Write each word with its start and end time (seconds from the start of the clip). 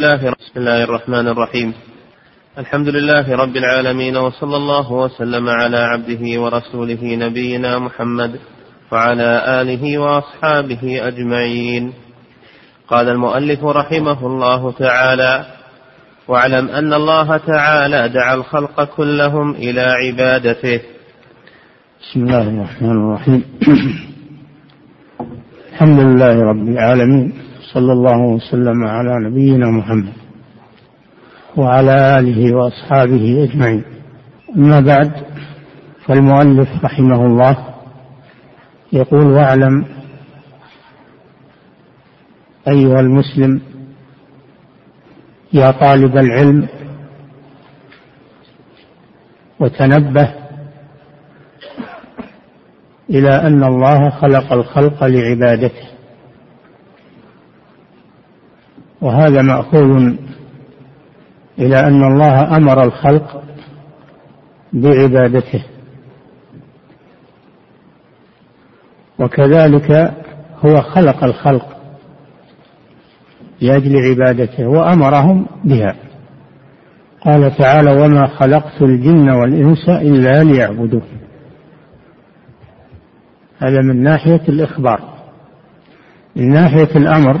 الله 0.00 0.30
بسم 0.30 0.52
الله 0.56 0.84
الرحمن 0.84 1.28
الرحيم. 1.28 1.74
الحمد 2.58 2.88
لله 2.88 3.36
رب 3.36 3.56
العالمين 3.56 4.16
وصلى 4.16 4.56
الله 4.56 4.92
وسلم 4.92 5.48
على 5.48 5.76
عبده 5.76 6.40
ورسوله 6.40 6.98
نبينا 7.02 7.78
محمد 7.78 8.40
وعلى 8.92 9.60
آله 9.60 9.98
وأصحابه 9.98 11.08
أجمعين. 11.08 11.92
قال 12.88 13.08
المؤلف 13.08 13.64
رحمه 13.64 14.26
الله 14.26 14.72
تعالى 14.72 15.46
واعلم 16.28 16.68
أن 16.68 16.92
الله 16.92 17.36
تعالى 17.36 18.08
دعا 18.08 18.34
الخلق 18.34 18.84
كلهم 18.84 19.54
إلى 19.54 19.80
عبادته. 19.80 20.80
بسم 22.02 22.22
الله 22.22 22.42
الرحمن 22.42 22.90
الرحيم. 22.90 23.44
الحمد 25.72 25.98
لله 25.98 26.42
رب 26.42 26.68
العالمين. 26.68 27.47
صلى 27.72 27.92
الله 27.92 28.18
وسلم 28.18 28.86
على 28.86 29.28
نبينا 29.28 29.66
محمد 29.70 30.12
وعلى 31.56 32.18
آله 32.18 32.54
وأصحابه 32.56 33.44
أجمعين. 33.44 33.84
أما 34.56 34.80
بعد 34.80 35.12
فالمؤلف 36.06 36.84
رحمه 36.84 37.26
الله 37.26 37.56
يقول 38.92 39.26
واعلم 39.26 39.84
أيها 42.68 43.00
المسلم 43.00 43.60
يا 45.52 45.70
طالب 45.70 46.16
العلم 46.16 46.68
وتنبه 49.60 50.34
إلى 53.10 53.30
أن 53.30 53.64
الله 53.64 54.10
خلق 54.10 54.52
الخلق 54.52 55.04
لعبادته. 55.04 55.97
وهذا 59.00 59.42
مأخوذ 59.42 60.14
إلى 61.58 61.80
أن 61.80 62.04
الله 62.04 62.56
أمر 62.56 62.84
الخلق 62.84 63.42
بعبادته. 64.72 65.64
وكذلك 69.18 70.14
هو 70.66 70.82
خلق 70.82 71.24
الخلق 71.24 71.76
لأجل 73.60 73.96
عبادته 73.96 74.66
وأمرهم 74.68 75.46
بها. 75.64 75.94
قال 77.20 77.56
تعالى 77.56 78.02
وما 78.02 78.26
خلقت 78.26 78.82
الجن 78.82 79.30
والإنس 79.30 79.88
إلا 79.88 80.44
ليعبدون. 80.44 81.02
هذا 83.58 83.80
من 83.80 84.02
ناحية 84.02 84.42
الإخبار. 84.48 85.00
من 86.36 86.48
ناحية 86.48 86.96
الأمر 86.96 87.40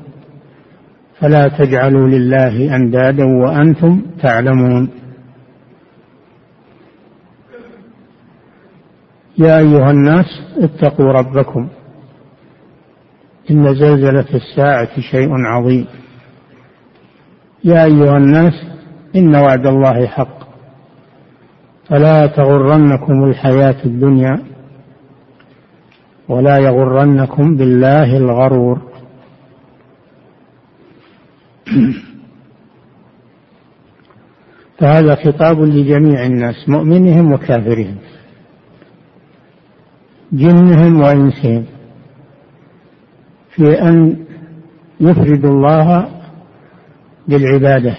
فلا 1.21 1.47
تجعلوا 1.47 2.07
لله 2.07 2.75
أندادا 2.75 3.25
وأنتم 3.25 4.01
تعلمون. 4.21 4.89
يا 9.37 9.57
أيها 9.57 9.91
الناس 9.91 10.25
اتقوا 10.57 11.11
ربكم. 11.11 11.67
إن 13.51 13.75
زلزلة 13.75 14.25
الساعة 14.33 14.99
شيء 14.99 15.29
عظيم. 15.31 15.87
يا 17.63 17.83
أيها 17.83 18.17
الناس 18.17 18.53
إن 19.15 19.35
وعد 19.35 19.67
الله 19.67 20.07
حق. 20.07 20.41
فلا 21.89 22.27
تغرنكم 22.27 23.23
الحياة 23.23 23.85
الدنيا 23.85 24.39
ولا 26.29 26.57
يغرنكم 26.57 27.57
بالله 27.57 28.17
الغرور. 28.17 28.90
فهذا 34.79 35.15
خطاب 35.15 35.61
لجميع 35.61 36.25
الناس 36.25 36.69
مؤمنهم 36.69 37.31
وكافرهم 37.31 37.95
جنهم 40.31 41.01
وإنسهم 41.01 41.65
في 43.55 43.81
أن 43.81 44.25
يفردوا 44.99 45.49
الله 45.49 46.07
بالعبادة 47.27 47.97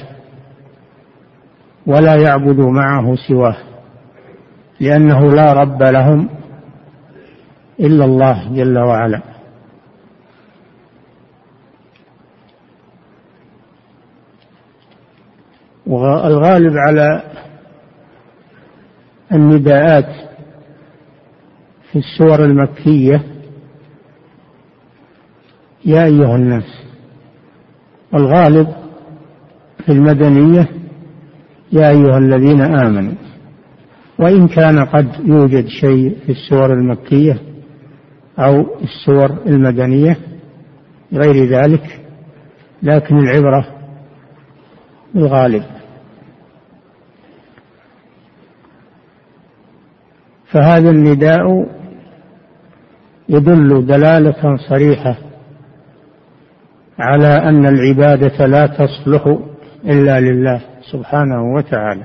ولا 1.87 2.15
يعبدوا 2.15 2.71
معه 2.71 3.15
سواه 3.29 3.57
لأنه 4.81 5.35
لا 5.35 5.53
رب 5.53 5.83
لهم 5.83 6.29
إلا 7.81 8.05
الله 8.05 8.55
جل 8.55 8.79
وعلا. 8.79 9.32
والغالب 15.93 16.77
على 16.77 17.23
النداءات 19.33 20.09
في 21.93 21.99
السور 21.99 22.45
المكية 22.45 23.23
يا 25.85 26.05
أيها 26.05 26.37
الناس 26.37 26.83
والغالب 28.13 28.69
في 29.87 29.93
المدنية 29.93 30.69
يا 31.73 31.89
أيها 31.91 32.19
الذين 32.19 32.61
آمنوا 32.61 33.15
وإن 34.19 34.49
كان 34.49 34.85
قد 34.85 35.09
يوجد 35.25 35.67
شيء 35.67 36.17
في 36.27 36.33
السور 36.33 36.73
المكية 36.73 37.39
أو 38.39 38.67
السور 38.83 39.31
المدنية 39.47 40.17
غير 41.13 41.45
ذلك 41.45 42.01
لكن 42.83 43.19
العبرة 43.19 43.67
بالغالب. 45.15 45.63
فهذا 50.53 50.91
النداء 50.91 51.67
يدل 53.29 53.87
دلالة 53.87 54.57
صريحة 54.69 55.17
على 56.99 57.27
أن 57.27 57.67
العبادة 57.67 58.47
لا 58.47 58.67
تصلح 58.67 59.39
إلا 59.85 60.21
لله 60.21 60.61
سبحانه 60.93 61.55
وتعالى. 61.55 62.05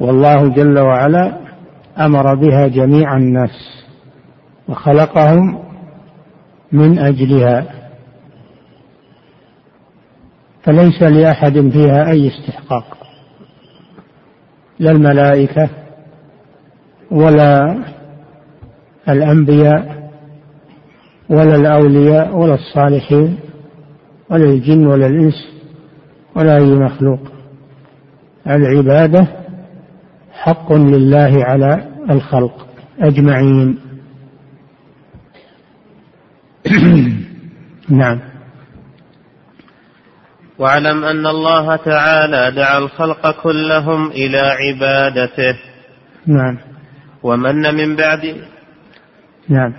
والله 0.00 0.48
جل 0.48 0.78
وعلا 0.78 1.38
أمر 1.98 2.34
بها 2.34 2.68
جميع 2.68 3.16
الناس 3.16 3.84
وخلقهم 4.68 5.64
من 6.72 6.98
أجلها. 6.98 7.66
فليس 10.62 11.02
لأحد 11.02 11.70
فيها 11.72 12.10
أي 12.10 12.28
استحقاق. 12.28 13.01
لا 14.82 14.90
الملائكة 14.90 15.68
ولا 17.10 17.78
الأنبياء 19.08 20.10
ولا 21.30 21.54
الأولياء 21.54 22.36
ولا 22.36 22.54
الصالحين 22.54 23.38
ولا 24.30 24.44
الجن 24.44 24.86
ولا 24.86 25.06
الإنس 25.06 25.48
ولا 26.36 26.56
أي 26.56 26.74
مخلوق. 26.74 27.20
العبادة 28.46 29.26
حق 30.32 30.72
لله 30.72 31.44
على 31.44 31.88
الخلق 32.10 32.66
أجمعين. 33.00 33.78
نعم. 37.88 38.31
واعلم 40.62 41.04
أن 41.04 41.26
الله 41.26 41.76
تعالى 41.76 42.52
دعا 42.56 42.78
الخلق 42.78 43.42
كلهم 43.42 44.10
إلى 44.10 44.38
عبادته. 44.38 45.58
نعم. 46.26 46.58
ومن 47.22 47.74
من 47.74 47.96
بعد 47.96 48.36
نعم. 49.48 49.74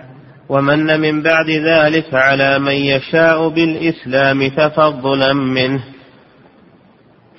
ومن 0.49 0.99
من 0.99 1.21
بعد 1.21 1.49
ذلك 1.49 2.13
على 2.13 2.59
من 2.59 2.73
يشاء 2.73 3.49
بالإسلام 3.49 4.47
تفضلا 4.47 5.33
منه. 5.33 5.83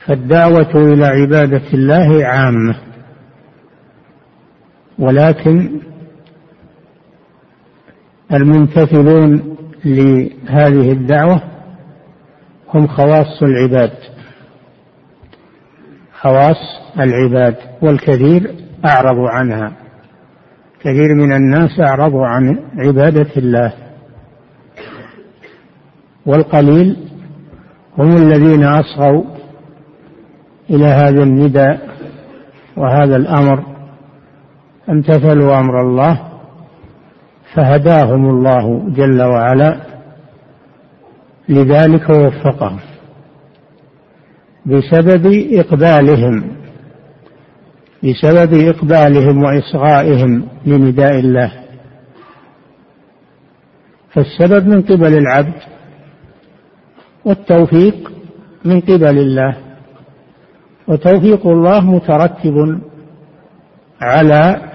فالدعوة 0.07 0.75
إلى 0.75 1.07
عبادة 1.07 1.63
الله 1.75 2.27
عامة. 2.27 2.75
ولكن 4.99 5.81
الممتثلون 8.33 9.57
لهذه 9.85 10.93
الدعوة 10.93 11.54
هم 12.75 12.87
خواص 12.87 13.43
العباد. 13.43 13.93
خواص 16.21 16.57
العباد 16.99 17.57
والكثير 17.83 18.55
أعرضوا 18.85 19.31
عنها. 19.31 19.73
كثير 20.81 21.15
من 21.15 21.33
الناس 21.33 21.81
أعرضوا 21.81 22.27
عن 22.27 22.59
عبادة 22.79 23.31
الله. 23.37 23.73
والقليل 26.27 26.97
هم 27.99 28.17
الذين 28.17 28.65
أصغوا 28.65 29.25
إلى 30.71 30.87
هذا 30.87 31.23
النداء 31.23 31.89
وهذا 32.77 33.17
الأمر. 33.17 33.65
امتثلوا 34.89 35.59
أمر 35.59 35.81
الله 35.81 36.21
فهداهم 37.55 38.31
الله 38.31 38.91
جل 38.91 39.23
وعلا. 39.23 39.94
لذلك 41.49 42.11
ووفقهم 42.11 42.81
بسبب 44.67 45.27
إقبالهم 45.53 46.57
بسبب 48.03 48.55
إقبالهم 48.69 49.43
وإصغائهم 49.43 50.49
لنداء 50.67 51.19
الله. 51.19 51.53
فالسبب 54.13 54.67
من 54.67 54.83
قبل 54.83 55.19
العبد 55.19 55.61
والتوفيق 57.25 58.13
من 58.65 58.81
قبل 58.81 59.19
الله 59.19 59.57
وتوفيق 60.89 61.47
الله 61.47 61.81
مترتب 61.81 62.81
على 64.01 64.71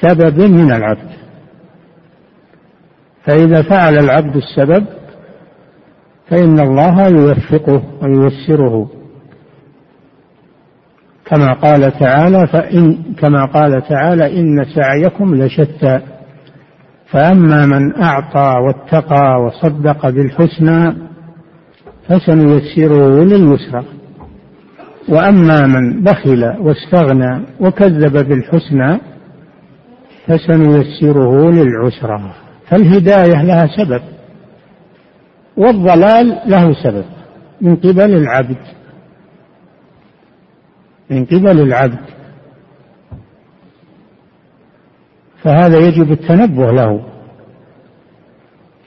سبب 0.00 0.40
من 0.40 0.72
العبد. 0.72 1.10
فإذا 3.24 3.62
فعل 3.62 3.98
العبد 3.98 4.36
السبب 4.36 4.86
فإن 6.30 6.60
الله 6.60 7.08
يوفقه 7.08 7.82
وييسره. 8.02 8.90
كما 11.24 11.52
قال 11.52 11.98
تعالى 11.98 12.46
فإن 12.46 13.02
كما 13.18 13.44
قال 13.44 13.82
تعالى 13.88 14.40
إن 14.40 14.64
سعيكم 14.74 15.34
لشتى. 15.34 16.00
فأما 17.10 17.66
من 17.66 18.02
أعطى 18.02 18.54
واتقى 18.66 19.42
وصدق 19.42 20.08
بالحسنى 20.08 20.94
فسنيسره 22.08 23.24
لليسرى. 23.24 23.84
وأما 25.08 25.66
من 25.66 26.02
بخل 26.02 26.44
واستغنى 26.60 27.40
وكذب 27.60 28.28
بالحسنى 28.28 29.00
فسنيسره 30.26 31.50
للعسرى. 31.50 32.32
فالهداية 32.68 33.42
لها 33.42 33.66
سبب. 33.66 34.17
والضلال 35.58 36.40
له 36.46 36.82
سبب 36.82 37.04
من 37.60 37.76
قبل 37.76 38.16
العبد. 38.16 38.56
من 41.10 41.24
قبل 41.24 41.60
العبد. 41.60 42.04
فهذا 45.42 45.78
يجب 45.78 46.12
التنبه 46.12 46.72
له. 46.72 47.04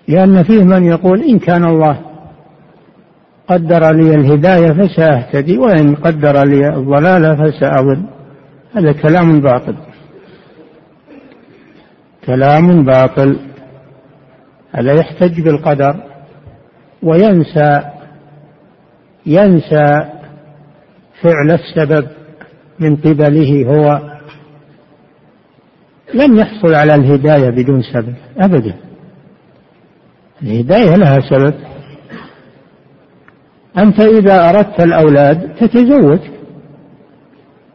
لأن 0.08 0.44
فيه 0.44 0.64
من 0.64 0.84
يقول 0.84 1.24
إن 1.24 1.40
كان 1.40 1.66
الله 1.66 2.00
قدر 3.48 3.92
لي 3.92 4.16
الهداية 4.16 4.72
فسأهتدي 4.72 5.58
وإن 5.58 5.96
قدر 5.96 6.46
لي 6.46 6.68
الضلال 6.68 7.38
فسأضل 7.38 8.04
هذا 8.76 8.92
كلام 8.92 9.42
باطل. 9.42 9.76
كلام 12.26 12.84
باطل. 12.86 13.40
هذا 14.72 14.94
يحتج 14.94 15.42
بالقدر. 15.42 16.11
وينسى 17.04 17.82
ينسى 19.26 19.86
فعل 21.22 21.52
السبب 21.52 22.08
من 22.80 22.96
قبله 22.96 23.66
هو 23.66 24.12
لن 26.14 26.38
يحصل 26.38 26.74
على 26.74 26.96
الهداية 26.96 27.50
بدون 27.50 27.82
سبب 27.82 28.14
أبدا. 28.38 28.76
الهداية 30.44 30.96
لها 30.96 31.20
سبب. 31.20 31.54
أنت 33.78 34.02
إذا 34.02 34.50
أردت 34.50 34.80
الأولاد 34.80 35.56
تتزوج. 35.56 36.20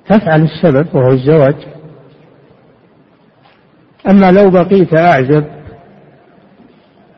تفعل 0.08 0.42
السبب 0.42 0.86
وهو 0.94 1.12
الزواج. 1.12 1.56
أما 4.08 4.30
لو 4.30 4.50
بقيت 4.50 4.94
أعزب 4.94 5.44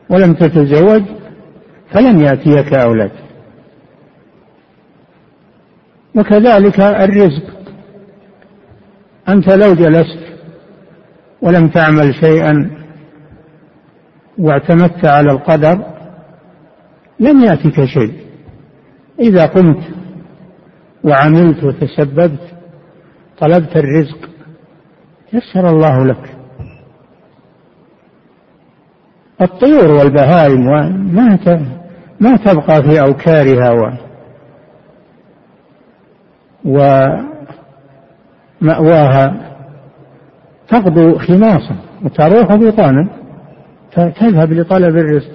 ولم 0.09 0.33
تتزوج 0.33 1.03
فلن 1.93 2.19
يأتيك 2.19 2.73
أولاد 2.73 3.11
وكذلك 6.15 6.79
الرزق. 6.79 7.59
أنت 9.29 9.49
لو 9.53 9.73
جلست 9.73 10.19
ولم 11.41 11.67
تعمل 11.67 12.15
شيئا 12.15 12.71
واعتمدت 14.37 15.05
على 15.05 15.31
القدر 15.31 15.85
لم 17.19 17.43
يأتك 17.43 17.85
شيء. 17.85 18.13
إذا 19.19 19.45
قمت 19.45 19.83
وعملت 21.03 21.63
وتسببت 21.63 22.39
طلبت 23.39 23.77
الرزق 23.77 24.29
يسر 25.33 25.69
الله 25.69 26.05
لك. 26.05 26.35
الطيور 29.41 29.91
والبهائم 29.91 30.65
ما 31.15 31.39
ما 32.19 32.35
تبقى 32.35 32.83
في 32.83 33.01
أوكارها 33.01 33.71
و 33.71 33.91
ومأواها 38.61 39.49
تغدو 40.67 41.17
خماصا 41.17 41.75
وتروح 42.03 42.55
بطانا 42.55 43.09
تذهب 43.91 44.53
لطلب 44.53 44.97
الرزق. 44.97 45.31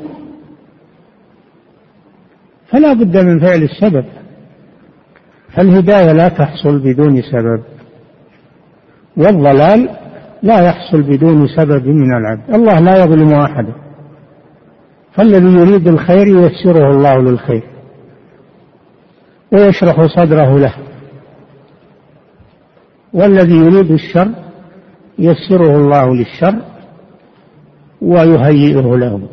فلا 2.66 2.92
بد 2.92 3.16
من 3.16 3.40
فعل 3.40 3.62
السبب. 3.62 4.04
فالهداية 5.56 6.12
لا 6.12 6.28
تحصل 6.28 6.78
بدون 6.78 7.22
سبب 7.22 7.62
والضلال 9.16 9.88
لا 10.42 10.60
يحصل 10.60 11.02
بدون 11.02 11.46
سبب 11.46 11.86
من 11.86 12.16
العبد. 12.16 12.54
الله 12.54 12.80
لا 12.80 13.04
يظلم 13.04 13.32
أحدا. 13.32 13.72
فالذي 15.14 15.52
يريد 15.58 15.88
الخير 15.88 16.26
ييسره 16.26 16.90
الله 16.90 17.22
للخير 17.22 17.62
ويشرح 19.52 20.06
صدره 20.06 20.58
له. 20.58 20.74
والذي 23.12 23.56
يريد 23.56 23.90
الشر 23.90 24.28
يسره 25.18 25.76
الله 25.76 26.14
للشر 26.14 26.62
ويهيئه 28.02 28.96
له 28.96 29.28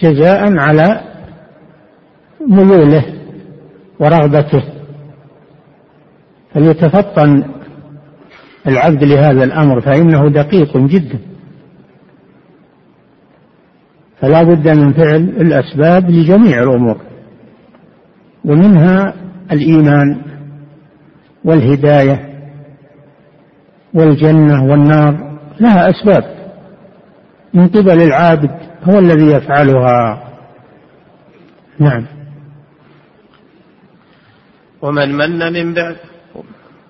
جزاء 0.00 0.56
على 0.58 1.00
ميوله 2.48 3.04
ورغبته. 4.00 4.62
فليتفطن 6.54 7.44
العبد 8.66 9.04
لهذا 9.04 9.44
الأمر 9.44 9.80
فإنه 9.80 10.28
دقيق 10.28 10.76
جدا. 10.76 11.29
فلا 14.20 14.42
بد 14.42 14.68
من 14.68 14.92
فعل 14.92 15.16
الأسباب 15.16 16.10
لجميع 16.10 16.62
الأمور 16.62 17.00
ومنها 18.44 19.14
الإيمان 19.52 20.22
والهداية 21.44 22.30
والجنة 23.94 24.64
والنار 24.64 25.38
لها 25.60 25.90
أسباب. 25.90 26.40
من 27.54 27.68
قبل 27.68 28.02
العابد 28.02 28.50
هو 28.84 28.98
الذي 28.98 29.26
يفعلها. 29.26 30.22
نعم. 31.78 32.06
ومن 34.82 35.14
من 35.16 35.52
من 35.52 35.74
بعد 35.74 35.96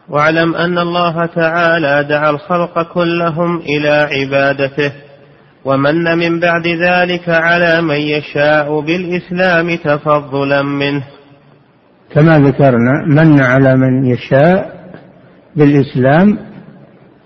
واعلم 0.08 0.54
أن 0.54 0.78
الله 0.78 1.26
تعالى 1.26 2.08
دعا 2.08 2.30
الخلق 2.30 2.92
كلهم 2.92 3.56
إلى 3.56 4.08
عبادته. 4.12 4.92
ومن 5.64 6.04
من 6.18 6.40
بعد 6.40 6.66
ذلك 6.66 7.28
على 7.28 7.82
من 7.82 7.96
يشاء 7.96 8.80
بالإسلام 8.80 9.76
تفضلا 9.76 10.62
منه. 10.62 11.04
كما 12.14 12.38
ذكرنا 12.38 13.06
من 13.06 13.42
على 13.42 13.76
من 13.76 14.06
يشاء 14.06 14.80
بالإسلام 15.56 16.38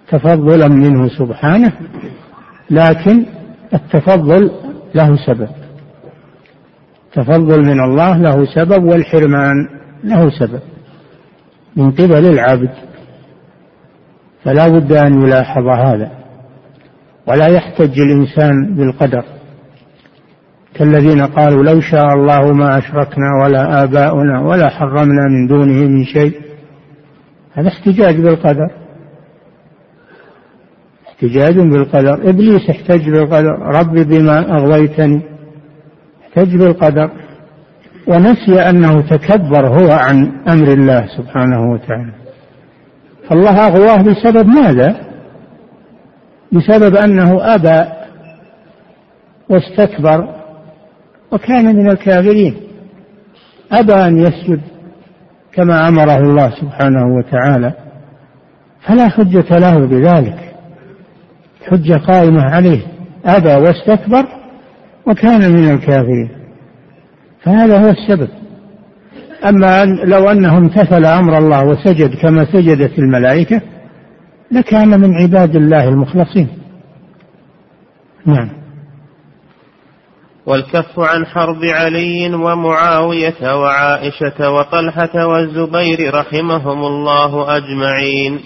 تفضلا 0.09 0.69
منه 0.69 1.09
سبحانه 1.09 1.73
لكن 2.71 3.27
التفضل 3.75 4.51
له 4.95 5.17
سبب. 5.27 5.49
تفضل 7.13 7.65
من 7.65 7.81
الله 7.81 8.17
له 8.17 8.45
سبب 8.55 8.85
والحرمان 8.85 9.55
له 10.05 10.31
سبب. 10.39 10.61
من 11.77 11.91
قبل 11.91 12.27
العبد 12.27 12.71
فلا 14.45 14.69
بد 14.69 14.93
أن 14.93 15.23
يلاحظ 15.23 15.67
هذا. 15.67 16.24
ولا 17.27 17.47
يحتج 17.47 18.01
الإنسان 18.01 18.75
بالقدر. 18.75 19.25
كالذين 20.75 21.27
قالوا 21.27 21.63
لو 21.63 21.81
شاء 21.81 22.15
الله 22.15 22.53
ما 22.53 22.79
أشركنا 22.79 23.43
ولا 23.43 23.83
آباؤنا 23.83 24.41
ولا 24.41 24.69
حرمنا 24.69 25.29
من 25.29 25.47
دونه 25.47 25.89
من 25.89 26.05
شيء. 26.05 26.41
هذا 27.55 27.69
احتجاج 27.69 28.21
بالقدر. 28.21 28.71
احتجاج 31.09 31.59
بالقدر. 31.59 32.29
إبليس 32.29 32.71
احتج 32.71 33.11
بالقدر. 33.11 33.59
ربي 33.59 34.05
بما 34.05 34.57
أغويتني. 34.57 35.23
احتج 36.23 36.57
بالقدر. 36.57 37.11
ونسي 38.07 38.61
أنه 38.71 39.01
تكبر 39.01 39.69
هو 39.69 39.91
عن 39.91 40.33
أمر 40.49 40.69
الله 40.73 41.07
سبحانه 41.17 41.73
وتعالى. 41.73 42.13
فالله 43.29 43.67
أغواه 43.67 44.03
بسبب 44.03 44.47
ماذا؟ 44.47 45.14
بسبب 46.55 46.97
أنه 46.97 47.55
أبى 47.55 47.91
واستكبر 49.49 50.35
وكان 51.33 51.77
من 51.77 51.91
الكافرين. 51.91 52.57
أبى 53.73 53.95
أن 53.95 54.19
يسجد 54.19 54.61
كما 55.53 55.89
أمره 55.89 56.19
الله 56.19 56.51
سبحانه 56.51 57.17
وتعالى 57.17 57.73
فلا 58.87 59.09
حجة 59.09 59.59
له 59.59 59.87
بذلك. 59.87 60.55
حجة 61.67 61.95
قائمة 61.95 62.43
عليه. 62.43 62.81
أبى 63.25 63.55
واستكبر 63.55 64.27
وكان 65.07 65.53
من 65.53 65.71
الكافرين. 65.71 66.29
فهذا 67.43 67.79
هو 67.79 67.91
السبب. 67.91 68.29
أما 69.49 69.83
أن 69.83 69.97
لو 70.05 70.31
أنه 70.31 70.59
امتثل 70.59 71.05
أمر 71.05 71.39
الله 71.39 71.65
وسجد 71.65 72.15
كما 72.15 72.45
سجدت 72.45 72.99
الملائكة 72.99 73.61
لكان 74.55 75.01
من 75.01 75.15
عباد 75.15 75.57
الله 75.57 75.89
المخلصين. 75.89 76.49
نعم. 78.27 78.51
والكف 80.47 80.99
عن 81.01 81.27
حرب 81.27 81.65
علي 81.65 82.35
ومعاوية 82.35 83.57
وعائشة 83.61 84.51
وطلحة 84.51 85.27
والزبير 85.27 86.15
رحمهم 86.15 86.85
الله 86.85 87.57
أجمعين. 87.57 88.41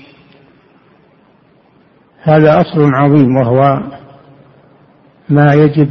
هذا 2.22 2.60
أصل 2.60 2.94
عظيم 2.94 3.36
وهو 3.36 3.80
ما 5.28 5.54
يجب 5.54 5.90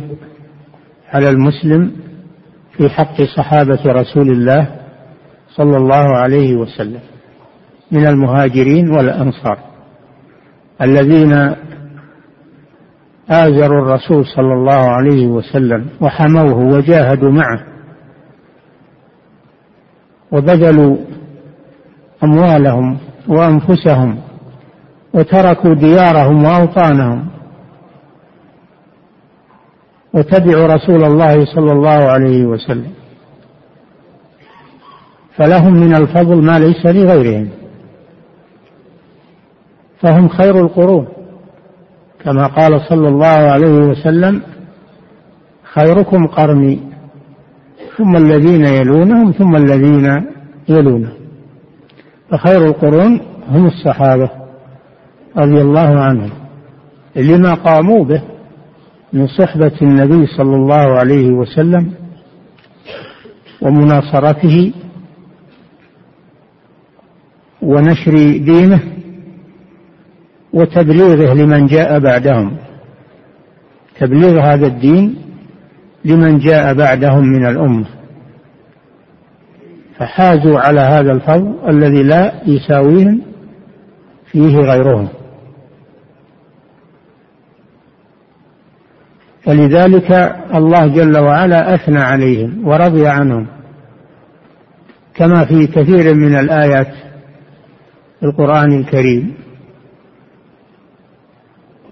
على 1.14 1.30
المسلم 1.30 1.92
في 2.78 2.90
حق 2.90 3.22
صحابة 3.38 3.80
رسول 3.86 4.30
الله 4.30 4.76
صلى 5.56 5.78
الله 5.78 6.18
عليه 6.18 6.56
وسلم 6.56 7.02
من 7.92 8.08
المهاجرين 8.08 8.90
والأنصار. 8.90 9.77
الذين 10.82 11.56
آزروا 13.30 13.82
الرسول 13.82 14.26
صلى 14.26 14.54
الله 14.54 14.90
عليه 14.90 15.28
وسلم 15.28 15.86
وحموه 16.02 16.58
وجاهدوا 16.58 17.32
معه 17.32 17.60
وبذلوا 20.32 20.98
أموالهم 22.24 22.98
وأنفسهم 23.28 24.20
وتركوا 25.14 25.74
ديارهم 25.74 26.44
وأوطانهم 26.46 27.28
وتبعوا 30.14 30.68
رسول 30.68 31.04
الله 31.04 31.46
صلى 31.46 31.72
الله 31.72 32.10
عليه 32.12 32.46
وسلم 32.46 32.92
فلهم 35.38 35.74
من 35.74 35.96
الفضل 35.96 36.44
ما 36.44 36.60
ليس 36.60 36.86
لغيرهم 36.86 37.50
فهم 40.02 40.28
خير 40.28 40.62
القرون. 40.62 41.08
كما 42.24 42.48
قال 42.48 42.82
صلى 42.90 43.08
الله 43.08 43.26
عليه 43.28 43.74
وسلم 43.90 44.42
خيركم 45.74 46.28
قرني 46.28 46.80
ثم 47.98 48.16
الذين 48.16 48.66
يلونهم 48.66 49.32
ثم 49.32 49.56
الذين 49.56 50.26
يلونهم. 50.70 51.14
فخير 52.30 52.66
القرون 52.66 53.22
هم 53.50 53.66
الصحابة 53.66 54.30
رضي 55.38 55.62
الله 55.62 56.00
عنهم 56.00 56.30
لما 57.16 57.54
قاموا 57.54 58.04
به 58.06 58.22
من 59.14 59.28
صحبة 59.28 59.72
النبي 59.82 60.28
صلى 60.28 60.56
الله 60.56 61.00
عليه 61.00 61.30
وسلم 61.30 61.92
ومناصرته 63.62 64.74
ونشر 67.62 68.12
دينه 68.38 68.80
وتبليغه 70.54 71.34
لمن 71.34 71.66
جاء 71.66 72.00
بعدهم. 72.00 72.58
تبليغ 74.00 74.40
هذا 74.40 74.68
الدين 74.68 75.16
لمن 76.06 76.40
جاء 76.40 76.74
بعدهم 76.74 77.26
من 77.26 77.46
الأمة. 77.46 77.86
فحازوا 79.98 80.60
على 80.60 80.80
هذا 80.80 81.12
الفضل 81.12 81.70
الذي 81.70 82.04
لا 82.04 82.42
يساويهم 82.46 83.22
فيه 84.32 84.58
غيرهم. 84.58 85.08
ولذلك 89.48 90.36
الله 90.56 90.88
جل 90.88 91.18
وعلا 91.18 91.76
أثنى 91.76 92.00
عليهم 92.00 92.68
ورضي 92.68 93.08
عنهم. 93.08 93.48
كما 95.16 95.46
في 95.46 95.68
كثير 95.68 96.14
من 96.14 96.36
الآيات 96.36 96.94
في 98.20 98.26
القرآن 98.26 98.80
الكريم. 98.80 99.47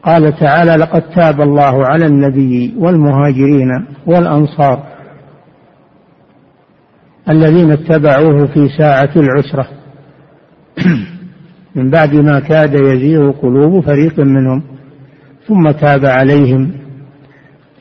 قال 0.05 0.39
تعالى 0.39 0.71
لقد 0.71 1.01
تاب 1.01 1.41
الله 1.41 1.85
على 1.85 2.05
النبي 2.05 2.73
والمهاجرين 2.77 3.85
والأنصار 4.07 4.83
الذين 7.29 7.71
اتبعوه 7.71 8.45
في 8.45 8.69
ساعة 8.77 9.09
العسرة. 9.15 9.67
من 11.75 11.89
بعد 11.89 12.15
ما 12.15 12.39
كاد 12.39 12.73
يزيغ 12.73 13.31
قلوب 13.31 13.85
فريق 13.85 14.19
منهم 14.19 14.63
ثم 15.47 15.71
تاب 15.71 16.05
عليهم. 16.05 16.71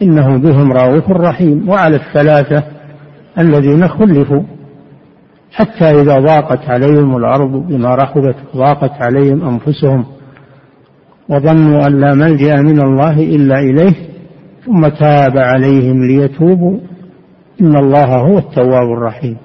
إنه 0.03 0.37
بهم 0.37 0.73
رؤوف 0.73 1.11
رحيم 1.11 1.69
وعلى 1.69 1.97
الثلاثة 1.97 2.63
الذين 3.39 3.89
خلفوا. 3.89 4.43
حتى 5.53 5.85
إذا 5.85 6.15
ضاقت 6.19 6.71
عليهم 6.71 7.17
الأرض 7.17 7.51
بما 7.51 7.95
رحبت 7.95 8.37
ضاقت 8.57 9.03
عليهم 9.03 9.49
أنفسهم. 9.49 10.05
وظنوا 11.29 11.87
أن 11.87 12.01
لا 12.01 12.15
ملجأ 12.15 12.57
من 12.57 12.83
الله 12.83 13.21
إلا 13.21 13.59
إليه 13.59 13.95
ثم 14.67 14.89
تاب 14.89 15.39
عليهم 15.39 16.07
ليتوبوا. 16.07 16.79
إن 17.61 17.77
الله 17.77 18.17
هو 18.17 18.39
التواب 18.39 18.93
الرحيم. 18.93 19.37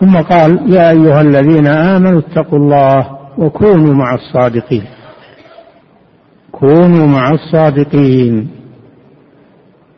ثم 0.00 0.16
قال 0.16 0.74
يا 0.74 0.90
أيها 0.90 1.20
الذين 1.20 1.66
آمنوا 1.66 2.20
اتقوا 2.20 2.58
الله 2.58 3.18
وكونوا 3.38 3.94
مع 3.94 4.14
الصادقين. 4.14 4.84
كونوا 6.52 7.06
مع 7.06 7.30
الصادقين. 7.30 8.50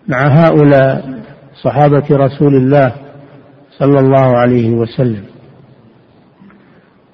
مع 0.08 0.26
هؤلاء 0.26 1.22
صحابة 1.62 2.04
رسول 2.10 2.56
الله 2.56 2.92
صلى 3.78 3.98
الله 3.98 4.36
عليه 4.36 4.70
وسلم. 4.70 5.33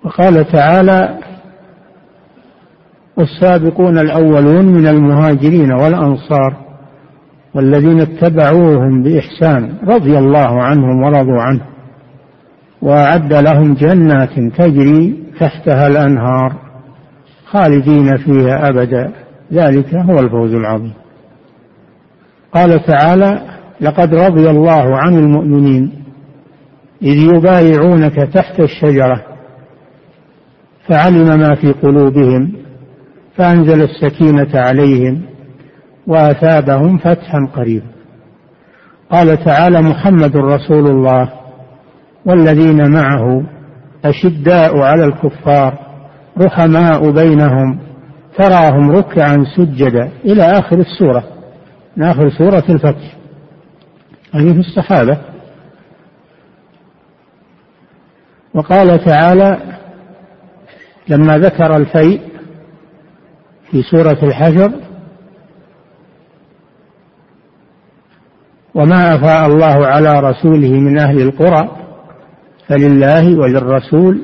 وقال 0.04 0.44
تعالى 0.44 1.18
والسابقون 3.16 3.98
الأولون 3.98 4.64
من 4.64 4.86
المهاجرين 4.86 5.72
والأنصار 5.72 6.56
والذين 7.54 8.00
اتبعوهم 8.00 9.02
بإحسان 9.02 9.74
رضي 9.86 10.18
الله 10.18 10.62
عنهم 10.62 11.02
ورضوا 11.02 11.42
عنه 11.42 11.60
وأعد 12.82 13.32
لهم 13.32 13.74
جنات 13.74 14.40
تجري 14.56 15.24
تحتها 15.40 15.86
الأنهار 15.86 16.52
خالدين 17.46 18.16
فيها 18.16 18.68
أبدا. 18.68 19.12
ذلك 19.52 19.94
هو 19.94 20.18
الفوز 20.18 20.54
العظيم. 20.54 20.92
قال 22.52 22.84
تعالى 22.86 23.42
لقد 23.80 24.14
رضي 24.14 24.50
الله 24.50 24.96
عن 24.96 25.18
المؤمنين 25.18 25.92
إذ 27.02 27.16
يبايعونك 27.16 28.14
تحت 28.14 28.60
الشجرة 28.60 29.29
فعلم 30.90 31.38
ما 31.40 31.54
في 31.54 31.72
قلوبهم 31.72 32.52
فأنزل 33.36 33.82
السكينة 33.82 34.50
عليهم 34.54 35.22
وأثابهم 36.06 36.98
فتحا 36.98 37.38
قريبا. 37.54 37.86
قال 39.10 39.44
تعالى 39.44 39.80
محمد 39.80 40.36
رسول 40.36 40.86
الله 40.86 41.32
والذين 42.26 42.90
معه 42.90 43.44
أشداء 44.04 44.78
على 44.78 45.04
الكفار 45.04 45.78
رحماء 46.38 47.10
بينهم 47.10 47.80
تراهم 48.38 48.90
ركعا 48.90 49.44
سجدا. 49.56 50.10
إلى 50.24 50.42
آخر 50.42 50.78
السورة 50.78 51.24
من 51.96 52.04
آخر 52.04 52.30
سورة 52.30 52.64
الفتح. 52.68 53.16
هذه 54.34 54.52
في 54.52 54.58
الصحابة. 54.58 55.18
وقال 58.54 59.04
تعالى 59.04 59.79
لما 61.10 61.38
ذكر 61.38 61.76
الفيء 61.76 62.20
في 63.70 63.82
سورة 63.82 64.18
الحجر 64.22 64.72
وما 68.74 69.14
أفاء 69.14 69.46
الله 69.46 69.86
على 69.86 70.20
رسوله 70.20 70.70
من 70.70 70.98
أهل 70.98 71.20
القرى 71.20 71.68
فلله 72.68 73.38
وللرسول 73.38 74.22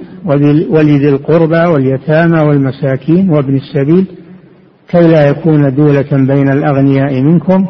ولذي 0.71 1.09
القربى 1.09 1.65
واليتامى 1.67 2.41
والمساكين 2.41 3.31
وابن 3.31 3.57
السبيل 3.57 4.07
كي 4.89 5.09
لا 5.09 5.29
يكون 5.29 5.75
دولة 5.75 6.11
بين 6.13 6.49
الأغنياء 6.49 7.23
منكم 7.23 7.67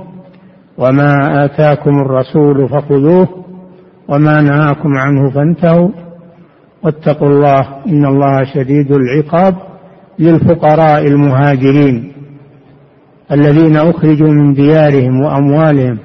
وما 0.79 1.45
آتاكم 1.45 1.91
الرسول 2.01 2.69
فخذوه 2.69 3.29
وما 4.09 4.41
نهاكم 4.41 4.89
عنه 4.97 5.31
فانتهوا. 5.31 5.89
واتقوا 6.83 7.29
الله 7.29 7.69
إن 7.87 8.05
الله 8.07 8.45
شديد 8.55 8.93
العقاب 8.93 9.55
للفقراء 10.19 11.07
المهاجرين 11.07 12.13
الذين 13.33 13.77
أخرجوا 13.77 14.29
من 14.29 14.55
ديارهم 14.55 15.21
وأموالهم 15.21 15.99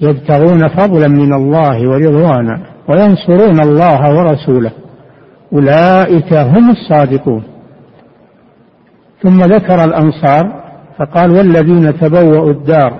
يبتغون 0.00 0.68
فضلا 0.68 1.08
من 1.08 1.32
الله 1.32 1.88
ورضوانا 1.88 2.60
وينصرون 2.88 3.60
الله 3.60 4.14
ورسوله. 4.18 4.70
أولئك 5.52 6.32
هم 6.32 6.70
الصادقون. 6.70 7.42
ثم 9.22 9.44
ذكر 9.44 9.84
الأنصار 9.84 10.62
فقال 10.98 11.30
والذين 11.30 11.98
تبوأوا 12.00 12.50
الدار 12.50 12.92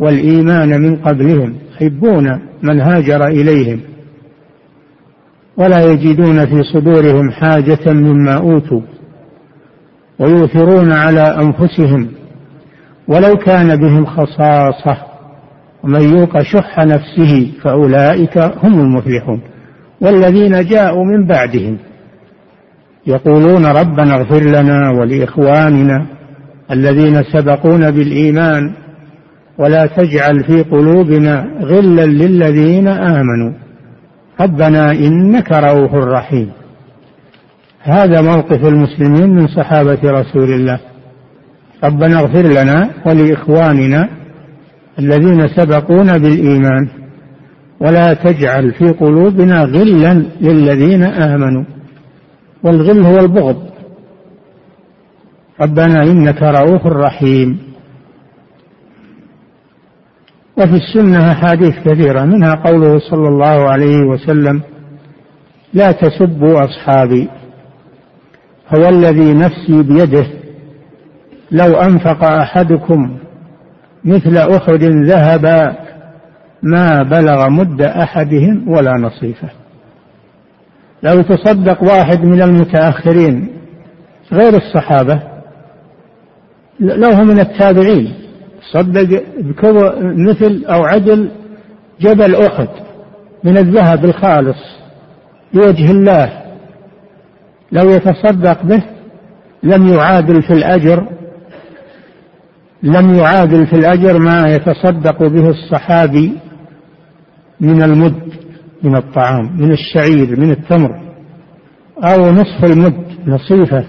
والإيمان 0.00 0.80
من 0.80 0.96
قبلهم 0.96 1.54
يحبون 1.72 2.40
من 2.62 2.80
هاجر 2.80 3.26
إليهم. 3.26 3.80
ولا 5.56 5.92
يجدون 5.92 6.46
في 6.46 6.62
صدورهم 6.62 7.30
حاجة 7.30 7.92
مما 7.92 8.34
أوتوا 8.34 8.80
ويؤثرون 10.18 10.92
على 10.92 11.20
أنفسهم 11.20 12.08
ولو 13.08 13.36
كان 13.36 13.76
بهم 13.76 14.06
خصاصة 14.06 14.96
ومن 15.82 16.00
يوق 16.00 16.42
شح 16.42 16.78
نفسه 16.78 17.52
فأولئك 17.62 18.38
هم 18.38 18.80
المفلحون 18.80 19.40
والذين 20.00 20.64
جاءوا 20.64 21.04
من 21.04 21.26
بعدهم 21.26 21.78
يقولون 23.06 23.66
ربنا 23.66 24.14
اغفر 24.14 24.42
لنا 24.42 24.90
ولإخواننا 24.90 26.06
الذين 26.70 27.22
سبقونا 27.22 27.90
بالإيمان 27.90 28.72
ولا 29.58 29.86
تجعل 29.86 30.44
في 30.44 30.62
قلوبنا 30.62 31.46
غلا 31.60 32.06
للذين 32.06 32.88
آمنوا 32.88 33.65
ربنا 34.40 34.92
إنك 34.92 35.52
رؤوف 35.52 35.94
رحيم. 35.94 36.50
هذا 37.82 38.20
موقف 38.20 38.64
المسلمين 38.66 39.30
من 39.30 39.46
صحابة 39.46 39.98
رسول 40.04 40.52
الله. 40.52 40.78
ربنا 41.84 42.20
اغفر 42.20 42.42
لنا 42.42 42.90
ولإخواننا 43.06 44.08
الذين 44.98 45.48
سبقونا 45.48 46.12
بالإيمان. 46.12 46.88
ولا 47.80 48.14
تجعل 48.14 48.72
في 48.72 48.84
قلوبنا 48.84 49.64
غلا 49.64 50.14
للذين 50.40 51.02
آمنوا. 51.02 51.64
والغل 52.62 53.06
هو 53.06 53.18
البغض. 53.18 53.66
ربنا 55.60 56.02
إنك 56.02 56.42
رؤوف 56.42 56.86
رحيم. 56.86 57.58
وفي 60.58 60.76
السنة 60.76 61.32
أحاديث 61.32 61.74
كثيرة 61.84 62.24
منها 62.24 62.54
قوله 62.54 62.98
صلى 62.98 63.28
الله 63.28 63.70
عليه 63.70 63.98
وسلم 63.98 64.62
لا 65.74 65.92
تسبوا 65.92 66.64
أصحابي 66.64 67.28
هو 68.76 68.88
الذي 68.88 69.34
نفسي 69.34 69.82
بيده 69.82 70.26
لو 71.50 71.74
أنفق 71.76 72.24
أحدكم 72.24 73.16
مثل 74.04 74.36
أحد 74.36 74.82
ذهبا 74.82 75.76
ما 76.62 77.02
بلغ 77.02 77.48
مد 77.48 77.82
أحدهم 77.82 78.68
ولا 78.68 78.92
نصيفه. 78.92 79.48
لو 81.02 81.22
تصدق 81.22 81.82
واحد 81.82 82.24
من 82.24 82.42
المتأخرين 82.42 83.48
غير 84.32 84.56
الصحابة 84.56 85.22
لو 86.80 87.08
هو 87.08 87.24
من 87.24 87.40
التابعين. 87.40 88.25
صدق 88.72 89.22
مثل 90.02 90.64
أو 90.68 90.84
عدل 90.84 91.30
جبل 92.00 92.34
أحد 92.34 92.68
من 93.44 93.58
الذهب 93.58 94.04
الخالص 94.04 94.58
لوجه 95.54 95.90
الله. 95.90 96.42
لو 97.72 97.90
يتصدق 97.90 98.62
به 98.62 98.82
لم 99.62 99.86
يعادل 99.88 100.42
في 100.42 100.52
الأجر 100.52 101.08
لم 102.82 103.14
يعادل 103.14 103.66
في 103.66 103.72
الأجر 103.72 104.18
ما 104.18 104.48
يتصدق 104.48 105.18
به 105.18 105.48
الصحابي 105.48 106.32
من 107.60 107.82
المد 107.82 108.32
من 108.82 108.96
الطعام 108.96 109.56
من 109.60 109.72
الشعير 109.72 110.40
من 110.40 110.50
التمر 110.50 111.00
أو 112.04 112.32
نصف 112.32 112.64
المد 112.64 113.06
نصيفة. 113.26 113.84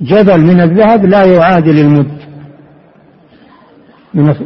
جبل 0.00 0.40
من 0.40 0.60
الذهب 0.60 1.04
لا 1.04 1.24
يعادل 1.24 1.78
المد. 1.78 2.27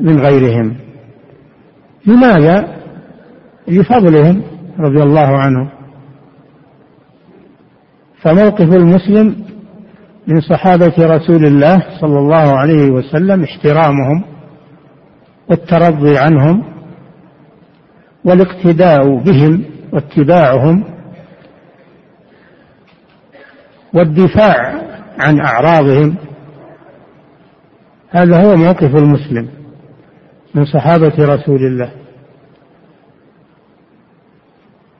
من 0.00 0.20
غيرهم 0.20 0.76
لماذا؟ 2.06 2.82
لفضلهم 3.68 4.42
رضي 4.78 5.02
الله 5.02 5.38
عنهم 5.38 5.68
فموقف 8.22 8.72
المسلم 8.72 9.44
من 10.26 10.40
صحابة 10.40 10.94
رسول 10.98 11.46
الله 11.46 12.00
صلى 12.00 12.18
الله 12.18 12.58
عليه 12.58 12.90
وسلم 12.90 13.42
احترامهم 13.42 14.24
والترضي 15.50 16.18
عنهم 16.18 16.64
والاقتداء 18.24 19.18
بهم 19.18 19.64
واتباعهم 19.92 20.84
والدفاع 23.94 24.82
عن 25.18 25.40
أعراضهم. 25.40 26.14
هذا 28.10 28.44
هو 28.44 28.56
موقف 28.56 28.96
المسلم. 28.96 29.61
من 30.54 30.64
صحابة 30.64 31.12
رسول 31.18 31.66
الله. 31.66 31.92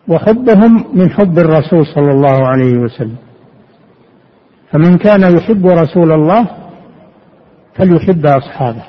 وحبهم 0.09 0.85
من 0.95 1.11
حب 1.11 1.39
الرسول 1.39 1.87
صلى 1.87 2.11
الله 2.11 2.47
عليه 2.47 2.77
وسلم. 2.79 3.17
فمن 4.73 4.99
كان 4.99 5.37
يحب 5.37 5.67
رسول 5.67 6.13
الله 6.13 6.47
فليحب 7.75 8.27
أصحابه. 8.27 8.85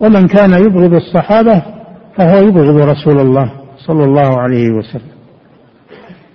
ومن 0.00 0.26
كان 0.26 0.52
يبغض 0.52 0.94
الصحابة 0.94 1.62
فهو 2.16 2.36
يبغض 2.36 2.76
رسول 2.76 3.20
الله 3.20 3.52
صلى 3.86 4.04
الله 4.04 4.40
عليه 4.40 4.70
وسلم. 4.70 5.12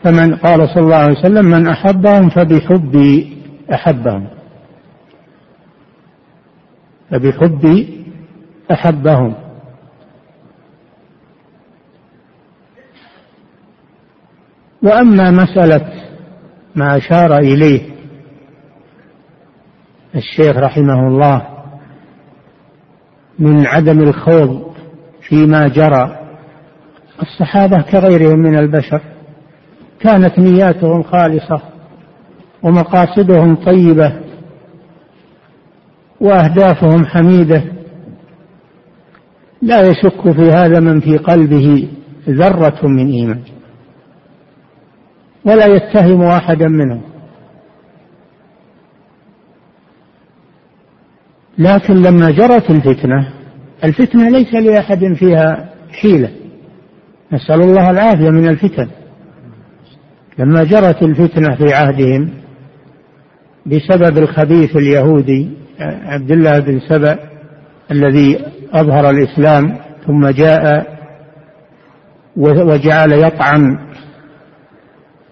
فمن 0.04 0.36
قال 0.36 0.70
صلى 0.70 0.84
الله 0.84 0.96
عليه 0.96 1.20
وسلم 1.20 1.46
من 1.46 1.68
أحبهم 1.68 2.30
فبحبي 2.30 3.38
أحبهم. 3.74 4.28
فبحبي 7.12 8.06
أحبهم. 8.72 9.36
وأما 14.84 15.32
مسألة 15.32 15.94
ما 16.76 16.98
أشار 16.98 17.38
إليه 17.38 17.82
الشيخ 20.16 20.58
رحمه 20.58 21.08
الله 21.08 21.48
من 23.40 23.66
عدم 23.66 24.02
الخوض 24.02 24.74
فيما 25.22 25.68
جرى 25.68 26.20
الصحابة 27.22 27.82
كغيرهم 27.82 28.40
من 28.40 28.58
البشر 28.58 29.02
كانت 30.00 30.40
نياتهم 30.40 31.04
خالصة 31.04 31.62
ومقاصدهم 32.64 33.56
طيبة 33.56 34.27
وأهدافهم 36.22 37.06
حميدة. 37.06 37.64
لا 39.62 39.82
يشك 39.82 40.32
في 40.32 40.52
هذا 40.52 40.80
من 40.80 41.00
في 41.00 41.18
قلبه 41.18 41.90
ذرة 42.30 42.88
من 42.88 43.12
إيمان. 43.12 43.42
ولا 45.46 45.66
يتهم 45.66 46.22
أحدا 46.24 46.68
منهم 46.68 47.02
لكن 51.58 51.94
لما 51.94 52.32
جرت 52.32 52.70
الفتنة 52.70 53.34
الفتنة 53.84 54.30
ليس 54.30 54.54
لأحد 54.54 55.14
فيها 55.14 55.70
حيلة. 56.02 56.32
نسأل 57.34 57.62
الله 57.62 57.90
العافية 57.90 58.30
من 58.30 58.48
الفتن. 58.48 58.88
لما 60.40 60.64
جرت 60.64 61.04
الفتنة 61.04 61.56
في 61.56 61.74
عهدهم 61.74 62.30
بسبب 63.66 64.18
الخبيث 64.18 64.76
اليهودي 64.76 65.50
عبد 65.80 66.32
الله 66.32 66.60
بن 66.60 66.80
سبأ 66.80 67.20
الذي 67.92 68.46
أظهر 68.74 69.10
الإسلام 69.10 69.78
ثم 70.08 70.28
جاء 70.28 70.98
وجعل 72.38 73.12
يطعن 73.12 73.78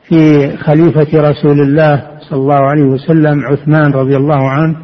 في 0.08 0.49
خليفة 0.58 1.08
رسول 1.29 1.62
الله 1.62 2.08
صلى 2.29 2.39
الله 2.39 2.69
عليه 2.69 2.84
وسلم 2.84 3.45
عثمان 3.45 3.91
رضي 3.91 4.17
الله 4.17 4.49
عنه 4.49 4.75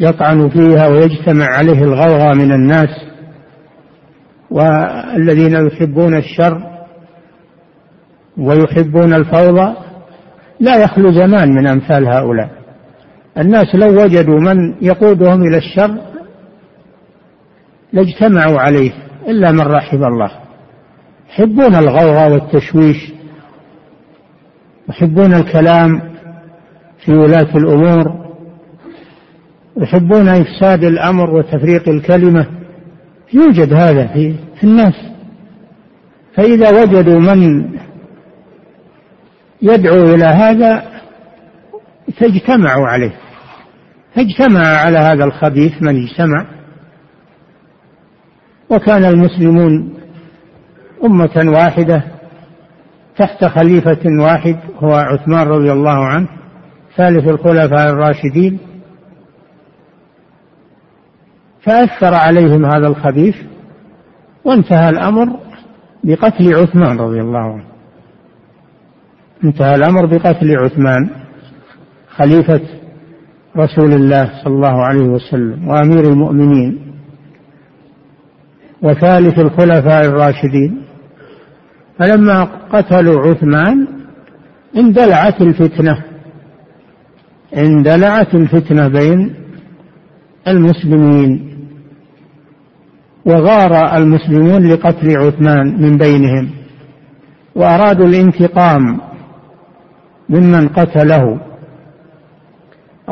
يطعن 0.00 0.48
فيها 0.48 0.88
ويجتمع 0.88 1.46
عليه 1.46 1.82
الغوغاء 1.82 2.34
من 2.34 2.52
الناس 2.52 2.88
والذين 4.50 5.66
يحبون 5.66 6.16
الشر 6.16 6.62
ويحبون 8.38 9.14
الفوضى 9.14 9.74
لا 10.60 10.76
يخلو 10.76 11.12
زمان 11.12 11.54
من 11.54 11.66
أمثال 11.66 12.08
هؤلاء. 12.08 12.61
الناس 13.38 13.74
لو 13.74 14.02
وجدوا 14.02 14.40
من 14.40 14.74
يقودهم 14.80 15.42
إلى 15.42 15.56
الشر 15.56 15.98
لاجتمعوا 17.92 18.60
عليه 18.60 18.92
إلا 19.28 19.52
من 19.52 19.60
رحم 19.60 20.04
الله. 20.04 20.30
يحبون 21.30 21.74
الغوغاء 21.74 22.32
والتشويش 22.32 23.12
يحبون 24.88 25.34
الكلام 25.34 26.00
في 27.04 27.12
ولاة 27.12 27.56
الأمور 27.56 28.22
يحبون 29.76 30.28
إفساد 30.28 30.84
الأمر 30.84 31.30
وتفريق 31.30 31.88
الكلمة. 31.88 32.46
يوجد 33.32 33.72
هذا 33.72 34.06
في 34.06 34.64
الناس. 34.64 34.94
فإذا 36.34 36.82
وجدوا 36.82 37.20
من 37.20 37.70
يدعو 39.62 40.14
إلى 40.14 40.24
هذا 40.24 40.91
فاجتمعوا 42.20 42.86
عليه. 42.86 43.12
فاجتمع 44.14 44.66
على 44.66 44.98
هذا 44.98 45.24
الخبيث 45.24 45.82
من 45.82 46.02
اجتمع. 46.02 46.46
وكان 48.70 49.04
المسلمون 49.04 49.94
أمة 51.04 51.44
واحدة 51.46 52.04
تحت 53.16 53.44
خليفة 53.44 54.00
واحد 54.20 54.56
هو 54.76 54.94
عثمان 54.94 55.46
رضي 55.48 55.72
الله 55.72 56.06
عنه 56.06 56.28
ثالث 56.96 57.28
الخلفاء 57.28 57.90
الراشدين. 57.90 58.58
فأثر 61.62 62.14
عليهم 62.14 62.64
هذا 62.64 62.86
الخبيث 62.86 63.36
وانتهى 64.44 64.88
الأمر 64.88 65.26
بقتل 66.04 66.54
عثمان 66.54 66.98
رضي 66.98 67.20
الله 67.20 67.52
عنه. 67.52 67.64
انتهى 69.44 69.74
الأمر 69.74 70.06
بقتل 70.06 70.56
عثمان. 70.56 71.21
خليفة 72.16 72.60
رسول 73.56 73.92
الله 73.92 74.30
صلى 74.44 74.54
الله 74.54 74.84
عليه 74.84 75.04
وسلم 75.04 75.68
وأمير 75.68 76.04
المؤمنين 76.04 76.78
وثالث 78.82 79.38
الخلفاء 79.38 80.06
الراشدين. 80.06 80.82
فلما 81.98 82.44
قتلوا 82.44 83.20
عثمان 83.20 83.86
اندلعت 84.76 85.42
الفتنة 85.42 86.02
اندلعت 87.56 88.34
الفتنة 88.34 88.88
بين 88.88 89.34
المسلمين 90.48 91.52
وغار 93.24 93.96
المسلمون 93.96 94.72
لقتل 94.72 95.16
عثمان 95.16 95.82
من 95.82 95.98
بينهم 95.98 96.50
وأرادوا 97.54 98.06
الانتقام 98.06 99.00
ممن 100.28 100.68
قتله. 100.68 101.51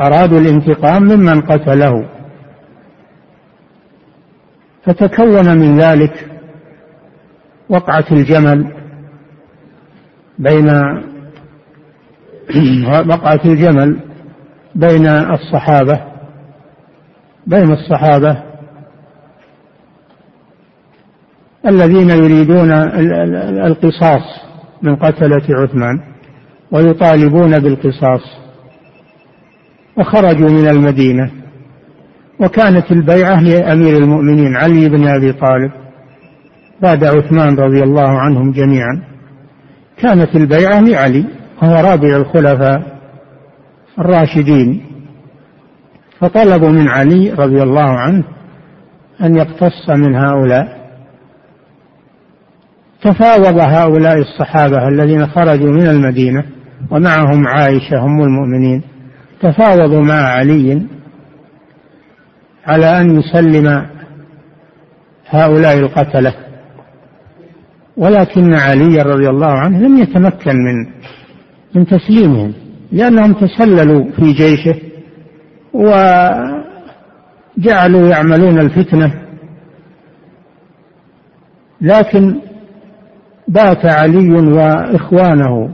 أرادوا 0.01 0.39
الانتقام 0.39 1.03
ممن 1.03 1.41
قتله. 1.41 2.05
فتكون 4.85 5.57
من 5.57 5.79
ذلك 5.79 6.27
وقعة 7.69 8.05
الجمل 8.11 8.73
بين 10.39 10.69
وقعة 13.11 13.39
الجمل 13.45 13.99
بين 14.75 15.07
الصحابة 15.07 15.99
بين 17.47 17.71
الصحابة 17.71 18.43
الذين 21.67 22.09
يريدون 22.09 22.71
القصاص 23.65 24.23
من 24.81 24.95
قتلة 24.95 25.43
عثمان 25.49 25.99
ويطالبون 26.71 27.59
بالقصاص. 27.59 28.21
وخرجوا 29.97 30.49
من 30.49 30.67
المدينة. 30.67 31.31
وكانت 32.39 32.91
البيعة 32.91 33.41
لأمير 33.41 33.97
المؤمنين 33.97 34.55
علي 34.55 34.89
بن 34.89 35.07
أبي 35.07 35.33
طالب. 35.33 35.71
بعد 36.81 37.03
عثمان 37.03 37.55
رضي 37.55 37.83
الله 37.83 38.19
عنهم 38.19 38.51
جميعا. 38.51 39.01
كانت 39.97 40.35
البيعة 40.35 40.79
لعلي 40.79 41.25
وهو 41.61 41.73
رابع 41.73 42.15
الخلفاء 42.15 42.81
الراشدين. 43.99 44.81
فطلبوا 46.19 46.69
من 46.69 46.87
علي 46.87 47.31
رضي 47.31 47.63
الله 47.63 47.89
عنه 47.99 48.23
أن 49.21 49.35
يقتص 49.35 49.89
من 49.89 50.15
هؤلاء. 50.15 50.81
تفاوض 53.03 53.59
هؤلاء 53.59 54.17
الصحابة 54.17 54.87
الذين 54.87 55.27
خرجوا 55.27 55.71
من 55.71 55.87
المدينة 55.87 56.43
ومعهم 56.91 57.47
عائشة 57.47 58.05
أم 58.05 58.21
المؤمنين. 58.21 58.90
تفاوضوا 59.41 60.01
مع 60.01 60.13
علي 60.13 60.81
على 62.65 63.01
أن 63.01 63.19
يسلم 63.19 63.85
هؤلاء 65.29 65.79
القتلة 65.79 66.33
ولكن 67.97 68.53
علي 68.53 69.01
رضي 69.01 69.29
الله 69.29 69.51
عنه 69.51 69.79
لم 69.79 69.97
يتمكن 69.97 70.55
من 70.55 70.85
من 71.75 71.85
تسليمهم 71.85 72.53
لأنهم 72.91 73.33
تسللوا 73.33 74.11
في 74.11 74.33
جيشه 74.33 74.75
وجعلوا 75.73 76.57
يعملون 78.07 78.59
الفتنة. 78.59 79.13
لكن 81.81 82.35
بات 83.47 83.85
علي 83.85 84.29
وإخوانه 84.31 85.69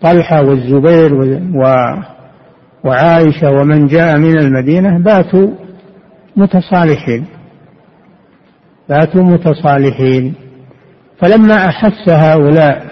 طلحة 0.00 0.42
والزبير 0.42 1.14
و 1.54 1.64
وعائشة 2.84 3.50
ومن 3.50 3.86
جاء 3.86 4.18
من 4.18 4.38
المدينة 4.38 4.98
باتوا 4.98 5.50
متصالحين. 6.36 7.26
باتوا 8.88 9.22
متصالحين. 9.22 10.34
فلما 11.18 11.54
أحس 11.66 12.08
هؤلاء 12.08 12.86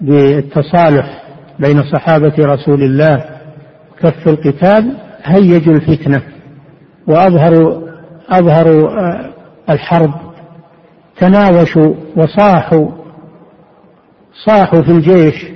بالتصالح 0.00 1.22
بين 1.58 1.82
صحابة 1.82 2.34
رسول 2.38 2.82
الله 2.82 3.24
كف 4.00 4.28
القتال 4.28 4.96
هيجوا 5.24 5.74
الفتنة 5.74 6.22
وأظهروا 7.06 7.86
أظهروا 8.30 8.90
آه، 8.90 9.30
الحرب. 9.70 10.14
تناوشوا 11.20 11.94
وصاحوا 12.16 12.88
صاحوا 14.46 14.82
في 14.82 14.90
الجيش. 14.90 15.55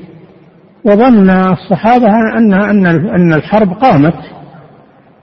وظن 0.85 1.31
الصحابة 1.31 2.07
أن 2.39 2.53
أن 2.55 2.87
أن 2.87 3.33
الحرب 3.33 3.73
قامت 3.73 4.15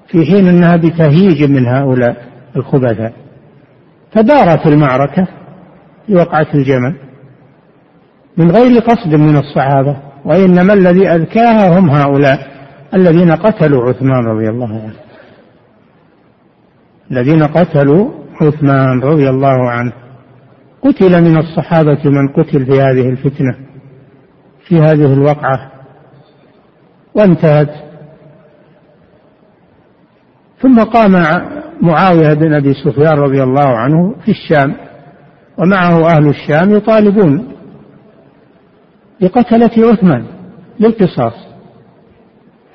في 0.08 0.26
حين 0.26 0.48
أنها 0.48 0.76
بتهييج 0.76 1.44
من 1.44 1.66
هؤلاء 1.66 2.26
الخبثاء. 2.56 3.14
فدارت 4.12 4.68
المعركة 4.68 5.28
في 6.08 6.16
وقعة 6.16 6.48
الجمل. 6.54 6.96
من 8.38 8.52
غير 8.52 8.80
قصد 8.80 9.16
من 9.16 9.38
الصحابة 9.38 9.98
وإنما 10.26 10.74
الذي 10.74 11.08
أذكاها 11.08 11.80
هم 11.80 11.90
هؤلاء 11.90 12.40
الذين 12.94 13.32
قتلوا 13.32 13.90
عثمان 13.90 14.26
رضي 14.26 14.50
الله 14.50 14.82
عنه. 14.82 14.94
الذين 17.12 17.44
قتلوا 17.44 18.12
عثمان 18.42 19.00
رضي 19.00 19.30
الله 19.30 19.70
عنه. 19.70 19.94
قتل 20.82 21.22
من 21.22 21.38
الصحابة 21.38 22.00
من 22.06 22.28
قتل 22.28 22.66
في 22.66 22.82
هذه 22.82 23.10
الفتنة. 23.10 23.67
في 24.68 24.76
هذه 24.76 25.14
الوقعة 25.14 25.72
وانتهت. 27.16 27.70
ثم 30.62 30.84
قام 30.84 31.12
معاوية 31.82 32.34
بن 32.34 32.54
أبي 32.54 32.74
سفيان 32.74 33.18
رضي 33.20 33.44
الله 33.44 33.78
عنه 33.78 34.16
في 34.26 34.32
الشام 34.32 34.76
ومعه 35.58 36.08
أهل 36.08 36.28
الشام 36.28 36.76
يطالبون 36.76 37.48
بقتلة 39.22 39.90
عثمان 39.92 40.26
للقصاص. 40.80 41.34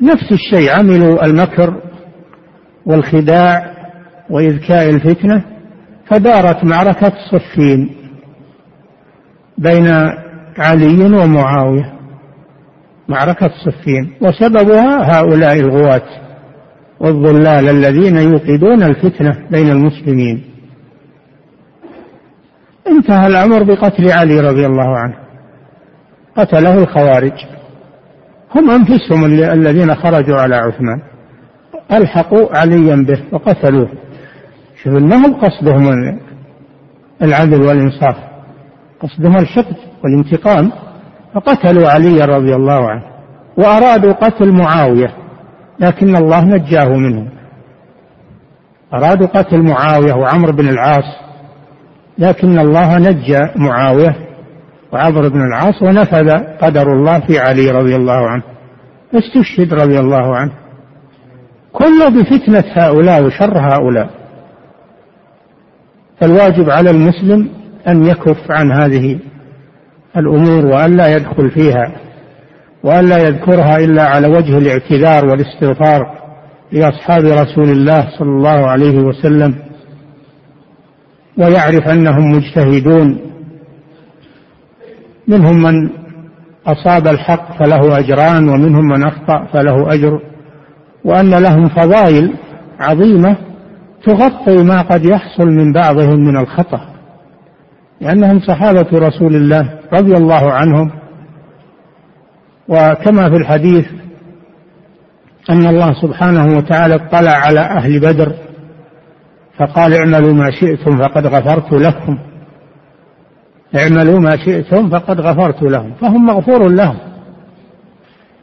نفس 0.01 0.33
الشيء 0.33 0.71
عملوا 0.71 1.25
المكر 1.25 1.83
والخداع 2.87 3.73
وإذكاء 4.31 4.91
الفتنة 4.91 5.45
فدارت 6.07 6.65
معركة 6.65 7.13
صفين 7.31 7.97
بين 9.59 9.87
علي 10.59 11.05
ومعاوية 11.05 11.93
معركة 13.09 13.51
صفين 13.65 14.13
وسببها 14.21 15.19
هؤلاء 15.19 15.61
الغواة 15.61 16.03
والضلال 17.01 17.69
الذين 17.69 18.17
يوقدون 18.17 18.83
الفتنة 18.83 19.49
بين 19.51 19.71
المسلمين. 19.71 20.45
انتهى 22.89 23.27
الأمر 23.27 23.63
بقتل 23.63 24.13
علي 24.13 24.41
رضي 24.41 24.67
الله 24.67 24.99
عنه. 24.99 25.15
قتله 26.37 26.79
الخوارج. 26.79 27.33
هم 28.55 28.71
أنفسهم 28.71 29.25
الذين 29.25 29.95
خرجوا 29.95 30.37
على 30.37 30.57
عثمان. 30.57 31.03
ألحقوا 31.93 32.57
عليا 32.57 32.97
به 32.97 33.23
وقتلوه. 33.33 33.89
شوف 34.83 34.93
ما 34.93 35.17
هم 35.17 35.35
قصدهم 35.35 36.19
العدل 37.23 37.63
والإنصاف. 37.63 38.17
قصدهم 39.01 39.37
الحقد 39.37 39.77
والانتقام 40.05 40.73
فقتلوا 41.35 41.89
علي 41.89 42.25
رضي 42.25 42.55
الله 42.55 42.91
عنه 42.91 43.03
وأرادوا 43.57 44.13
قتل 44.13 44.53
معاوية 44.53 45.15
لكن 45.81 46.17
الله 46.17 46.45
نجاه 46.45 46.89
منهم. 46.89 47.29
أرادوا 48.95 49.27
قتل 49.27 49.63
معاوية 49.63 50.13
وعمرو 50.13 50.53
بن 50.53 50.69
العاص 50.69 51.05
لكن 52.19 52.59
الله 52.59 52.99
نجى 52.99 53.41
معاوية 53.57 54.17
وعمرو 54.93 55.29
بن 55.29 55.41
العاص 55.43 55.83
ونفذ 55.83 56.31
قدر 56.61 56.93
الله 56.93 57.21
في 57.21 57.39
علي 57.39 57.71
رضي 57.71 57.97
الله 57.97 58.29
عنه. 58.29 58.43
استشهد 59.15 59.75
رضي 59.75 60.01
الله 60.01 60.37
عنه. 60.37 60.53
كله 61.73 62.09
بفتنة 62.09 62.65
هؤلاء 62.73 63.23
وشر 63.23 63.59
هؤلاء. 63.59 64.11
فالواجب 66.21 66.71
على 66.71 66.91
المسلم 66.91 67.49
أن 67.89 68.07
يكف 68.07 68.51
عن 68.51 68.73
هذه 68.73 69.19
الأمور 70.17 70.67
وألا 70.67 71.17
يدخل 71.17 71.51
فيها 71.51 71.93
وألا 72.85 73.19
يذكرها 73.19 73.77
إلا 73.77 74.03
على 74.03 74.29
وجه 74.29 74.59
الاعتذار 74.59 75.27
والاستغفار 75.27 76.23
لأصحاب 76.73 77.25
رسول 77.25 77.71
الله 77.71 78.09
صلى 78.19 78.29
الله 78.29 78.67
عليه 78.67 78.99
وسلم 78.99 79.55
ويعرف 81.39 81.89
أنهم 81.89 82.31
مجتهدون. 82.31 83.19
منهم 85.29 85.63
من 85.63 85.91
أصاب 86.67 87.07
الحق 87.07 87.59
فله 87.59 87.99
أجران 87.99 88.49
ومنهم 88.49 88.85
من 88.85 89.03
أخطأ 89.03 89.47
فله 89.53 89.95
أجر 89.95 90.21
وأن 91.05 91.31
لهم 91.31 91.69
فضائل 91.69 92.35
عظيمة 92.81 93.37
تغطي 94.07 94.65
ما 94.65 94.83
قد 94.83 95.05
يحصل 95.05 95.47
من 95.47 95.73
بعضهم 95.73 96.21
من 96.21 96.37
الخطأ 96.37 96.81
لأنهم 98.01 98.41
صحابة 98.41 98.89
رسول 98.93 99.37
الله. 99.37 99.82
رضي 99.93 100.17
الله 100.17 100.53
عنهم. 100.53 100.91
وكما 102.69 103.31
في 103.31 103.37
الحديث 103.37 103.87
أن 105.51 105.67
الله 105.67 105.93
سبحانه 106.03 106.57
وتعالى 106.57 106.95
اطلع 106.95 107.33
على 107.33 107.61
أهل 107.61 108.01
بدر 108.01 108.33
فقال 109.59 109.95
اعملوا 109.95 110.33
ما 110.33 110.51
شئتم 110.51 110.99
فقد 110.99 111.27
غفرت 111.27 111.73
لكم. 111.73 112.19
اعملوا 113.77 114.21
ما 114.21 114.37
شئتم 114.45 114.91
فقد 114.91 115.21
غفرت 115.21 115.63
لهم. 115.63 115.93
فهم 115.95 116.27
مغفور 116.27 116.69
لهم 116.69 116.99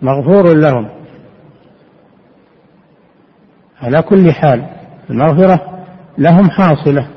مغفور 0.02 0.54
لهم. 0.54 0.90
على 3.82 4.02
كل 4.02 4.32
حال 4.32 4.66
المغفرة 5.10 5.86
لهم 6.18 6.50
حاصلة. 6.50 7.08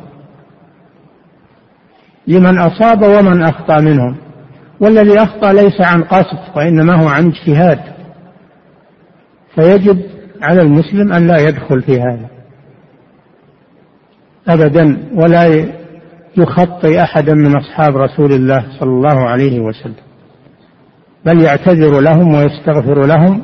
لمن 2.27 2.59
أصاب 2.59 3.03
ومن 3.03 3.43
أخطأ 3.43 3.81
منهم. 3.81 4.17
والذي 4.81 5.23
أخطأ 5.23 5.53
ليس 5.53 5.81
عن 5.81 6.03
قصد 6.03 6.39
وإنما 6.57 7.03
هو 7.03 7.09
عن 7.09 7.29
اجتهاد. 7.29 7.81
فيجب 9.55 10.03
على 10.43 10.61
المسلم 10.61 11.13
أن 11.13 11.27
لا 11.27 11.39
يدخل 11.39 11.83
في 11.83 12.01
هذا. 12.01 12.29
أبدا 14.49 15.09
ولا 15.15 15.67
يخطي 16.37 17.03
أحدا 17.03 17.35
من 17.35 17.57
أصحاب 17.57 17.97
رسول 17.97 18.33
الله 18.33 18.65
صلى 18.81 18.91
الله 18.91 19.29
عليه 19.29 19.61
وسلم. 19.61 19.95
بل 21.25 21.41
يعتذر 21.41 22.01
لهم 22.01 22.35
ويستغفر 22.35 23.07
لهم 23.07 23.43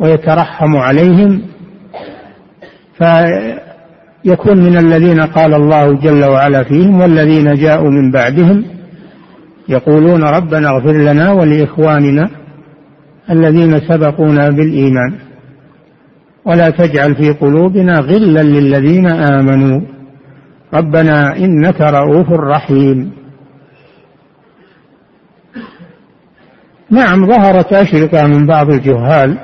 ويترحم 0.00 0.76
عليهم. 0.76 1.42
فيكون 4.26 4.58
من 4.58 4.78
الذين 4.78 5.20
قال 5.20 5.54
الله 5.54 5.92
جل 5.92 6.24
وعلا 6.24 6.62
فيهم 6.62 7.00
والذين 7.00 7.54
جاءوا 7.54 7.90
من 7.90 8.10
بعدهم 8.10 8.64
يقولون 9.68 10.22
ربنا 10.24 10.68
اغفر 10.68 10.92
لنا 10.92 11.32
ولإخواننا 11.32 12.30
الذين 13.30 13.80
سبقونا 13.80 14.50
بالإيمان. 14.50 15.14
ولا 16.44 16.70
تجعل 16.70 17.14
في 17.14 17.30
قلوبنا 17.30 17.98
غلا 17.98 18.42
للذين 18.42 19.06
آمنوا. 19.10 19.80
ربنا 20.74 21.36
إنك 21.36 21.80
رؤوف 21.80 22.32
رحيم. 22.32 23.12
نعم 26.90 27.26
ظهرت 27.26 27.72
أشرطة 27.72 28.26
من 28.26 28.46
بعض 28.46 28.70
الجهال 28.70 29.38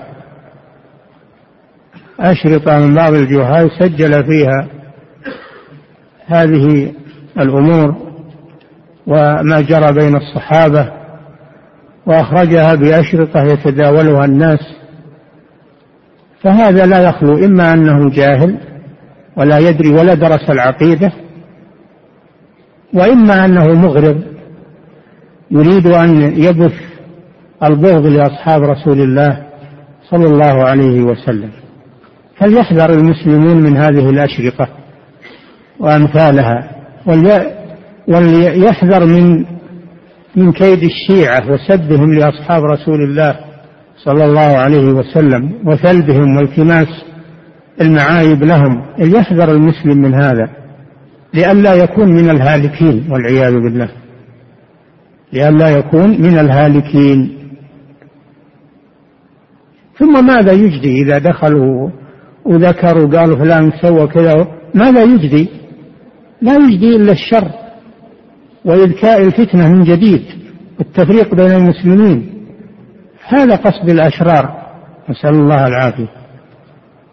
أشرطة 2.20 2.79
من 2.79 2.94
بعض 2.94 3.14
الجهال 3.14 3.70
سجل 3.79 4.25
فيها 4.25 4.66
هذه 6.27 6.92
الأمور 7.38 7.96
وما 9.07 9.61
جرى 9.61 9.92
بين 9.92 10.16
الصحابة 10.16 10.92
وأخرجها 12.07 12.75
بأشرطة 12.75 13.42
يتداولها 13.42 14.25
الناس 14.25 14.61
فهذا 16.42 16.87
لا 16.87 17.03
يخلو 17.09 17.44
إما 17.44 17.72
انه 17.72 18.11
جاهل 18.11 18.59
ولا 19.37 19.59
يدري 19.59 19.90
ولا 19.90 20.14
درس 20.14 20.51
العقيدة 20.51 21.12
وإما 22.94 23.44
أنه 23.44 23.66
مغرض 23.66 24.22
يريد 25.51 25.87
أن 25.87 26.42
يبث 26.42 26.75
البغض 27.62 28.07
لأصحاب 28.07 28.62
رسول 28.62 29.01
الله 29.01 29.46
صلى 30.11 30.27
الله 30.27 30.64
عليه 30.64 31.03
وسلم. 31.03 31.51
فليحذر 32.37 32.92
المسلمون 32.92 33.57
من 33.57 33.77
هذه 33.77 34.11
الأشرطة 34.11 34.68
وأمثالها 35.81 36.71
وليحذر 38.09 39.07
من 39.07 39.45
من 40.37 40.53
كيد 40.53 40.83
الشيعة 40.83 41.53
وسبهم 41.53 42.14
لأصحاب 42.14 42.64
رسول 42.64 43.03
الله 43.03 43.37
صلى 44.05 44.25
الله 44.25 44.40
عليه 44.40 44.92
وسلم 44.92 45.53
وثلبهم 45.66 46.37
والتماس 46.37 46.88
المعايب 47.81 48.45
لهم. 48.45 48.83
ليحذر 48.99 49.53
المسلم 49.53 49.99
من 50.03 50.14
هذا 50.14 50.49
لئلا 51.35 51.75
يكون 51.75 52.09
من 52.09 52.31
الهالكين 52.31 53.07
والعياذ 53.11 53.53
بالله 53.53 53.88
لئلا 55.33 55.68
يكون 55.68 56.23
من 56.23 56.38
الهالكين. 56.38 57.38
ثم 59.99 60.27
ماذا 60.27 60.53
يجدي 60.53 61.03
إذا 61.03 61.18
دخلوا 61.18 61.90
وذكروا 62.44 63.18
قالوا 63.18 63.37
فلان 63.37 63.72
سوى 63.83 64.07
كذا. 64.07 64.46
ماذا 64.74 65.02
يجدي. 65.02 65.48
لا 66.42 66.57
يجدي 66.57 66.96
إلا 66.96 67.12
الشر 67.12 67.48
وإذكاء 68.64 69.22
الفتنة 69.22 69.68
من 69.68 69.83
جديد 69.85 70.22
والتفريق 70.78 71.35
بين 71.35 71.50
المسلمين. 71.50 72.33
هذا 73.28 73.57
قصد 73.57 73.90
الأشرار. 73.90 74.62
نسأل 75.11 75.35
الله 75.35 75.66
العافية. 75.66 76.09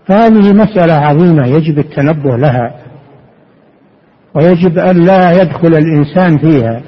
فهذه 0.08 0.54
مسألة 0.54 0.94
عظيمة 0.94 1.48
يجب 1.48 1.80
التنبه 1.80 2.38
لها 2.38 2.76
ويجب 4.36 4.78
أن 4.78 5.06
لا 5.06 5.42
يدخل 5.42 5.68
الإنسان 5.68 6.38
فيها 6.38 6.82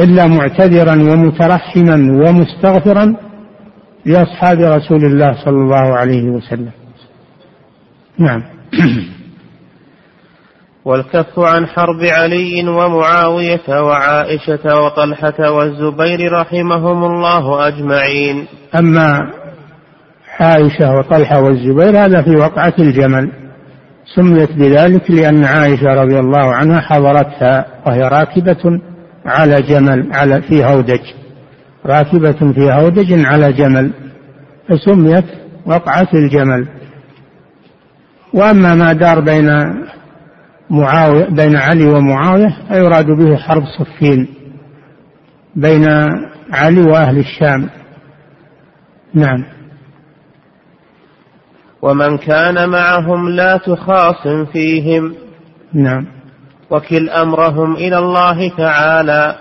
إلا 0.00 0.26
معتذرا 0.26 0.92
ومترحما 0.92 1.94
ومستغفرا 1.94 3.16
لأصحاب 4.06 4.58
رسول 4.60 5.04
الله 5.04 5.44
صلى 5.44 5.56
الله 5.56 5.96
عليه 5.96 6.22
وسلم. 6.22 6.70
نعم. 8.18 8.42
والكف 10.86 11.38
عن 11.38 11.66
حرب 11.66 12.02
علي 12.02 12.68
ومعاوية 12.68 13.82
وعائشة 13.82 14.82
وطلحة 14.82 15.50
والزبير 15.50 16.32
رحمهم 16.32 17.04
الله 17.04 17.68
أجمعين. 17.68 18.46
أما 18.78 19.32
عائشة 20.40 20.94
وطلحة 20.94 21.42
والزبير 21.42 22.04
هذا 22.04 22.22
في 22.22 22.36
وقعة 22.36 22.74
الجمل. 22.78 23.32
سميت 24.14 24.52
بذلك 24.52 25.10
لأن 25.10 25.44
عائشة 25.44 25.86
رضي 25.86 26.18
الله 26.18 26.54
عنها 26.54 26.80
حضرتها 26.80 27.66
وهي 27.86 28.02
راكبة 28.02 28.80
على 29.26 29.62
جمل 29.62 30.08
على 30.12 30.42
في 30.42 30.64
هودج. 30.64 31.00
راكبة 31.86 32.52
في 32.52 32.72
هودج 32.72 33.24
على 33.26 33.52
جمل. 33.52 33.90
فسميت 34.68 35.24
وقعة 35.66 36.08
الجمل. 36.14 36.68
وأما 38.36 38.74
ما 38.74 38.92
دار 38.92 39.20
بين 39.20 39.48
معاوية 40.70 41.24
بين 41.24 41.56
علي 41.56 41.86
ومعاوية 41.86 42.56
فيراد 42.68 43.06
به 43.06 43.36
حرب 43.36 43.62
صفين 43.78 44.28
بين 45.56 45.88
علي 46.52 46.82
وأهل 46.82 47.18
الشام. 47.18 47.68
نعم. 49.14 49.44
ومن 51.82 52.18
كان 52.18 52.68
معهم 52.68 53.28
لا 53.28 53.56
تخاصم 53.56 54.44
فيهم. 54.44 55.14
نعم. 55.72 56.06
وكل 56.70 57.10
أمرهم 57.10 57.74
إلى 57.74 57.98
الله 57.98 58.56
تعالى. 58.56 59.36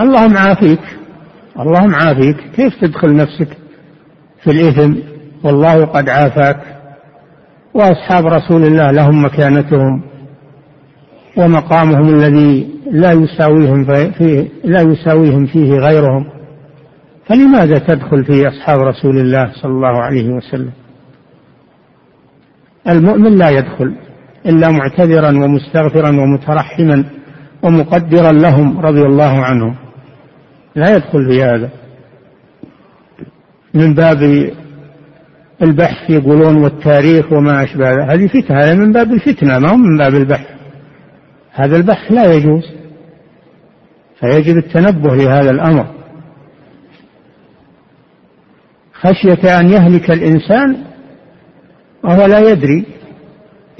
الله 0.00 0.28
معافيك. 0.28 0.80
الله 1.60 1.86
معافيك. 1.86 2.36
كيف 2.56 2.74
تدخل 2.80 3.16
نفسك 3.16 3.48
في 4.44 4.50
الإثم؟ 4.50 4.94
والله 5.44 5.84
قد 5.84 6.08
عافاك. 6.08 6.77
وأصحاب 7.74 8.26
رسول 8.26 8.64
الله 8.64 8.90
لهم 8.90 9.24
مكانتهم 9.24 10.02
ومقامهم 11.36 12.14
الذي 12.14 12.68
لا 12.90 13.12
يساويهم 13.12 13.84
فيه 14.12 14.48
لا 14.64 14.80
يساويهم 14.80 15.46
فيه 15.46 15.72
غيرهم. 15.72 16.26
فلماذا 17.26 17.78
تدخل 17.78 18.24
في 18.24 18.48
أصحاب 18.48 18.80
رسول 18.80 19.18
الله 19.18 19.52
صلى 19.62 19.72
الله 19.72 20.02
عليه 20.02 20.28
وسلم؟ 20.28 20.70
المؤمن 22.88 23.38
لا 23.38 23.50
يدخل 23.50 23.94
إلا 24.46 24.68
معتذرا 24.68 25.30
ومستغفرا 25.30 26.08
ومترحما 26.08 27.04
ومقدرا 27.62 28.32
لهم 28.32 28.80
رضي 28.80 29.02
الله 29.02 29.44
عنهم. 29.44 29.76
لا 30.74 30.96
يدخل 30.96 31.30
في 31.30 31.42
هذا. 31.42 31.70
من 33.74 33.94
باب 33.94 34.50
البحث 35.62 36.10
يقولون 36.10 36.56
والتاريخ 36.56 37.32
وما 37.32 37.64
أشبه 37.64 38.14
هذه 38.14 38.26
فتنة 38.26 38.58
هذا 38.58 38.74
من 38.74 38.92
باب 38.92 39.12
الفتنة 39.12 39.58
ما 39.58 39.68
هو 39.68 39.76
من 39.76 39.98
باب 39.98 40.14
البحث. 40.14 40.46
هذا 41.52 41.76
البحث 41.76 42.12
لا 42.12 42.34
يجوز. 42.34 42.62
فيجب 44.20 44.56
التنبه 44.56 45.16
لهذا 45.16 45.50
الأمر. 45.50 45.86
خشية 48.92 49.60
أن 49.60 49.68
يهلك 49.68 50.10
الإنسان 50.10 50.76
وهو 52.04 52.26
لا 52.26 52.38
يدري. 52.50 52.84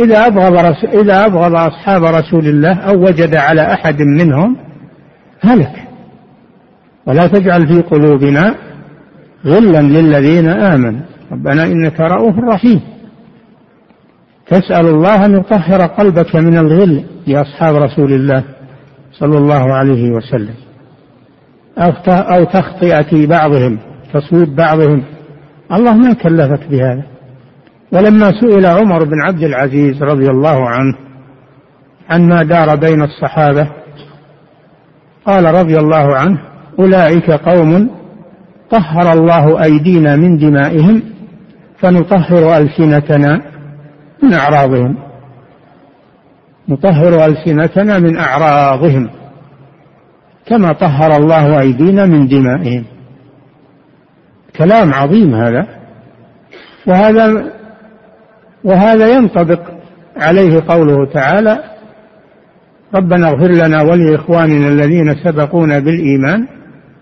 إذا 0.00 0.26
أبغض 0.26 0.76
إذا 0.94 1.26
أبغض 1.26 1.54
أصحاب 1.54 2.04
رسول 2.04 2.46
الله 2.46 2.74
أو 2.74 3.04
وجد 3.04 3.34
على 3.34 3.72
أحد 3.72 4.02
منهم 4.02 4.56
هلك. 5.40 5.72
ولا 7.06 7.26
تجعل 7.26 7.66
في 7.66 7.82
قلوبنا 7.82 8.54
غلا 9.46 9.82
للذين 9.82 10.48
آمنوا. 10.48 11.17
ربنا 11.32 11.64
إنك 11.64 12.00
رؤوف 12.00 12.34
رحيم. 12.38 12.80
تسأل 14.46 14.86
الله 14.86 15.24
أن 15.24 15.38
يطهر 15.40 15.86
قلبك 15.86 16.36
من 16.36 16.58
الغل 16.58 17.04
لأصحاب 17.26 17.76
رسول 17.76 18.12
الله 18.12 18.44
صلى 19.12 19.38
الله 19.38 19.74
عليه 19.74 20.10
وسلم. 20.10 20.54
أو 22.08 22.44
تخطئة 22.44 23.26
بعضهم 23.26 23.78
تصويب 24.14 24.56
بعضهم. 24.56 25.04
الله 25.72 25.94
ما 25.94 26.12
كلفك 26.12 26.68
بهذا. 26.70 27.02
ولما 27.92 28.32
سئل 28.40 28.66
عمر 28.66 29.04
بن 29.04 29.20
عبد 29.26 29.42
العزيز 29.42 30.02
رضي 30.02 30.30
الله 30.30 30.68
عنه 30.68 30.94
عن 32.10 32.28
ما 32.28 32.42
دار 32.42 32.76
بين 32.76 33.02
الصحابة 33.02 33.70
قال 35.26 35.44
رضي 35.44 35.76
الله 35.76 36.16
عنه 36.16 36.38
أولئك 36.78 37.30
قوم 37.30 37.90
طهر 38.70 39.12
الله 39.12 39.62
أيدينا 39.62 40.16
من 40.16 40.38
دمائهم 40.38 41.02
فنطهر 41.80 42.56
ألسنتنا 42.58 43.42
من 44.22 44.34
أعراضهم. 44.34 44.96
نطهر 46.68 47.24
ألسنتنا 47.24 47.98
من 47.98 48.16
أعراضهم 48.16 49.10
كما 50.46 50.72
طهر 50.72 51.16
الله 51.16 51.60
أيدينا 51.60 52.06
من 52.06 52.28
دمائهم. 52.28 52.84
كلام 54.56 54.94
عظيم 54.94 55.34
هذا. 55.34 55.66
وهذا 56.86 57.52
وهذا 58.64 59.08
ينطبق 59.08 59.60
عليه 60.16 60.62
قوله 60.68 61.06
تعالى 61.06 61.58
ربنا 62.94 63.28
اغفر 63.28 63.50
لنا 63.50 63.82
ولإخواننا 63.82 64.68
الذين 64.68 65.14
سبقونا 65.24 65.78
بالإيمان 65.78 66.46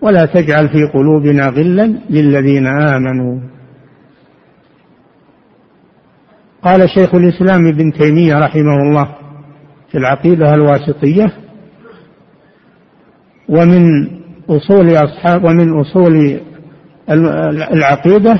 ولا 0.01 0.25
تجعل 0.25 0.69
في 0.69 0.83
قلوبنا 0.93 1.47
غلا 1.47 1.93
للذين 2.09 2.67
آمنوا. 2.67 3.56
قال 6.67 6.89
شيخ 6.89 7.15
الإسلام 7.15 7.67
ابن 7.67 7.91
تيمية 7.93 8.33
رحمه 8.35 8.75
الله 8.75 9.15
في 9.91 9.97
العقيدة 9.97 10.53
الواسطية 10.53 11.33
ومن 13.49 13.83
أصول 14.49 14.89
أصحاب 14.95 15.43
ومن 15.43 15.79
أصول 15.79 16.39
العقيدة 17.73 18.39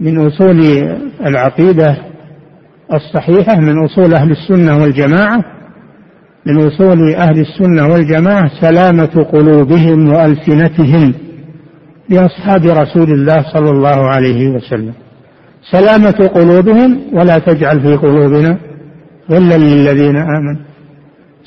من 0.00 0.26
أصول 0.26 0.60
العقيدة 1.26 1.96
الصحيحة 2.94 3.60
من 3.60 3.84
أصول 3.84 4.14
أهل 4.14 4.30
السنة 4.30 4.82
والجماعة 4.82 5.40
من 6.46 6.66
أصول 6.66 7.14
أهل 7.14 7.40
السنة 7.40 7.92
والجماعة 7.92 8.60
سلامة 8.60 9.26
قلوبهم 9.32 10.08
وألسنتهم 10.08 11.14
لأصحاب 12.08 12.64
رسول 12.64 13.12
الله 13.12 13.44
صلى 13.52 13.70
الله 13.70 14.08
عليه 14.08 14.48
وسلم. 14.48 14.92
سلامة 15.62 16.30
قلوبهم 16.34 17.00
ولا 17.12 17.38
تجعل 17.38 17.80
في 17.80 17.96
قلوبنا 17.96 18.58
غلا 19.30 19.58
للذين 19.58 20.16
آمنوا. 20.16 20.64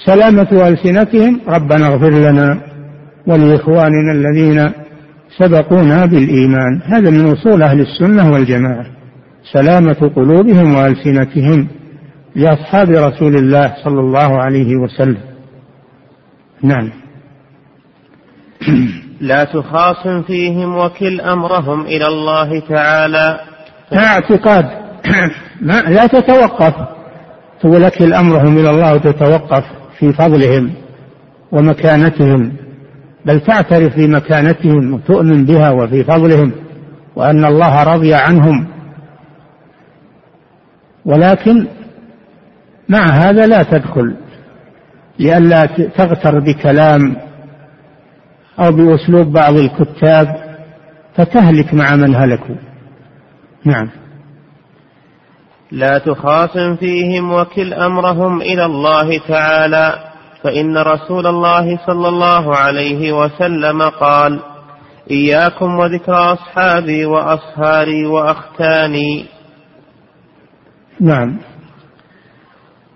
سلامة 0.06 0.68
ألسنتهم 0.68 1.42
ربنا 1.48 1.88
اغفر 1.88 2.10
لنا 2.10 2.62
ولإخواننا 3.28 4.12
الذين 4.12 4.72
سبقونا 5.38 6.06
بالإيمان. 6.06 6.82
هذا 6.86 7.10
من 7.10 7.32
أصول 7.32 7.64
أهل 7.64 7.80
السنة 7.82 8.32
والجماعة. 8.32 8.86
سلامة 9.54 10.12
قلوبهم 10.16 10.76
وألسنتهم 10.76 11.68
لأصحاب 12.36 12.90
رسول 12.90 13.36
الله 13.36 13.74
صلى 13.84 14.00
الله 14.00 14.42
عليه 14.42 14.76
وسلم. 14.76 15.18
نعم. 16.64 16.90
لا 19.22 19.44
تخاصم 19.44 20.22
فيهم 20.22 20.78
وكل 20.78 21.22
أمرهم 21.22 21.82
إلى 21.82 22.08
الله 22.08 22.60
تعالى. 22.60 23.40
اعتقاد. 24.00 24.66
ما 25.62 25.82
لا 25.82 26.08
تتوقف. 26.08 26.74
تقول 27.62 27.84
أكل 27.84 28.14
أمرهم 28.14 28.58
إلى 28.58 28.70
الله 28.70 28.94
وتتوقف 28.94 29.64
في 30.00 30.14
فضلهم 30.14 30.74
ومكانتهم 31.52 32.54
بل 33.26 33.40
تعترف 33.40 33.98
بمكانتهم 33.98 34.94
وتؤمن 34.94 35.46
بها 35.46 35.72
وفي 35.72 36.04
فضلهم 36.04 36.52
وأن 37.16 37.46
الله 37.46 37.84
رضي 37.84 38.14
عنهم. 38.14 38.68
ولكن 41.06 41.68
مع 42.90 43.06
هذا 43.06 43.46
لا 43.46 43.64
تدخل 43.64 44.16
لئلا 45.20 45.66
تغتر 45.98 46.40
بكلام 46.40 47.16
أو 48.60 48.72
بأسلوب 48.72 49.28
بعض 49.28 49.58
الكتاب 49.58 50.28
فتهلك 51.16 51.74
مع 51.74 51.96
من 51.96 52.16
هلكوا. 52.16 52.73
نعم. 53.66 53.90
لا 55.72 55.98
تخاصم 55.98 56.76
فيهم 56.76 57.34
وكل 57.34 57.74
أمرهم 57.74 58.42
إلى 58.42 58.66
الله 58.66 59.20
تعالى 59.28 60.14
فإن 60.44 60.78
رسول 60.78 61.28
الله 61.28 61.80
صلى 61.88 62.10
الله 62.10 62.56
عليه 62.56 63.12
وسلم 63.12 63.82
قال 63.82 64.40
إياكم 65.12 65.80
وذكر 65.80 66.34
أصحابي 66.34 67.06
وأصهاري 67.06 68.06
وأختاني. 68.06 69.26
نعم. 71.00 71.40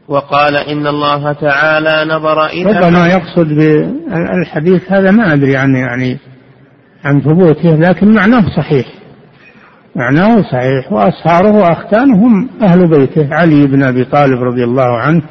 وقال 0.08 0.58
إن 0.58 0.88
الله 0.88 1.34
تعالى 1.34 2.14
نظر 2.14 2.46
إلى 2.46 2.64
ربما 2.64 3.08
يقصد 3.08 3.48
بالحديث 3.48 4.92
هذا 4.92 5.12
ما 5.12 5.34
أدري 5.34 5.58
عن 5.58 5.76
يعني 5.76 6.20
عن 7.06 7.22
ثبوته 7.22 7.76
لكن 7.76 8.14
معناه 8.14 8.56
صحيح. 8.58 8.86
معناه 9.98 10.42
صحيح 10.42 10.92
وأصهاره 10.92 11.52
وأختانه 11.52 12.28
هم 12.28 12.50
أهل 12.62 12.90
بيته 12.90 13.36
علي 13.36 13.68
بن 13.68 13.84
أبي 13.84 14.04
طالب 14.04 14.44
رضي 14.44 14.64
الله 14.64 14.98
عنه 14.98 15.22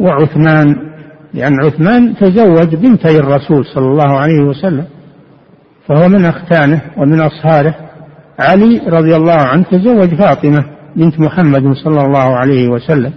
وعثمان 0.00 0.76
لأن 1.34 1.60
عثمان 1.64 2.16
تزوج 2.16 2.74
بنتي 2.74 3.18
الرسول 3.18 3.64
صلى 3.66 3.86
الله 3.86 4.18
عليه 4.18 4.42
وسلم 4.42 4.84
فهو 5.88 6.08
من 6.08 6.24
أختانه 6.24 6.80
ومن 6.96 7.20
أصهاره. 7.20 7.74
علي 8.38 8.82
رضي 8.88 9.16
الله 9.16 9.36
عنه 9.36 9.62
تزوج 9.62 10.14
فاطمة 10.14 10.64
بنت 10.96 11.20
محمد 11.20 11.72
صلى 11.84 12.04
الله 12.04 12.36
عليه 12.36 12.68
وسلم. 12.68 13.12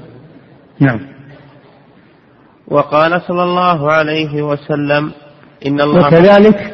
نعم. 0.79 0.99
وقال 2.67 3.21
صلى 3.21 3.43
الله 3.43 3.91
عليه 3.91 4.41
وسلم 4.41 5.11
إن 5.67 5.81
الله 5.81 6.07
وكذلك 6.07 6.73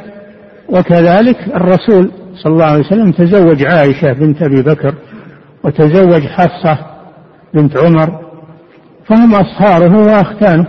وكذلك 0.70 1.38
الرسول 1.56 2.12
صلى 2.44 2.54
الله 2.54 2.66
عليه 2.66 2.86
وسلم 2.86 3.12
تزوج 3.12 3.66
عائشة 3.66 4.14
بنت 4.14 4.42
أبي 4.42 4.62
بكر 4.62 4.96
وتزوج 5.64 6.22
حفصة 6.28 6.78
بنت 7.54 7.78
عمر 7.78 8.20
فهم 9.08 9.36
أصهاره 9.36 9.98
وأختانه. 9.98 10.68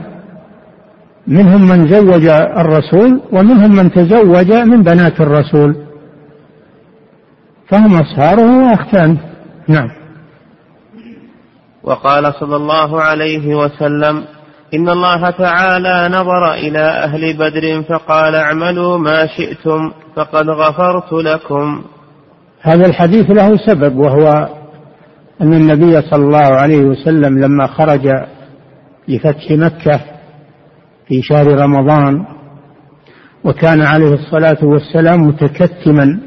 منهم 1.27 1.69
من 1.69 1.89
زوج 1.89 2.27
الرسول 2.57 3.21
ومنهم 3.33 3.77
من 3.77 3.93
تزوج 3.93 4.53
من 4.53 4.83
بنات 4.83 5.21
الرسول. 5.21 5.77
فهم 7.69 8.01
أصهاره 8.01 8.71
وأختانه. 8.71 9.19
نعم. 9.69 9.89
وقال 11.83 12.35
صلى 12.41 12.57
الله 12.57 13.03
عليه 13.03 13.55
وسلم 13.55 14.25
إن 14.75 14.89
الله 14.89 15.31
تعالى 15.31 16.09
نظر 16.09 16.55
إلى 16.55 16.79
أهل 16.79 17.39
بدر 17.39 17.83
فقال 17.83 18.35
اعملوا 18.35 18.99
ما 18.99 19.27
شئتم 19.27 19.93
فقد 20.17 20.49
غفرت 20.49 21.13
لكم. 21.13 21.83
هذا 22.61 22.87
الحديث 22.87 23.31
له 23.31 23.57
سبب 23.57 23.97
وهو 23.97 24.49
أن 25.41 25.53
النبي 25.53 26.03
صلى 26.03 26.25
الله 26.25 26.55
عليه 26.57 26.85
وسلم 26.85 27.39
لما 27.39 27.67
خرج 27.67 28.09
لفتح 29.09 29.51
مكة 29.51 30.01
في 31.09 31.23
شهر 31.23 31.47
رمضان 31.47 32.25
وكان 33.45 33.83
عليه 33.83 34.13
الصلاة 34.13 34.59
والسلام 34.63 35.21
متكتما 35.21 36.21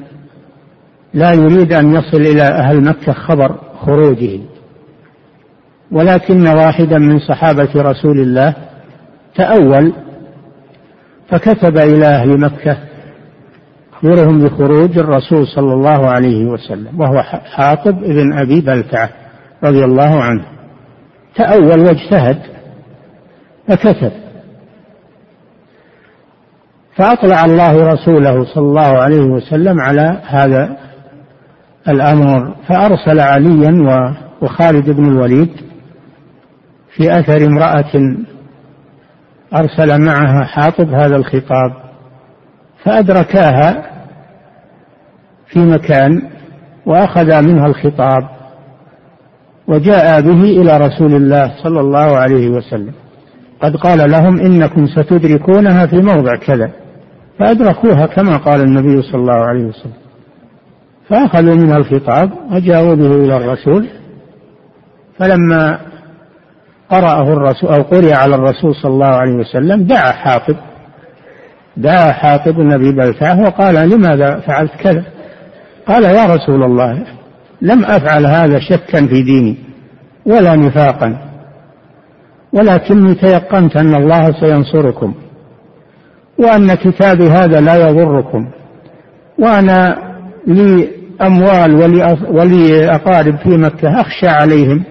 لا 1.14 1.34
يريد 1.34 1.74
أن 1.74 1.96
يصل 1.96 2.22
إلى 2.22 2.44
أهل 2.44 2.84
مكة 2.84 3.14
خبر 3.14 3.56
خروجه. 3.86 4.40
ولكن 5.92 6.48
واحدا 6.48 6.98
من 6.98 7.20
صحابة 7.20 7.70
رسول 7.76 8.20
الله 8.20 8.54
تأول 9.36 9.94
فكتب 11.30 11.78
إلى 11.78 12.06
أهل 12.06 12.40
مكة 12.40 12.78
يخبرهم 14.04 14.40
بخروج 14.40 14.98
الرسول 14.98 15.48
صلى 15.48 15.74
الله 15.74 16.10
عليه 16.10 16.46
وسلم 16.46 17.00
وهو 17.00 17.22
حاطب 17.24 18.00
بن 18.00 18.34
أبي 18.34 18.62
بلتعة 18.62 19.10
رضي 19.64 19.84
الله 19.84 20.22
عنه. 20.22 20.46
تأول 21.36 21.80
واجتهد 21.80 22.38
فكتب. 23.68 24.12
فأطلع 26.96 27.46
الله 27.46 27.94
رسوله 27.94 28.46
صلى 28.46 28.64
الله 28.64 29.04
عليه 29.04 29.22
وسلم 29.22 29.80
على 29.80 30.22
هذا 30.28 30.78
الأمر 31.90 32.56
فأرسل 32.68 33.20
عليا 33.20 33.72
وخالد 34.42 34.90
بن 34.90 35.08
الوليد 35.08 35.69
في 36.96 37.20
أثر 37.20 37.46
امرأة 37.46 38.18
أرسل 39.54 40.06
معها 40.06 40.44
حاطب 40.44 40.90
هذا 40.90 41.16
الخطاب 41.16 41.72
فأدركاها 42.84 43.92
في 45.48 45.60
مكان 45.60 46.22
وأخذ 46.86 47.42
منها 47.42 47.68
الخطاب 47.68 48.30
وجاء 49.68 50.22
به 50.22 50.44
إلى 50.62 50.78
رسول 50.78 51.16
الله 51.16 51.52
صلى 51.64 51.80
الله 51.80 52.18
عليه 52.18 52.50
وسلم 52.50 52.94
قد 53.62 53.76
قال 53.76 54.12
لهم 54.12 54.40
إنكم 54.40 54.88
ستدركونها 54.88 55.86
في 55.86 55.96
موضع 55.96 56.36
كذا 56.36 56.72
فأدركوها 57.40 58.06
كما 58.06 58.38
قال 58.38 58.62
النبي 58.62 59.02
صلى 59.02 59.22
الله 59.22 59.46
عليه 59.46 59.64
وسلم 59.64 59.94
فأخذوا 61.10 61.56
منها 61.56 61.78
الخطاب 61.78 62.32
وجاءوا 62.52 62.96
به 62.96 63.16
إلى 63.16 63.38
الرسول 63.38 63.88
فلما 65.18 65.80
قرأه 66.90 67.34
الرسول 67.34 67.70
أو 67.70 67.82
قرئ 67.82 68.14
على 68.14 68.36
الرسول 68.36 68.76
صلى 68.76 68.92
الله 68.92 69.08
عليه 69.08 69.34
وسلم 69.34 69.84
دعا 69.84 70.12
حاطب. 70.12 70.56
دعا 71.78 72.12
حاطب 72.12 72.56
بن 72.56 72.74
أبي 72.74 72.92
بلتعة 72.92 73.42
وقال 73.42 73.90
لماذا 73.90 74.40
فعلت 74.40 74.72
كذا؟ 74.80 75.04
قال 75.88 76.04
يا 76.04 76.26
رسول 76.26 76.64
الله 76.64 77.04
لم 77.62 77.86
أفعل 77.86 78.26
هذا 78.26 78.60
شكا 78.60 79.08
في 79.08 79.22
ديني 79.22 79.58
ولا 80.26 80.56
نفاقا 80.56 81.18
ولكني 82.54 83.16
تيقنت 83.16 83.78
أن 83.78 83.96
الله 83.96 84.32
سينصركم 84.40 85.14
وأن 86.38 86.74
كتابي 86.74 87.28
هذا 87.28 87.62
لا 87.62 87.90
يضركم 87.90 88.50
وأنا 89.40 89.98
لي 90.48 90.90
أموال 91.22 91.76
ولي 92.30 92.92
أقارب 92.96 93.38
في 93.38 93.50
مكة 93.50 94.02
أخشى 94.02 94.28
عليهم 94.28 94.84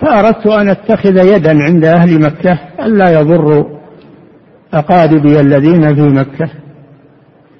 فأردت 0.00 0.46
أن 0.46 0.68
أتخذ 0.68 1.16
يدا 1.16 1.62
عند 1.62 1.84
أهل 1.84 2.20
مكة 2.20 2.58
ألا 2.80 3.20
يضروا 3.20 3.64
أقاربي 4.74 5.40
الذين 5.40 5.94
في 5.94 6.00
مكة. 6.00 6.50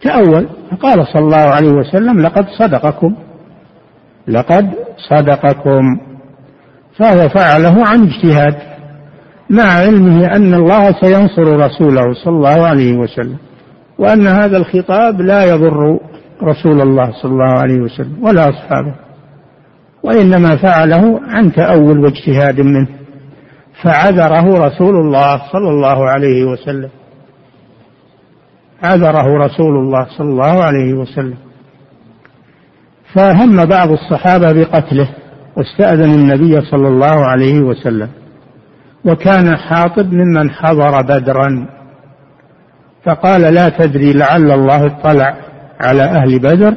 تأول 0.02 0.48
فقال 0.70 1.06
صلى 1.12 1.22
الله 1.22 1.36
عليه 1.36 1.70
وسلم 1.70 2.20
لقد 2.20 2.46
صدقكم 2.58 3.14
لقد 4.28 4.70
صدقكم. 5.10 6.00
فهو 6.98 7.28
فعله 7.28 7.86
عن 7.86 8.02
اجتهاد 8.02 8.54
مع 9.50 9.64
علمه 9.64 10.26
أن 10.26 10.54
الله 10.54 10.92
سينصر 10.92 11.56
رسوله 11.56 12.14
صلى 12.24 12.36
الله 12.36 12.66
عليه 12.66 12.96
وسلم 12.98 13.36
وأن 13.98 14.26
هذا 14.26 14.56
الخطاب 14.56 15.20
لا 15.20 15.44
يضر 15.44 15.98
رسول 16.42 16.80
الله 16.80 17.12
صلى 17.22 17.32
الله 17.32 17.58
عليه 17.60 17.80
وسلم 17.80 18.24
ولا 18.24 18.48
أصحابه. 18.48 18.94
وإنما 20.02 20.56
فعله 20.56 21.20
عن 21.28 21.52
تأول 21.52 21.98
واجتهاد 21.98 22.60
منه 22.60 22.88
فعذره 23.82 24.66
رسول 24.66 24.96
الله 24.96 25.42
صلى 25.52 25.68
الله 25.68 26.10
عليه 26.10 26.44
وسلم. 26.44 26.90
عذره 28.82 29.38
رسول 29.46 29.76
الله 29.76 30.06
صلى 30.18 30.28
الله 30.28 30.64
عليه 30.64 30.94
وسلم. 30.94 31.36
فهم 33.14 33.64
بعض 33.64 33.90
الصحابة 33.90 34.52
بقتله 34.52 35.08
واستأذن 35.56 36.14
النبي 36.14 36.60
صلى 36.60 36.88
الله 36.88 37.26
عليه 37.26 37.60
وسلم 37.60 38.08
وكان 39.04 39.56
حاطب 39.56 40.12
ممن 40.12 40.50
حضر 40.50 41.02
بدرا. 41.02 41.68
فقال 43.04 43.40
لا 43.40 43.68
تدري 43.68 44.12
لعل 44.12 44.50
الله 44.50 44.86
اطلع 44.86 45.36
على 45.80 46.02
أهل 46.02 46.38
بدر 46.38 46.74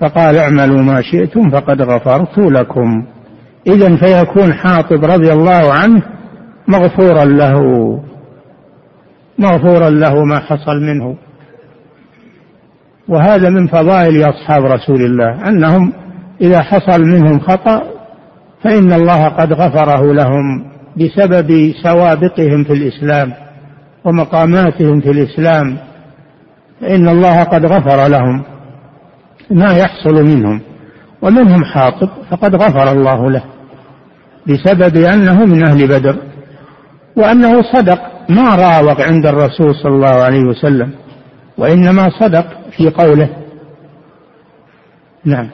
فقال 0.00 0.36
اعملوا 0.36 0.82
ما 0.82 1.02
شئتم 1.02 1.50
فقد 1.50 1.82
غفرت 1.82 2.38
لكم. 2.38 3.06
إذا 3.66 3.96
فيكون 3.96 4.52
حاطب 4.52 5.04
رضي 5.04 5.32
الله 5.32 5.72
عنه 5.72 6.02
مغفورا 6.68 7.24
له 7.24 7.60
مغفورا 9.38 9.90
له 9.90 10.24
ما 10.24 10.38
حصل 10.38 10.80
منه. 10.80 11.16
وهذا 13.08 13.50
من 13.50 13.66
فضائل 13.66 14.28
أصحاب 14.28 14.64
رسول 14.64 15.02
الله 15.02 15.48
أنهم 15.48 15.92
إذا 16.40 16.62
حصل 16.62 17.02
منهم 17.02 17.40
خطأ 17.40 17.82
فإن 18.62 18.92
الله 18.92 19.28
قد 19.28 19.52
غفره 19.52 20.12
لهم 20.12 20.64
بسبب 20.96 21.72
سوابقهم 21.82 22.64
في 22.64 22.72
الإسلام 22.72 23.32
ومقاماتهم 24.04 25.00
في 25.00 25.10
الإسلام. 25.10 25.76
فإن 26.80 27.08
الله 27.08 27.42
قد 27.42 27.66
غفر 27.66 28.08
لهم. 28.08 28.49
ما 29.50 29.72
يحصل 29.72 30.24
منهم 30.24 30.60
ومنهم 31.22 31.64
حاطب 31.64 32.08
فقد 32.30 32.54
غفر 32.54 32.92
الله 32.92 33.30
له 33.30 33.44
بسبب 34.46 34.96
أنه 34.96 35.44
من 35.44 35.66
أهل 35.66 35.88
بدر 35.88 36.16
وأنه 37.16 37.62
صدق 37.62 38.00
ما 38.28 38.54
راوغ 38.54 39.02
عند 39.02 39.26
الرسول 39.26 39.74
صلى 39.74 39.92
الله 39.92 40.22
عليه 40.22 40.40
وسلم 40.40 40.90
وإنما 41.58 42.10
صدق 42.20 42.46
في 42.76 42.90
قوله. 42.90 43.28
نعم. 45.24 45.48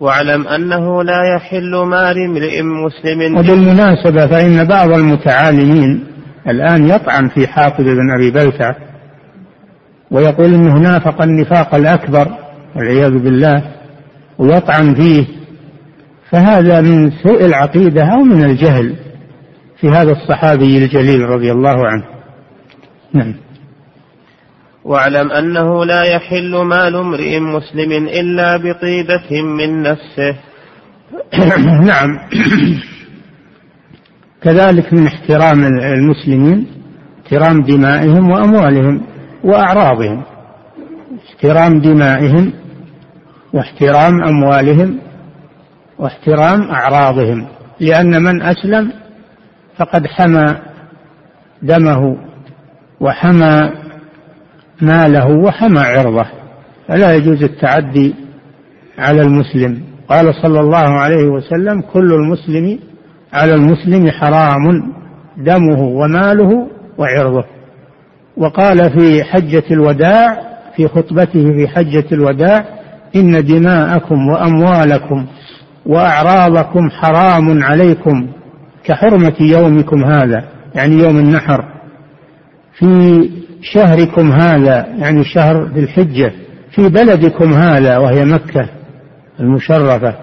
واعلم 0.00 0.48
أنه 0.48 1.02
لا 1.02 1.20
يحل 1.36 1.76
مال 1.76 2.24
امرئ 2.24 2.62
مسلم 2.62 3.38
وبالمناسبة 3.38 4.26
فإن 4.26 4.64
بعض 4.64 4.90
المتعالمين 4.90 6.06
الآن 6.48 6.88
يطعن 6.88 7.28
في 7.28 7.46
حافظ 7.46 7.84
بن 7.84 8.10
أبي 8.16 8.30
بلتع 8.30 8.74
ويقول 10.14 10.54
انه 10.54 10.78
نافق 10.78 11.22
النفاق 11.22 11.74
الأكبر 11.74 12.28
والعياذ 12.76 13.18
بالله 13.18 13.62
ويطعن 14.38 14.94
فيه 14.94 15.26
فهذا 16.30 16.80
من 16.80 17.10
سوء 17.10 17.44
العقيدة 17.44 18.04
أو 18.04 18.24
من 18.24 18.44
الجهل 18.44 18.96
في 19.80 19.88
هذا 19.88 20.12
الصحابي 20.12 20.78
الجليل 20.78 21.20
رضي 21.20 21.52
الله 21.52 21.86
عنه. 21.86 22.04
نعم. 23.12 23.34
واعلم 24.84 25.30
أنه 25.32 25.84
لا 25.84 26.02
يحل 26.02 26.56
مال 26.56 26.96
امرئ 26.96 27.38
مسلم 27.38 27.92
إلا 27.92 28.56
بطيبة 28.56 29.42
من 29.42 29.82
نفسه. 29.82 30.36
نعم. 31.90 32.18
كذلك 34.42 34.92
من 34.92 35.06
احترام 35.06 35.64
المسلمين 35.64 36.66
احترام 37.24 37.62
دمائهم 37.62 38.30
وأموالهم. 38.30 39.13
وأعراضهم 39.44 40.22
احترام 41.28 41.80
دمائهم 41.80 42.52
واحترام 43.52 44.24
أموالهم 44.24 44.98
واحترام 45.98 46.62
أعراضهم 46.62 47.46
لأن 47.80 48.22
من 48.22 48.42
أسلم 48.42 48.92
فقد 49.76 50.06
حمى 50.06 50.56
دمه 51.62 52.16
وحمى 53.00 53.70
ماله 54.82 55.30
وحمى 55.30 55.80
عرضه. 55.80 56.26
فلا 56.88 57.14
يجوز 57.14 57.42
التعدي 57.42 58.14
على 58.98 59.20
المسلم. 59.20 59.82
قال 60.08 60.34
صلى 60.34 60.60
الله 60.60 61.00
عليه 61.00 61.24
وسلم 61.24 61.80
كل 61.80 62.12
المسلم 62.12 62.78
على 63.32 63.54
المسلم 63.54 64.10
حرام 64.10 64.92
دمه 65.36 65.80
وماله 65.80 66.68
وعرضه. 66.98 67.44
وقال 68.36 68.90
في 68.90 69.24
حجة 69.24 69.64
الوداع 69.70 70.54
في 70.76 70.88
خطبته 70.88 71.52
في 71.52 71.68
حجة 71.68 72.04
الوداع 72.12 72.64
إن 73.16 73.44
دماءكم 73.44 74.28
وأموالكم 74.28 75.26
وأعراضكم 75.86 76.90
حرام 76.90 77.64
عليكم 77.64 78.28
كحرمة 78.84 79.34
يومكم 79.40 80.04
هذا 80.04 80.44
يعني 80.74 80.94
يوم 80.94 81.18
النحر. 81.18 81.64
في 82.78 83.30
شهركم 83.62 84.32
هذا 84.32 84.86
يعني 84.98 85.24
شهر 85.24 85.64
ذي 85.64 85.80
الحجة 85.80 86.32
في 86.74 86.88
بلدكم 86.88 87.52
هذا 87.52 87.98
وهي 87.98 88.24
مكة 88.24 88.68
المشرفة 89.40 90.14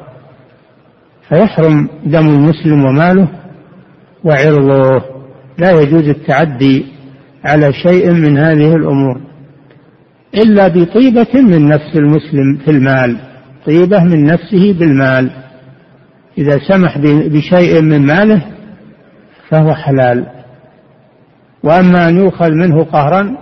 فيحرم 1.29 1.89
دم 2.05 2.27
المسلم 2.27 2.85
وماله؟ 2.85 3.27
وعرضه. 4.23 5.01
لا 5.57 5.71
يجوز 5.71 6.09
التعدي 6.09 6.85
على 7.43 7.73
شيء 7.73 8.11
من 8.11 8.37
هذه 8.37 8.75
الأمور. 8.75 9.21
إلا 10.35 10.67
بطيبة 10.67 11.41
من 11.41 11.67
نفس 11.67 11.95
المسلم 11.95 12.57
في 12.65 12.71
المال. 12.71 13.17
طيبة 13.65 14.03
من 14.03 14.23
نفسه 14.23 14.73
بالمال. 14.79 15.31
إذا 16.37 16.59
سمح 16.67 16.97
بشيء 17.27 17.81
من 17.81 18.05
ماله 18.05 18.41
فهو 19.49 19.73
حلال. 19.73 20.25
وأما 21.63 22.09
أن 22.09 22.17
يؤخذ 22.17 22.51
منه 22.51 22.83
قهرا 22.83 23.37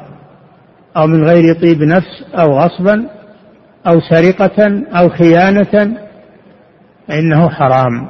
أو 0.97 1.08
من 1.08 1.24
غير 1.24 1.54
طيب 1.54 1.84
نفس 1.84 2.24
أو 2.34 2.60
غصبا 2.60 3.10
أو 3.88 4.00
سرقة 4.02 4.84
أو 5.00 5.10
خيانة 5.10 5.97
فإنه 7.08 7.50
حرام. 7.50 8.10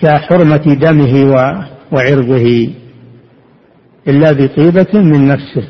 كحرمة 0.00 0.74
دمه 0.80 1.30
وعرضه. 1.92 2.83
إلا 4.08 4.32
بطيبة 4.32 5.00
من 5.00 5.28
نفسه. 5.28 5.68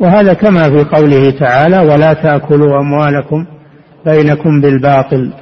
وهذا 0.00 0.32
كما 0.32 0.70
في 0.70 0.84
قوله 0.84 1.30
تعالى 1.30 1.78
ولا 1.78 2.12
تأكلوا 2.12 2.80
أموالكم 2.80 3.46
بينكم 4.06 4.60
بالباطل. 4.60 5.32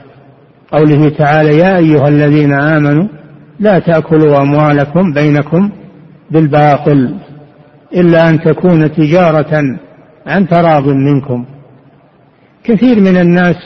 قوله 0.73 1.09
تعالى 1.09 1.59
يا 1.59 1.77
أيها 1.77 2.09
الذين 2.09 2.53
آمنوا 2.53 3.09
لا 3.61 3.79
تأكلوا 3.79 4.43
أموالكم 4.43 5.13
بينكم 5.13 5.71
بالباطل 6.31 7.15
إلا 7.97 8.29
أن 8.29 8.41
تكون 8.41 8.93
تجارة 8.93 9.63
عن 10.27 10.49
تراض 10.49 10.89
منكم. 10.89 11.45
كثير 12.65 13.01
من 13.01 13.17
الناس 13.17 13.57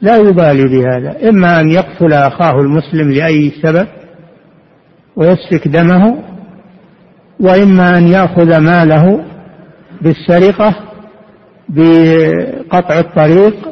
لا 0.00 0.16
يبالي 0.16 0.64
بهذا 0.68 1.28
إما 1.28 1.60
أن 1.60 1.70
يقتل 1.70 2.12
أخاه 2.12 2.60
المسلم 2.60 3.10
لأي 3.10 3.52
سبب 3.62 3.86
ويسفك 5.16 5.68
دمه 5.68 6.16
وإما 7.40 7.98
أن 7.98 8.08
يأخذ 8.08 8.58
ماله 8.60 9.24
بالسرقة 10.02 10.74
بقطع 11.68 12.98
الطريق 12.98 13.68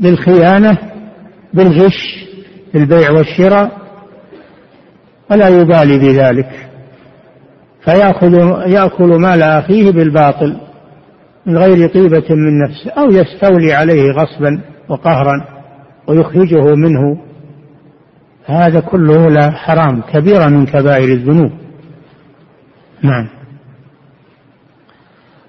بالخيانة 0.00 0.78
بالغش 1.54 2.26
في 2.72 2.78
البيع 2.78 3.10
والشراء 3.10 3.70
ولا 5.30 5.48
يبالي 5.48 5.98
بذلك. 5.98 6.50
فيأخذ 7.84 8.34
يأكل 8.70 9.08
مال 9.20 9.42
أخيه 9.42 9.90
بالباطل 9.90 10.56
من 11.46 11.58
غير 11.58 11.88
طيبة 11.88 12.24
من 12.30 12.58
نفسه 12.64 12.90
أو 12.90 13.10
يستولي 13.10 13.72
عليه 13.72 14.10
غصبا 14.12 14.60
وقهرا 14.88 15.44
ويخرجه 16.08 16.74
منه 16.74 17.18
هذا 18.48 18.80
كله 18.80 19.28
لا 19.28 19.50
حرام 19.50 20.02
كبيرة 20.02 20.46
من 20.46 20.66
كبائر 20.66 21.08
الذنوب. 21.08 21.52
نعم. 23.02 23.28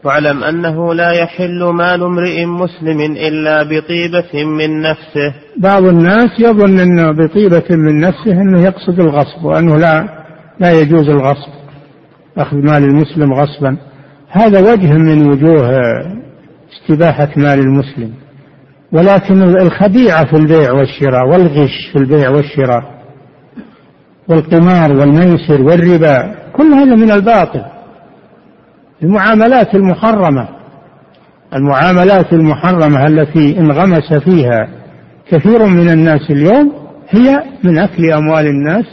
واعلم 0.03 0.43
أنه 0.43 0.93
لا 0.93 1.11
يحل 1.11 1.63
مال 1.63 2.03
امرئ 2.03 2.45
مسلم 2.45 3.01
إلا 3.01 3.63
بطيبة 3.63 4.43
من 4.43 4.81
نفسه. 4.81 5.33
بعض 5.57 5.83
الناس 5.83 6.29
يظن 6.39 6.79
أنه 6.79 7.11
بطيبة 7.11 7.75
من 7.75 7.99
نفسه 7.99 8.31
أنه 8.31 8.61
يقصد 8.61 8.99
الغصب 8.99 9.45
وأنه 9.45 9.77
لا 9.77 10.25
لا 10.59 10.71
يجوز 10.71 11.09
الغصب. 11.09 11.51
أخذ 12.37 12.57
مال 12.57 12.83
المسلم 12.83 13.33
غصبا. 13.33 13.77
هذا 14.29 14.71
وجه 14.71 14.93
من 14.93 15.29
وجوه 15.29 15.69
استباحة 16.73 17.29
مال 17.37 17.59
المسلم. 17.59 18.13
ولكن 18.91 19.43
الخديعة 19.43 20.25
في 20.25 20.33
البيع 20.33 20.71
والشراء 20.71 21.27
والغش 21.27 21.89
في 21.93 21.99
البيع 21.99 22.29
والشراء 22.29 22.99
والقمار 24.27 24.91
والميسر 24.91 25.61
والربا 25.61 26.35
كل 26.53 26.73
هذا 26.73 26.95
من 26.95 27.11
الباطل. 27.11 27.65
المعاملات 29.03 29.75
المحرمة 29.75 30.47
المعاملات 31.53 32.33
المحرمة 32.33 33.07
التي 33.07 33.59
انغمس 33.59 34.13
فيها 34.13 34.69
كثير 35.31 35.65
من 35.65 35.89
الناس 35.89 36.31
اليوم 36.31 36.73
هي 37.09 37.43
من 37.63 37.77
أكل 37.77 38.11
أموال 38.11 38.47
الناس 38.47 38.85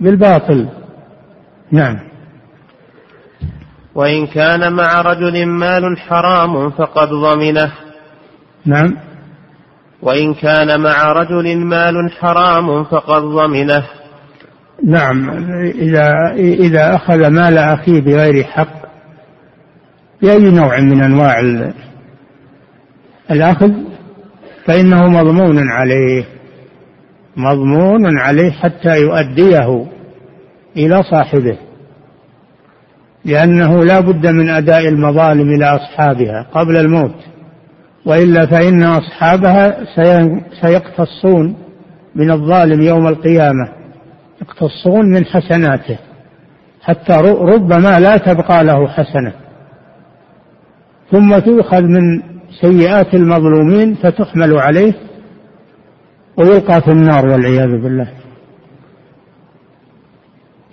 بالباطل. 0.00 0.68
نعم. 1.72 1.96
وإن 3.94 4.26
كان 4.26 4.72
مع 4.72 5.00
رجل 5.02 5.46
مال 5.46 5.98
حرام 5.98 6.70
فقد 6.70 7.08
ضمنه. 7.08 7.72
نعم. 8.66 8.96
وإن 10.02 10.34
كان 10.34 10.80
مع 10.80 11.12
رجل 11.12 11.56
مال 11.56 12.12
حرام 12.20 12.84
فقد 12.84 13.22
ضمنه. 13.22 13.84
نعم. 14.84 15.30
إذا 15.64 16.10
إذا 16.36 16.94
أخذ 16.94 17.26
مال 17.28 17.58
أخيه 17.58 18.00
بغير 18.00 18.44
حق 18.44 18.82
بأي 20.22 20.50
نوع 20.50 20.80
من 20.80 21.02
أنواع 21.02 21.40
الأخذ؟ 23.30 23.72
فإنه 24.64 25.06
مضمون 25.06 25.70
عليه 25.70 26.24
مضمون 27.36 28.18
عليه 28.18 28.50
حتى 28.50 29.00
يؤديه 29.00 29.86
إلى 30.76 31.02
صاحبه 31.02 31.58
لأنه 33.24 33.84
لا 33.84 34.00
بد 34.00 34.26
من 34.26 34.48
أداء 34.48 34.88
المظالم 34.88 35.54
إلى 35.54 35.64
أصحابها 35.64 36.46
قبل 36.54 36.76
الموت. 36.76 37.14
وإلا 38.06 38.46
فإن 38.46 38.82
أصحابها 38.82 39.76
سيقتصون 40.60 41.56
من 42.14 42.30
الظالم 42.30 42.82
يوم 42.82 43.06
القيامة. 43.06 43.68
يقتصون 44.42 45.06
من 45.06 45.24
حسناته. 45.24 45.98
حتى 46.82 47.12
ربما 47.40 48.00
لا 48.00 48.16
تبقى 48.16 48.64
له 48.64 48.88
حسنة. 48.88 49.32
ثم 51.10 51.38
تؤخذ 51.38 51.82
من 51.82 52.22
سيئات 52.60 53.14
المظلومين 53.14 53.94
فتحمل 53.94 54.56
عليه 54.56 54.94
ويلقى 56.36 56.80
في 56.80 56.90
النار 56.90 57.26
والعياذ 57.26 57.82
بالله. 57.82 58.08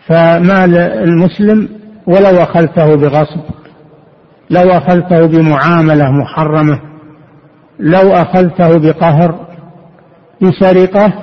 فمال 0.07 0.77
المسلم 0.77 1.69
ولو 2.07 2.43
أخذته 2.43 2.95
بغصب 2.95 3.41
لو 4.49 4.69
أخذته 4.71 5.25
بمعاملة 5.25 6.11
محرمة 6.11 6.88
لو 7.79 8.13
أخذته 8.13 8.77
بقهر 8.77 9.47
بسرقة 10.41 11.13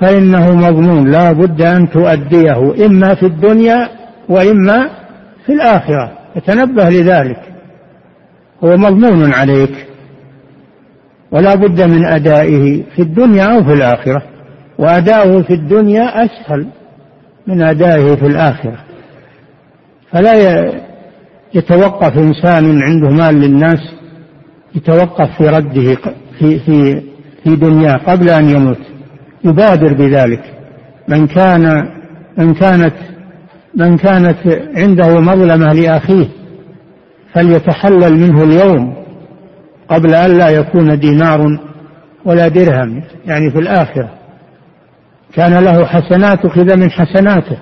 فإنه 0.00 0.54
مضمون 0.54 1.10
لا 1.10 1.32
بد 1.32 1.62
أن 1.62 1.90
تؤديه 1.90 2.86
إما 2.86 3.14
في 3.14 3.26
الدنيا 3.26 3.88
وإما 4.28 4.90
في 5.46 5.52
الآخرة. 5.52 6.12
فتنبه 6.34 6.88
لذلك. 6.88 7.40
هو 8.64 8.76
مضمون 8.76 9.32
عليك. 9.32 9.86
ولا 11.32 11.54
بد 11.54 11.82
من 11.82 12.04
أدائه 12.04 12.82
في 12.96 13.02
الدنيا 13.02 13.44
أو 13.44 13.64
في 13.64 13.72
الآخرة. 13.72 14.22
وأداؤه 14.78 15.42
في 15.42 15.54
الدنيا 15.54 16.24
أسهل 16.24 16.66
من 17.46 17.62
أدائه 17.62 18.14
في 18.14 18.26
الآخرة. 18.26 18.78
فلا 20.10 20.64
يتوقف 21.54 22.18
إنسان 22.18 22.82
عنده 22.82 23.08
مال 23.08 23.34
للناس 23.34 23.97
يتوقف 24.74 25.36
في 25.38 25.48
رده 25.48 25.96
في 26.38 26.58
في 26.58 27.02
في 27.44 27.56
دنياه 27.56 27.96
قبل 28.06 28.30
أن 28.30 28.50
يموت. 28.50 28.78
يبادر 29.44 29.94
بذلك. 29.94 30.42
من 31.08 31.26
كان 31.26 31.88
من 32.38 32.54
كانت 32.54 32.94
من 33.74 33.96
كانت 33.96 34.36
عنده 34.76 35.20
مظلمة 35.20 35.72
لأخيه 35.72 36.28
فليتحلل 37.34 38.12
منه 38.16 38.42
اليوم 38.44 38.94
قبل 39.88 40.14
أن 40.14 40.38
لا 40.38 40.48
يكون 40.48 40.98
دينار 40.98 41.58
ولا 42.24 42.48
درهم 42.48 43.02
يعني 43.26 43.50
في 43.50 43.58
الآخرة. 43.58 44.10
كان 45.34 45.64
له 45.64 45.84
حسنات 45.84 46.44
أخذ 46.44 46.76
من 46.76 46.90
حسناته 46.90 47.58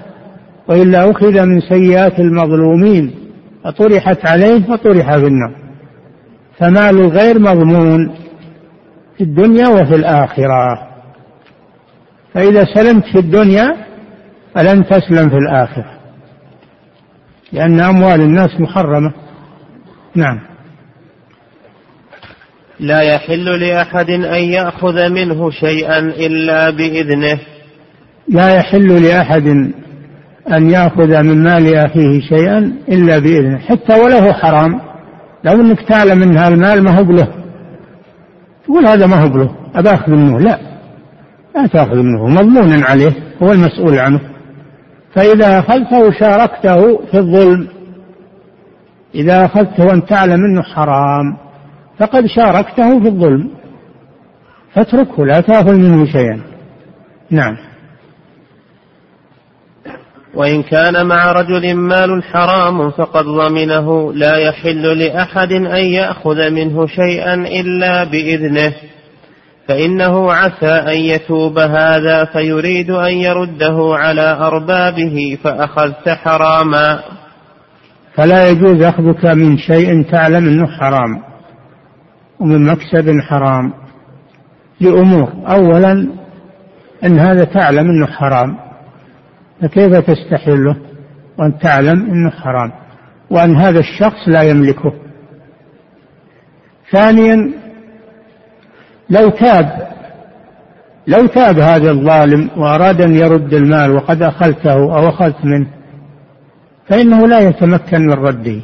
وإلا 0.69 1.11
أخذ 1.11 1.47
من 1.47 1.61
سيئات 1.61 2.19
المظلومين 2.21 3.11
فطرحت 3.65 4.27
عليه 4.27 4.63
فطرح 4.63 5.17
في 5.17 5.27
النار. 5.27 5.66
فمال 6.59 7.01
الغير 7.01 7.39
مضمون 7.39 8.15
في 9.19 9.25
الدنيا 9.25 9.69
وفي 9.69 9.95
الآخرة. 9.95 10.89
فإذا 12.35 12.65
سلمت 12.75 13.05
في 13.05 13.19
الدنيا 13.19 13.77
فلن 14.55 14.87
تسلم 14.87 15.29
في 15.29 15.37
الآخرة 15.37 15.99
لأن 17.53 17.81
أموال 17.81 18.21
الناس 18.21 18.61
محرمة. 18.61 19.13
نعم. 20.15 20.41
لا 22.81 23.03
يحل 23.03 23.61
لأحد 23.61 24.11
أن 24.11 24.43
يأخذ 24.43 25.09
منه 25.09 25.51
شيئا 25.51 25.99
إلا 25.99 26.71
بإذنه. 26.71 27.41
لا 28.29 28.55
يحل 28.55 29.03
لأحد 29.03 29.47
أن 30.53 30.71
يأخذ 30.71 31.23
من 31.23 31.43
مال 31.43 31.75
أخيه 31.75 32.21
شيئا 32.21 32.59
إلا 32.89 33.19
بإذنه 33.19 33.59
حتى 33.59 34.01
وله 34.01 34.33
حرام. 34.33 34.86
لو 35.47 35.61
أنك 35.61 35.81
تعلم 35.81 36.23
أن 36.23 36.37
المال 36.37 36.83
ما 36.83 36.91
هو 36.91 37.13
له 37.13 37.29
تقول 38.65 38.87
هذا 38.87 39.07
ما 39.07 39.17
هو 39.17 39.29
بله. 39.29 39.51
أباخذ 39.75 40.13
منه؟ 40.13 40.39
لا. 40.39 40.59
لا 41.55 41.67
تأخذ 41.67 41.97
منه. 41.97 42.27
مضمون 42.27 42.85
عليه. 42.85 43.13
هو 43.43 43.53
المسؤول 43.53 43.99
عنه. 43.99 44.21
فإذا 45.15 45.59
أخذته 45.59 46.11
شاركته 46.11 46.99
في 47.11 47.19
الظلم 47.19 47.69
إذا 49.15 49.45
أخذته 49.45 49.85
وأنت 49.85 50.09
تعلم 50.09 50.45
أنه 50.45 50.63
حرام 50.63 51.37
فقد 51.99 52.27
شاركته 52.27 53.01
في 53.01 53.09
الظلم. 53.09 53.51
فاتركه 54.75 55.27
لا 55.27 55.41
تأخذ 55.41 55.75
منه 55.75 56.05
شيئا. 56.05 56.41
نعم. 57.31 57.57
وإن 60.37 60.63
كان 60.63 61.07
مع 61.07 61.33
رجل 61.33 61.75
مال 61.75 62.23
حرام 62.25 62.91
فقد 62.91 63.25
ضمنه 63.25 64.13
لا 64.13 64.37
يحل 64.37 64.99
لأحد 64.99 65.53
أن 65.53 65.85
يأخذ 65.85 66.51
منه 66.51 66.87
شيئا 66.87 67.35
إلا 67.35 68.05
بإذنه 68.05 68.73
فإنه 69.69 70.33
عسى 70.33 70.67
أن 70.67 71.01
يتوب 71.01 71.59
هذا 71.59 72.25
فيريد 72.25 72.91
أن 72.91 73.13
يرده 73.13 73.79
على 73.79 74.39
أربابه 74.41 75.39
فأخذت 75.45 76.09
حراما. 76.09 77.01
فلا 78.15 78.49
يجوز 78.49 78.83
أخذك 78.83 79.25
من 79.25 79.59
شيء 79.59 80.03
تعلم 80.11 80.49
أنه 80.49 80.67
حرام 80.67 81.23
ومن 82.41 82.67
مكسب 82.67 83.21
حرام. 83.21 83.73
لأمور 84.81 85.33
أولا 85.49 86.09
أن 87.05 87.19
هذا 87.19 87.45
تعلم 87.45 87.91
أنه 87.91 88.07
حرام. 88.07 88.66
فكيف 89.63 89.97
تستحله؟ 89.97 90.77
وأن 91.39 91.59
تعلم 91.59 92.11
أنه 92.11 92.31
حرام 92.31 92.73
وأن 93.31 93.57
هذا 93.57 93.79
الشخص 93.81 94.29
لا 94.29 94.43
يملكه. 94.43 94.93
ثانيا 96.93 97.53
لو 99.11 99.29
تاب 99.29 99.89
لو 101.07 101.27
تاب 101.27 101.59
هذا 101.59 101.91
الظالم 101.91 102.51
وأراد 102.57 103.01
أن 103.01 103.15
يرد 103.15 103.55
المال 103.55 103.91
وقد 103.91 104.23
أخذته 104.23 104.73
أو 104.73 105.09
أخذت 105.09 105.45
منه 105.45 105.67
فإنه 106.89 107.27
لا 107.27 107.41
يتمكن 107.41 108.01
من 108.01 108.13
رده. 108.13 108.61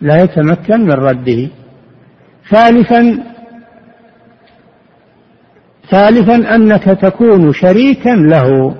لا 0.00 0.22
يتمكن 0.22 0.80
من 0.80 0.92
رده. 0.92 1.48
ثالثا 2.50 3.18
ثالثا 5.90 6.54
أنك 6.54 6.84
تكون 6.84 7.52
شريكا 7.52 8.10
له. 8.10 8.74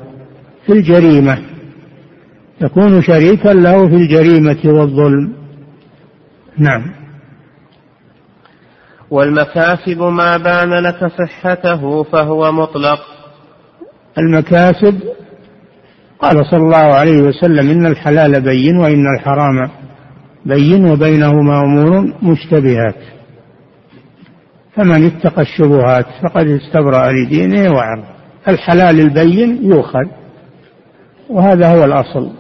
في 0.66 0.72
الجريمة. 0.72 1.38
تكون 2.60 3.02
شريكا 3.02 3.48
له 3.48 3.88
في 3.88 3.94
الجريمة 3.94 4.60
والظلم. 4.64 5.32
نعم. 6.58 6.92
والمكاسب 9.10 10.02
ما 10.02 10.36
بان 10.36 10.70
لك 10.70 11.06
صحته 11.06 12.02
فهو 12.02 12.52
مطلق. 12.52 13.00
المكاسب 14.18 15.00
قال 16.18 16.46
صلى 16.46 16.60
الله 16.60 16.94
عليه 16.94 17.22
وسلم 17.22 17.70
إن 17.70 17.86
الحلال 17.86 18.40
بين 18.40 18.76
وإن 18.76 19.04
الحرام 19.18 19.70
بين 20.46 20.90
وبينهما 20.90 21.60
أمور 21.60 22.12
مشتبهات. 22.22 22.96
فمن 24.74 25.06
اتقى 25.06 25.42
الشبهات 25.42 26.06
فقد 26.22 26.46
استبرأ 26.46 27.12
لدينه 27.12 27.72
وعرضه. 27.72 28.08
الحلال 28.48 29.00
البين 29.00 29.72
يؤخذ. 29.72 30.25
وهذا 31.30 31.68
هو 31.68 31.84
الأصل. 31.84 32.30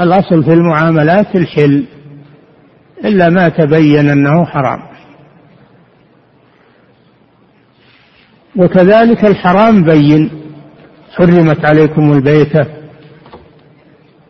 الأصل 0.00 0.44
في 0.44 0.52
المعاملات 0.52 1.36
الحل 1.36 1.84
إلا 3.04 3.28
ما 3.28 3.48
تبين 3.48 4.08
أنه 4.08 4.44
حرام. 4.44 4.80
وكذلك 8.56 9.24
الحرام 9.24 9.84
بين 9.84 10.30
حرمت 11.16 11.64
عليكم 11.64 12.12
البيتة 12.12 12.66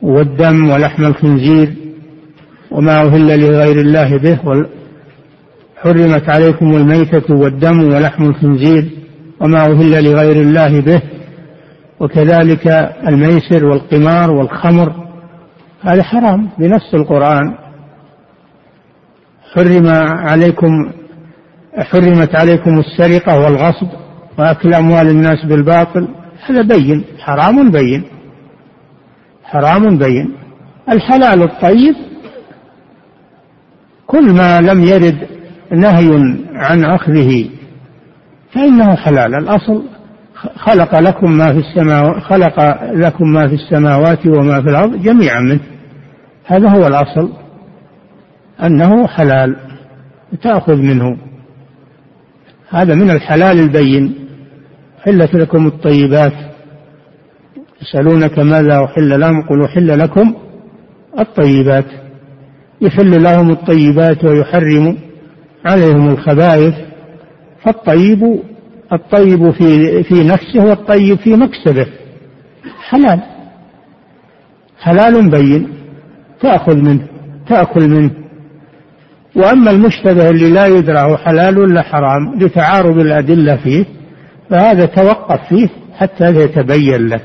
والدم 0.02 0.70
ولحم 0.70 1.04
الخنزير 1.04 1.74
وما 2.70 3.00
أهل 3.00 3.40
لغير 3.40 3.80
الله 3.80 4.18
به 4.18 4.38
حرمت 5.76 6.28
عليكم 6.28 6.76
الميتة 6.76 7.34
والدم 7.34 7.80
ولحم 7.94 8.24
الخنزير 8.24 8.90
وما 9.40 9.66
أهل 9.66 10.04
لغير 10.04 10.36
الله 10.36 10.80
به. 10.80 11.02
وكذلك 12.00 12.66
الميسر 13.08 13.64
والقمار 13.64 14.30
والخمر 14.30 15.08
هذا 15.82 16.02
حرام 16.02 16.50
بنص 16.58 16.94
القرآن. 16.94 17.54
حرم 19.54 19.86
عليكم 20.28 20.90
حرمت 21.78 22.34
عليكم 22.34 22.78
السرقة 22.78 23.38
والغصب 23.38 23.88
وأكل 24.38 24.74
أموال 24.74 25.08
الناس 25.08 25.44
بالباطل 25.44 26.08
هذا 26.46 26.62
بين 26.62 27.04
حرام 27.18 27.70
بين 27.70 28.04
حرام 29.44 29.98
بين. 29.98 30.36
الحلال 30.92 31.42
الطيب 31.42 31.94
كل 34.06 34.32
ما 34.32 34.60
لم 34.60 34.84
يرد 34.84 35.28
نهي 35.72 36.38
عن 36.54 36.84
أخذه 36.84 37.48
فإنه 38.54 38.96
حلال 38.96 39.34
الأصل 39.34 39.84
خلق 40.56 40.98
لكم 40.98 41.32
ما 41.32 41.52
في 41.52 41.58
السماوات 41.58 42.22
خلق 42.22 42.84
لكم 42.92 43.32
ما 43.32 43.48
في 43.48 43.54
السماوات 43.54 44.26
وما 44.26 44.62
في 44.62 44.68
الأرض 44.68 45.02
جميعا 45.02 45.40
منه. 45.40 45.60
هذا 46.46 46.68
هو 46.68 46.86
الأصل. 46.86 47.32
أنه 48.62 49.06
حلال. 49.06 49.56
تأخذ 50.42 50.76
منه. 50.76 51.16
هذا 52.70 52.94
من 52.94 53.10
الحلال 53.10 53.60
البين. 53.60 54.14
حلت 55.02 55.34
لكم 55.34 55.66
الطيبات. 55.66 56.32
يسألونك 57.82 58.38
ماذا 58.38 58.84
أحل 58.84 59.20
لهم؟ 59.20 59.42
قل 59.42 59.64
أحل 59.64 59.98
لكم 59.98 60.34
الطيبات. 61.18 61.86
يحل 62.80 63.22
لهم 63.22 63.50
الطيبات 63.50 64.24
ويحرم 64.24 64.98
عليهم 65.64 66.08
الخبائث. 66.08 66.74
فالطيب 67.64 68.42
الطيب 68.92 69.50
في 69.50 70.02
في 70.02 70.24
نفسه 70.24 70.64
والطيب 70.64 71.18
في 71.18 71.36
مكسبه. 71.36 71.86
حلال. 72.88 73.20
حلال 74.80 75.30
بين. 75.30 75.68
تأخذ 76.40 76.76
منه. 76.76 77.06
تأكل 77.48 77.88
منه. 77.88 78.10
وأما 79.36 79.70
المشتبه 79.70 80.30
اللي 80.30 80.50
لا 80.50 80.66
يدرى 80.66 81.16
حلال 81.16 81.58
ولا 81.58 81.82
حرام 81.82 82.38
لتعارض 82.38 82.98
الأدلة 82.98 83.56
فيه 83.56 83.84
فهذا 84.50 84.84
توقف 84.86 85.48
فيه 85.48 85.68
حتى 85.94 86.24
يتبين 86.24 87.06
لك. 87.06 87.24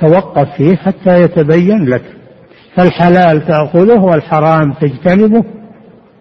توقف 0.00 0.56
فيه 0.56 0.76
حتى 0.76 1.20
يتبين 1.20 1.84
لك. 1.84 2.02
فالحلال 2.74 3.46
تأخذه 3.46 4.00
والحرام 4.00 4.72
تجتنبه. 4.72 5.44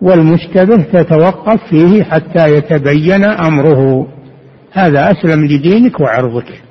والمشتبه 0.01 0.83
تتوقف 0.83 1.59
فيه 1.69 2.03
حتى 2.03 2.55
يتبين 2.55 3.23
أمره. 3.23 4.07
هذا 4.71 5.11
أسلم 5.11 5.45
لدينك 5.45 5.99
وعرضك. 5.99 6.63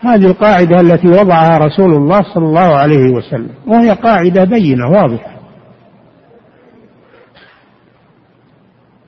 هذه 0.00 0.26
القاعدة 0.26 0.80
التي 0.80 1.08
وضعها 1.08 1.58
رسول 1.58 1.94
الله 1.94 2.22
صلى 2.34 2.44
الله 2.44 2.76
عليه 2.76 3.10
وسلم 3.10 3.50
وهي 3.66 3.90
قاعدة 3.90 4.44
بينة 4.44 4.90
واضحة. 4.90 5.40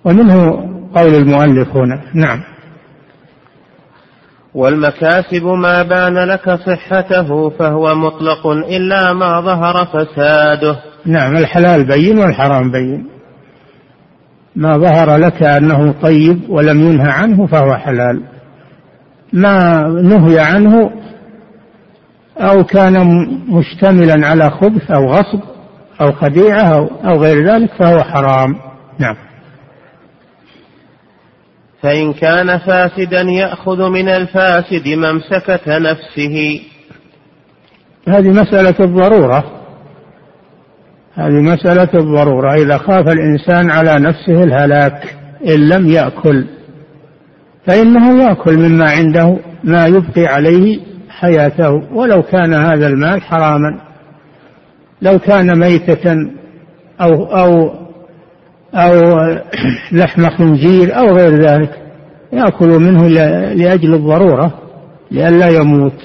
ومنه 0.05 0.51
قول 0.95 1.15
المؤلف 1.15 1.77
هنا 1.77 2.01
نعم. 2.15 2.41
والمكاسب 4.55 5.45
ما 5.45 5.83
بان 5.83 6.19
لك 6.19 6.51
صحته 6.51 7.51
فهو 7.51 7.95
مطلق 7.95 8.47
إلا 8.47 9.13
ما 9.13 9.41
ظهر 9.41 9.87
فساده. 9.87 10.92
نعم 11.07 11.37
الحلال 11.37 11.85
بين 11.85 12.19
والحرام 12.19 12.71
بين. 12.71 13.07
ما 14.57 14.79
ظهر 14.79 15.17
لك 15.17 15.43
أنه 15.43 15.93
طيب 15.93 16.51
ولم 16.51 16.81
ينهى 16.81 17.11
عنه 17.11 17.47
فهو 17.47 17.75
حلال. 17.75 18.23
ما 19.33 19.83
نهي 19.89 20.39
عنه 20.39 20.91
أو 22.39 22.65
كان 22.65 23.27
مشتملا 23.49 24.27
على 24.27 24.51
خبث 24.51 24.91
أو 24.91 25.07
غصب 25.07 25.41
أو 26.01 26.13
خديعة 26.13 26.63
أو, 26.63 26.87
أو 26.87 27.23
غير 27.23 27.47
ذلك 27.47 27.75
فهو 27.75 28.03
حرام. 28.03 28.57
نعم. 28.99 29.17
فإن 31.83 32.13
كان 32.13 32.59
فاسدا 32.59 33.21
يأخذ 33.21 33.89
من 33.89 34.09
الفاسد 34.09 34.89
ممسكة 34.89 35.79
نفسه. 35.79 36.61
هذه 38.09 38.29
مسألة 38.29 38.75
الضرورة. 38.81 39.62
هذه 41.15 41.41
مسألة 41.41 41.89
الضرورة. 41.95 42.55
إذا 42.55 42.79
خاف 42.79 43.09
الإنسان 43.09 43.71
على 43.71 43.95
نفسه 43.95 44.45
الهلاك 44.45 45.17
إن 45.47 45.69
لم 45.69 45.89
يأكل 45.89 46.47
فإنه 47.67 48.25
يأكل 48.25 48.57
مما 48.57 48.91
عنده 48.91 49.39
ما 49.65 49.87
يبقي 49.87 50.27
عليه 50.27 50.81
حياته. 51.09 51.71
ولو 51.71 52.23
كان 52.23 52.55
هذا 52.55 52.87
المال 52.87 53.23
حراما 53.23 53.81
لو 55.03 55.19
كان 55.19 55.59
ميتة 55.59 56.15
أو 57.01 57.25
أو 57.25 57.71
أو 58.75 59.17
لحم 59.99 60.31
خنزير 60.31 60.99
أو 60.99 61.17
غير 61.17 61.35
ذلك 61.35 61.83
يأكل 62.33 62.69
منه 62.69 63.09
لأجل 63.55 63.95
الضرورة 63.95 64.59
لئلا 65.11 65.49
يموت. 65.49 66.01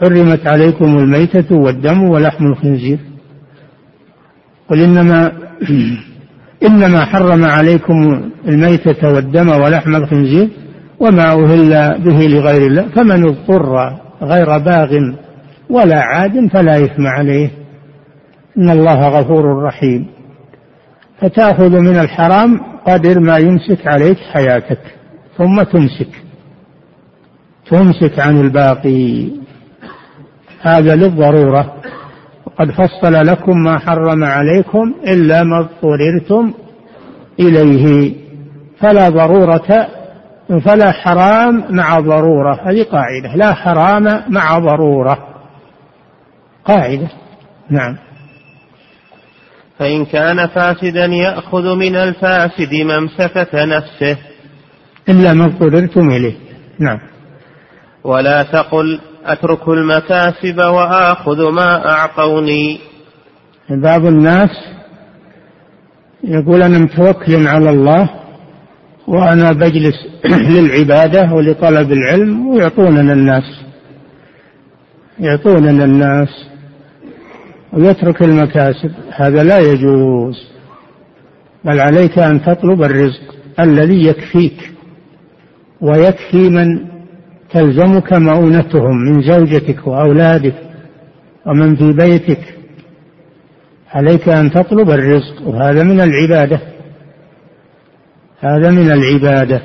حرمت 0.00 0.46
عليكم 0.46 0.98
الميتة 0.98 1.56
والدم 1.56 2.02
ولحم 2.02 2.46
الخنزير. 2.46 2.98
قل 4.70 4.82
إنما 4.82 5.32
إنما 6.68 7.04
حرم 7.04 7.44
عليكم 7.44 8.30
الميتة 8.48 9.08
والدم 9.08 9.48
ولحم 9.48 9.96
الخنزير 9.96 10.48
وما 11.00 11.32
أهل 11.32 11.98
به 11.98 12.26
لغير 12.26 12.66
الله 12.66 12.88
فمن 12.88 13.28
اضطر 13.28 13.98
غير 14.22 14.58
باغ 14.58 14.98
ولا 15.70 16.00
عاد 16.00 16.48
فلا 16.52 16.84
إثم 16.84 17.06
عليه. 17.06 17.50
إن 18.58 18.70
الله 18.70 19.08
غفور 19.08 19.62
رحيم. 19.62 20.06
فتأخذ 21.20 21.80
من 21.80 21.98
الحرام 21.98 22.60
قدر 22.86 23.20
ما 23.20 23.38
يمسك 23.38 23.86
عليك 23.86 24.18
حياتك 24.18 24.80
ثم 25.38 25.62
تمسك. 25.62 26.08
تمسك 27.70 28.18
عن 28.18 28.40
الباقي. 28.40 29.28
هذا 30.60 30.96
للضرورة. 30.96 31.74
وقد 32.58 32.70
فصل 32.70 33.12
لكم 33.12 33.62
ما 33.64 33.78
حرم 33.78 34.24
عليكم 34.24 34.94
إلا 35.06 35.42
ما 35.42 35.58
اضطررتم 35.58 36.54
إليه. 37.40 38.14
فلا 38.80 39.08
ضرورة 39.08 39.88
فلا 40.64 40.92
حرام 40.92 41.64
مع 41.70 42.00
ضرورة. 42.00 42.60
هذه 42.64 42.82
قاعدة. 42.82 43.34
لا 43.36 43.54
حرام 43.54 44.22
مع 44.28 44.58
ضرورة. 44.58 45.18
قاعدة. 46.64 47.08
نعم. 47.70 47.96
فإن 49.78 50.04
كان 50.04 50.46
فاسدا 50.46 51.06
يأخذ 51.06 51.76
من 51.76 51.96
الفاسد 51.96 52.74
ممسكة 52.74 53.64
نفسه. 53.64 54.16
إلا 55.08 55.32
ما 55.32 55.44
اضطررتم 55.44 56.10
إليه. 56.10 56.34
نعم. 56.78 56.98
ولا 58.04 58.42
تقل 58.42 59.00
أترك 59.32 59.68
المكاسب 59.68 60.58
وآخذ 60.58 61.50
ما 61.50 61.88
أعطوني. 61.88 62.80
بعض 63.70 64.06
الناس 64.06 64.50
يقول 66.24 66.62
أنا 66.62 66.78
متوكل 66.78 67.48
على 67.48 67.70
الله 67.70 68.10
وأنا 69.06 69.52
بجلس 69.52 69.94
للعبادة 70.54 71.32
ولطلب 71.32 71.92
العلم 71.92 72.46
ويعطوننا 72.46 73.12
الناس. 73.12 73.44
يعطوننا 75.18 75.84
الناس 75.84 76.28
ويترك 77.72 78.22
المكاسب. 78.22 78.92
هذا 79.10 79.42
لا 79.44 79.58
يجوز. 79.58 80.36
بل 81.64 81.80
عليك 81.80 82.18
أن 82.18 82.42
تطلب 82.42 82.82
الرزق 82.82 83.34
الذي 83.60 84.06
يكفيك. 84.06 84.72
ويكفي 85.80 86.48
من 86.50 86.97
تلزمك 87.52 88.12
مؤونتهم 88.12 88.96
من 88.96 89.22
زوجتك 89.22 89.86
وأولادك 89.86 90.54
ومن 91.46 91.76
في 91.76 91.92
بيتك. 91.92 92.54
عليك 93.90 94.28
أن 94.28 94.50
تطلب 94.50 94.90
الرزق 94.90 95.46
وهذا 95.46 95.82
من 95.82 96.00
العبادة. 96.00 96.60
هذا 98.40 98.70
من 98.70 98.90
العبادة. 98.90 99.62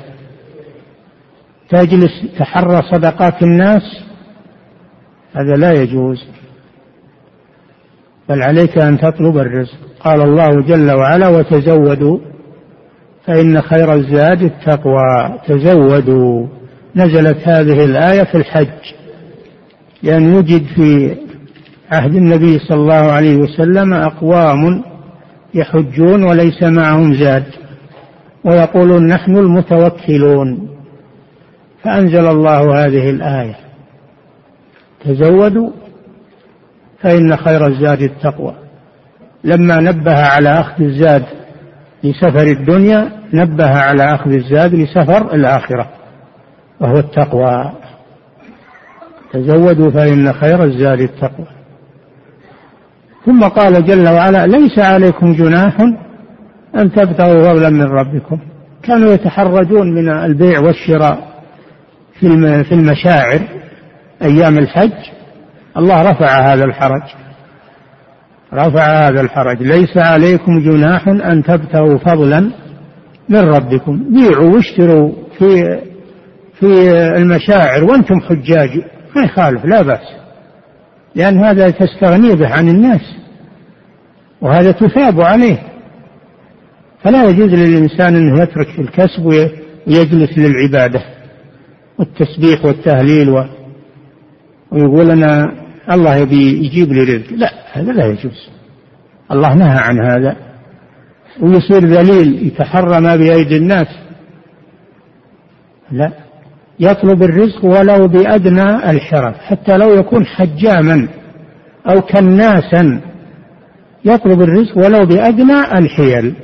تجلس 1.68 2.12
تحرى 2.38 2.82
صدقات 2.92 3.42
الناس 3.42 3.82
هذا 5.36 5.56
لا 5.56 5.72
يجوز. 5.72 6.24
بل 8.28 8.42
عليك 8.42 8.78
أن 8.78 8.98
تطلب 8.98 9.38
الرزق. 9.38 9.78
قال 10.00 10.22
الله 10.22 10.62
جل 10.62 10.90
وعلا 10.92 11.28
وتزودوا 11.28 12.18
فإن 13.26 13.62
خير 13.62 13.92
الزاد 13.92 14.42
التقوى. 14.42 15.38
تزودوا. 15.46 16.46
نزلت 16.96 17.48
هذه 17.48 17.84
الآية 17.84 18.24
في 18.24 18.34
الحج. 18.34 18.94
لأن 20.02 20.34
يوجد 20.34 20.64
في 20.76 21.16
عهد 21.92 22.14
النبي 22.14 22.58
صلى 22.58 22.76
الله 22.76 23.12
عليه 23.12 23.36
وسلم 23.36 23.94
أقوام 23.94 24.84
يحجون 25.54 26.22
وليس 26.22 26.62
معهم 26.62 27.14
زاد. 27.14 27.44
ويقولون 28.44 29.06
نحن 29.06 29.36
المتوكلون. 29.36 30.68
فأنزل 31.82 32.26
الله 32.26 32.84
هذه 32.84 33.10
الآية. 33.10 33.56
تزودوا 35.04 35.70
فإن 37.00 37.36
خير 37.36 37.66
الزاد 37.66 38.02
التقوى. 38.02 38.54
لما 39.44 39.76
نبه 39.76 40.16
على 40.16 40.48
أخذ 40.48 40.82
الزاد 40.82 41.24
لسفر 42.04 42.46
الدنيا 42.46 43.12
نبه 43.32 43.68
على 43.68 44.14
أخذ 44.14 44.30
الزاد 44.32 44.74
لسفر 44.74 45.34
الآخرة. 45.34 46.03
وهو 46.84 46.98
التقوى. 46.98 47.72
تزودوا 49.32 49.90
فإن 49.90 50.32
خير 50.32 50.64
الزاد 50.64 51.00
التقوى. 51.00 51.46
ثم 53.26 53.44
قال 53.44 53.86
جل 53.86 54.08
وعلا 54.08 54.46
ليس 54.46 54.78
عليكم 54.78 55.32
جناح 55.32 55.80
أن 56.76 56.92
تبتغوا 56.92 57.42
فضلا 57.42 57.70
من 57.70 57.82
ربكم. 57.84 58.38
كانوا 58.82 59.12
يتحرجون 59.12 59.94
من 59.94 60.08
البيع 60.08 60.60
والشراء 60.60 61.42
في 62.20 62.72
المشاعر 62.72 63.40
أيام 64.22 64.58
الحج. 64.58 64.92
الله 65.76 66.02
رفع 66.10 66.52
هذا 66.52 66.64
الحرج. 66.64 67.02
رفع 68.54 69.06
هذا 69.06 69.20
الحرج. 69.20 69.62
ليس 69.62 69.96
عليكم 69.96 70.60
جناح 70.60 71.08
أن 71.08 71.42
تبتغوا 71.42 71.98
فضلا 71.98 72.50
من 73.28 73.40
ربكم. 73.40 74.02
بيعوا 74.14 74.54
واشتروا 74.54 75.12
في 75.38 75.78
في 76.64 77.16
المشاعر 77.16 77.84
وأنتم 77.84 78.20
حجاج. 78.20 78.70
ما 79.16 79.22
يخالف 79.22 79.64
لا 79.64 79.82
بأس. 79.82 80.06
لأن 81.14 81.38
هذا 81.38 81.70
تستغني 81.70 82.34
به 82.34 82.48
عن 82.48 82.68
الناس 82.68 83.00
وهذا 84.40 84.72
تثاب 84.72 85.20
عليه. 85.20 85.62
فلا 87.02 87.24
يجوز 87.24 87.54
للإنسان 87.54 88.16
أنه 88.16 88.42
يترك 88.42 88.78
الكسب 88.78 89.24
ويجلس 89.26 90.38
للعبادة 90.38 91.00
والتسبيح 91.98 92.64
والتهليل 92.64 93.30
و... 93.30 93.44
ويقول 94.72 95.10
أنا 95.10 95.52
الله 95.92 96.16
يبي 96.16 96.66
يجيب 96.66 96.92
لي 96.92 97.00
رزق. 97.00 97.32
لا 97.32 97.50
هذا 97.72 97.92
لا 97.92 98.06
يجوز. 98.06 98.48
الله 99.32 99.54
نهى 99.54 99.78
عن 99.78 100.00
هذا. 100.00 100.36
ويصير 101.42 101.86
ذليل 101.86 102.46
يتحرى 102.46 103.00
ما 103.00 103.16
بأيدي 103.16 103.56
الناس. 103.56 103.88
لا. 105.90 106.23
يطلب 106.80 107.22
الرزق 107.22 107.64
ولو 107.64 108.08
بأدنى 108.08 108.90
الحرف 108.90 109.36
حتى 109.38 109.76
لو 109.76 109.94
يكون 109.94 110.26
حجاما 110.26 111.08
أو 111.86 112.00
كناسا. 112.00 113.00
يطلب 114.04 114.42
الرزق 114.42 114.78
ولو 114.78 115.06
بأدنى 115.06 115.78
الحيل 115.78 116.34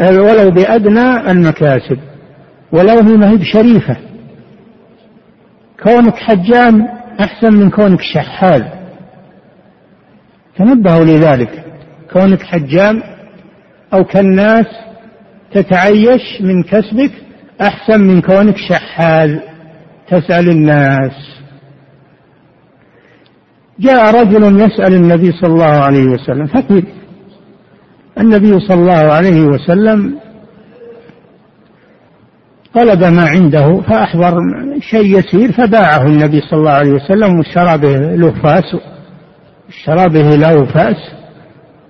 ولو 0.00 0.50
بأدنى 0.50 1.30
المكاسب 1.30 1.98
ولو 2.72 2.98
هي 2.98 3.16
ما 3.16 3.30
هي 3.30 3.36
بشريفة. 3.36 3.96
كونك 5.82 6.16
حجام 6.16 6.88
أحسن 7.20 7.52
من 7.52 7.70
كونك 7.70 8.00
شحال. 8.00 8.72
تنبهوا 10.58 11.04
لذلك. 11.04 11.64
كونك 12.12 12.42
حجام 12.42 13.02
أو 13.94 14.04
كالناس 14.04 14.66
تتعيش 15.52 16.40
من 16.40 16.62
كسبك 16.62 17.12
أحسن 17.60 18.00
من 18.00 18.20
كونك 18.20 18.56
شحال. 18.56 19.49
تسأل 20.10 20.48
الناس. 20.48 21.12
جاء 23.80 24.22
رجل 24.22 24.60
يسأل 24.60 24.94
النبي 24.94 25.32
صلى 25.32 25.52
الله 25.52 25.64
عليه 25.64 26.04
وسلم 26.04 26.46
فقير 26.46 26.84
النبي 28.18 28.60
صلى 28.60 28.80
الله 28.80 29.12
عليه 29.12 29.40
وسلم 29.40 30.18
طلب 32.74 33.04
ما 33.04 33.24
عنده 33.28 33.80
فأحضر 33.80 34.38
شيء 34.80 35.18
يسير 35.18 35.52
فباعه 35.52 36.06
النبي 36.06 36.40
صلى 36.40 36.58
الله 36.58 36.70
عليه 36.70 36.92
وسلم 36.92 37.38
واشترى 37.38 37.78
به 37.78 37.96
له 37.96 38.30
فاس 38.42 38.76
اشترى 39.68 40.08
به 40.08 40.36
له 40.36 40.64
فاس 40.64 40.96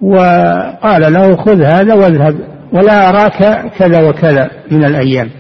وقال 0.03 1.12
له 1.12 1.37
خذ 1.37 1.62
هذا 1.62 1.95
واذهب 1.95 2.35
ولا 2.73 3.09
أراك 3.09 3.71
كذا 3.79 4.09
وكذا 4.09 4.51
من 4.71 4.85
الأيام. 4.85 5.31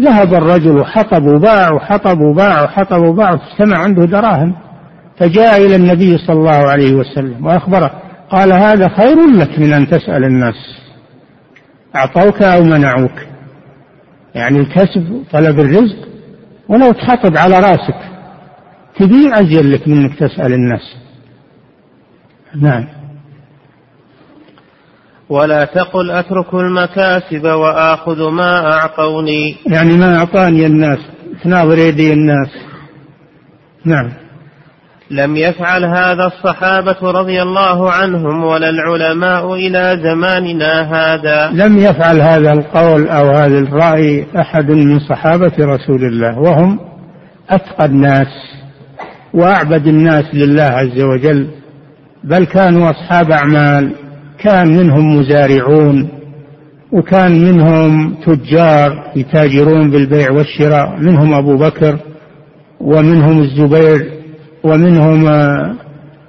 ذهب 0.00 0.34
الرجل 0.34 0.76
وحطب 0.76 1.26
وباع 1.26 1.72
وحطب 1.72 2.20
وباع 2.20 2.62
وحطب 2.62 3.02
وباع 3.02 3.30
واجتمع 3.30 3.78
عنده 3.78 4.04
دراهم 4.04 4.54
فجاء 5.18 5.66
إلى 5.66 5.76
النبي 5.76 6.18
صلى 6.18 6.36
الله 6.36 6.70
عليه 6.70 6.94
وسلم 6.94 7.46
وأخبره 7.46 7.90
قال 8.30 8.52
هذا 8.52 8.88
خير 8.88 9.16
لك 9.26 9.58
من 9.58 9.72
أن 9.72 9.88
تسأل 9.88 10.24
الناس 10.24 10.54
أعطوك 11.96 12.42
أو 12.42 12.62
منعوك؟ 12.62 13.34
يعني 14.34 14.58
الكسب 14.58 15.22
طلب 15.32 15.60
الرزق 15.60 15.96
ولو 16.68 16.92
تحطب 16.92 17.36
على 17.36 17.56
رأسك 17.58 17.98
تبيع 18.98 19.38
أجل 19.38 19.72
لك 19.72 19.88
منك 19.88 20.18
تسأل 20.18 20.52
الناس. 20.52 20.96
نعم. 22.60 23.03
ولا 25.28 25.64
تقل 25.64 26.10
أترك 26.10 26.54
المكاسب 26.54 27.44
وآخذ 27.44 28.30
ما 28.30 28.72
أعطوني. 28.72 29.56
يعني 29.66 29.92
ما 29.92 30.16
أعطاني 30.16 30.66
الناس 30.66 30.98
تناظر 31.44 31.78
يدي 31.78 32.12
الناس. 32.12 32.48
نعم. 33.84 34.12
لم 35.10 35.36
يفعل 35.36 35.84
هذا 35.84 36.26
الصحابة 36.26 36.96
رضي 37.10 37.42
الله 37.42 37.90
عنهم 37.92 38.44
ولا 38.44 38.68
العلماء 38.70 39.54
إلى 39.54 40.00
زماننا 40.02 40.82
هذا. 40.82 41.50
لم 41.50 41.78
يفعل 41.78 42.20
هذا 42.20 42.52
القول 42.52 43.08
أو 43.08 43.30
هذا 43.30 43.58
الرأي 43.58 44.26
أحد 44.40 44.70
من 44.70 44.98
صحابة 44.98 45.52
رسول 45.58 46.04
الله 46.04 46.38
وهم 46.38 46.80
أتقى 47.50 47.84
الناس 47.84 48.28
وأعبد 49.34 49.86
الناس 49.86 50.24
لله 50.34 50.62
عز 50.62 51.00
وجل 51.00 51.48
بل 52.24 52.44
كانوا 52.44 52.90
أصحاب 52.90 53.30
أعمال. 53.30 54.03
كان 54.44 54.76
منهم 54.76 55.16
مزارعون 55.16 56.08
وكان 56.92 57.44
منهم 57.44 58.14
تجار 58.14 59.12
يتاجرون 59.16 59.90
بالبيع 59.90 60.30
والشراء 60.30 61.00
منهم 61.00 61.34
أبو 61.34 61.56
بكر 61.56 61.98
ومنهم 62.80 63.42
الزبير 63.42 64.12
ومنهم 64.64 65.26
آه، 65.26 65.74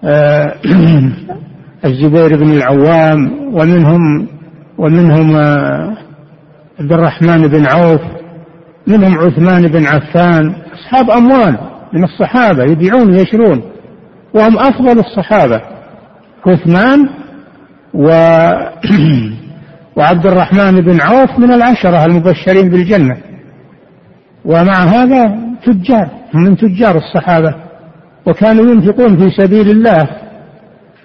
آه، 0.03 0.55
الزبير 1.85 2.35
بن 2.37 2.51
العوام 2.51 3.31
ومنهم 3.53 4.27
ومنهم 4.77 5.35
آه، 5.35 5.97
عبد 6.79 6.93
الرحمن 6.93 7.47
بن 7.47 7.65
عوف 7.65 8.01
منهم 8.87 9.17
عثمان 9.17 9.67
بن 9.67 9.85
عفان 9.85 10.55
أصحاب 10.73 11.09
أموال 11.09 11.57
من 11.93 12.03
الصحابة 12.03 12.63
يبيعون 12.63 13.15
ويشرون 13.15 13.61
وهم 14.33 14.59
أفضل 14.59 14.99
الصحابة. 14.99 15.61
عثمان 16.47 17.09
و 17.95 18.07
وعبد 19.97 20.25
الرحمن 20.27 20.81
بن 20.81 21.01
عوف 21.01 21.39
من 21.39 21.51
العشرة 21.51 22.05
المبشرين 22.05 22.69
بالجنة. 22.69 23.17
ومع 24.45 24.83
هذا 24.83 25.35
تجار 25.65 26.09
من 26.33 26.57
تجار 26.57 26.97
الصحابة. 26.97 27.55
وكانوا 28.25 28.71
ينفقون 28.71 29.17
في 29.17 29.29
سبيل 29.41 29.69
الله 29.69 30.09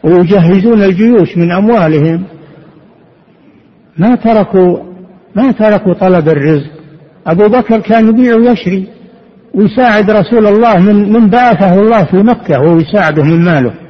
ويجهزون 0.03 0.83
الجيوش 0.83 1.37
من 1.37 1.53
أموالهم. 1.53 2.25
ما 3.99 4.15
تركوا 4.15 4.79
ما 5.35 5.53
تركوا 5.53 5.95
طلب 5.95 6.29
الرزق. 6.29 6.71
أبو 7.27 7.49
بكر 7.49 7.81
كان 7.81 8.09
يبيع 8.09 8.35
ويشري 8.35 8.89
ويساعد 9.55 10.11
رسول 10.11 10.47
الله 10.47 10.79
من 10.79 11.13
من 11.13 11.31
بعثه 11.31 11.81
الله 11.81 12.05
في 12.05 12.17
مكة 12.17 12.61
وهو 12.61 12.77
يساعده 12.77 13.23
من 13.23 13.45
ماله. 13.45 13.90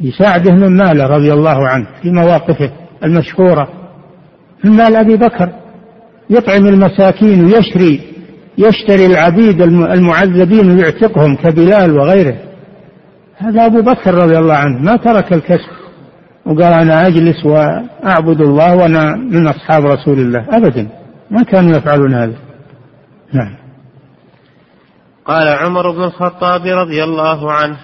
يساعده 0.00 0.52
من 0.52 0.76
ماله 0.76 1.06
رضي 1.06 1.32
الله 1.32 1.68
عنه 1.68 1.86
في 2.02 2.10
مواقفه 2.10 2.70
المشهورة. 3.04 3.68
من 4.64 4.70
مال 4.70 4.96
أبي 4.96 5.16
بكر. 5.16 5.52
يطعم 6.30 6.66
المساكين 6.66 7.44
ويشري 7.44 8.00
يشتري 8.58 9.06
العبيد 9.06 9.62
المعذبين 9.62 10.70
ويعتقهم 10.70 11.36
كبلال 11.36 11.98
وغيره. 11.98 12.36
هذا 13.36 13.66
أبو 13.66 13.82
بكر 13.82 14.14
رضي 14.14 14.38
الله 14.38 14.54
عنه 14.54 14.78
ما 14.78 14.96
ترك 14.96 15.32
الكسب. 15.32 15.70
وقال 16.46 16.72
أنا 16.72 17.06
أجلس 17.06 17.46
وأعبد 17.46 18.40
الله 18.40 18.76
وأنا 18.76 19.16
من 19.16 19.46
أصحاب 19.46 19.86
رسول 19.86 20.18
الله. 20.18 20.46
أبدا. 20.50 20.88
ما 21.30 21.42
كانوا 21.42 21.76
يفعلون 21.76 22.14
هذا. 22.14 22.34
نعم. 23.32 23.56
قال 25.24 25.48
عمر 25.48 25.90
بن 25.90 26.02
الخطاب 26.02 26.66
رضي 26.66 27.04
الله 27.04 27.52
عنه 27.52 27.76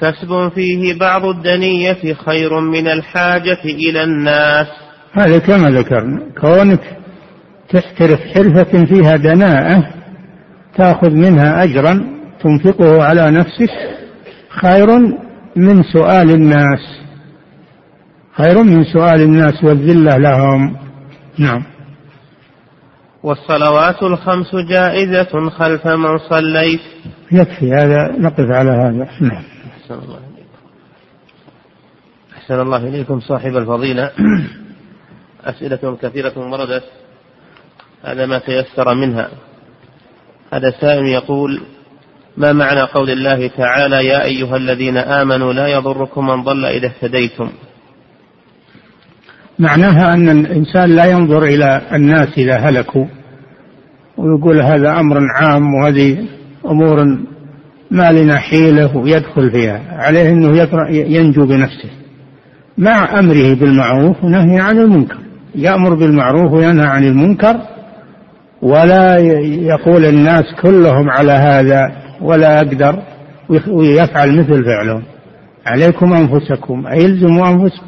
كسب 0.00 0.52
فيه 0.54 0.98
بعض 0.98 1.24
الدنية 1.24 2.14
خير 2.26 2.60
من 2.60 2.88
الحاجة 2.88 3.64
إلى 3.64 4.04
الناس. 4.04 4.66
هذا 5.12 5.38
كما 5.38 5.70
ذكرنا. 5.70 6.20
كونك 6.40 6.80
تحترف 7.68 8.20
حرفة 8.20 8.84
فيها 8.84 9.16
دناءة 9.16 9.90
تأخذ 10.76 11.10
منها 11.10 11.64
أجرا 11.64 12.06
تنفقه 12.42 13.02
على 13.02 13.30
نفسك 13.30 13.70
خير 14.48 14.86
من 15.56 15.82
سؤال 15.82 16.30
الناس. 16.30 16.80
خير 18.36 18.62
من 18.62 18.84
سؤال 18.84 19.20
الناس 19.20 19.64
والذلة 19.64 20.16
لهم. 20.16 20.76
نعم. 21.38 21.62
والصلوات 23.22 24.02
الخمس 24.02 24.54
جائزة 24.70 25.50
خلف 25.50 25.86
من 25.86 26.18
صليت. 26.18 26.80
يكفي 27.32 27.72
هذا 27.72 28.14
نقف 28.18 28.50
على 28.50 28.70
هذا. 28.70 29.08
نعم. 29.20 29.53
أحسن 29.84 29.94
الله 29.94 30.18
إليكم. 30.18 30.58
أحسن 32.36 32.60
الله 32.60 32.76
إليكم 32.76 33.20
صاحب 33.20 33.56
الفضيلة. 33.56 34.10
أسئلة 35.44 35.96
كثيرة 36.02 36.32
وردت. 36.38 36.84
هذا 38.04 38.26
ما 38.26 38.38
تيسر 38.38 38.94
منها. 38.94 39.30
هذا 40.52 40.70
سائل 40.80 41.06
يقول 41.06 41.62
ما 42.36 42.52
معنى 42.52 42.80
قول 42.80 43.10
الله 43.10 43.46
تعالى 43.46 44.06
يا 44.06 44.24
أيها 44.24 44.56
الذين 44.56 44.96
آمنوا 44.96 45.52
لا 45.52 45.66
يضركم 45.66 46.26
من 46.26 46.42
ضل 46.42 46.64
إذا 46.64 46.86
اهتديتم؟ 46.86 47.50
معناها 49.58 50.14
أن 50.14 50.28
الإنسان 50.28 50.96
لا 50.96 51.04
ينظر 51.04 51.44
إلى 51.44 51.82
الناس 51.92 52.38
إذا 52.38 52.56
هلكوا 52.56 53.06
ويقول 54.16 54.60
هذا 54.60 55.00
أمر 55.00 55.18
عام 55.34 55.74
وهذه 55.74 56.26
أمور 56.66 57.24
ما 57.90 58.12
لنا 58.12 58.36
حيلة 58.36 58.96
ويدخل 58.96 59.50
فيها. 59.50 59.80
عليه 59.90 60.28
أنه 60.28 60.58
ينجو 60.90 61.46
بنفسه. 61.46 61.90
مع 62.78 63.18
أمره 63.18 63.54
بالمعروف 63.54 64.24
ونهي 64.24 64.60
عن 64.60 64.78
المنكر. 64.78 65.18
يأمر 65.54 65.94
بالمعروف 65.94 66.52
وينهى 66.52 66.86
عن 66.86 67.04
المنكر. 67.04 67.56
ولا 68.62 69.16
يقول 69.42 70.04
الناس 70.04 70.44
كلهم 70.62 71.10
على 71.10 71.32
هذا 71.32 71.92
ولا 72.20 72.58
أقدر. 72.58 73.02
ويفعل 73.68 74.38
مثل 74.38 74.64
فعلهم. 74.64 75.02
عليكم 75.66 76.12
أنفسكم. 76.12 76.86
أي 76.86 77.06
الزموا 77.06 77.48
أنفسكم. 77.48 77.86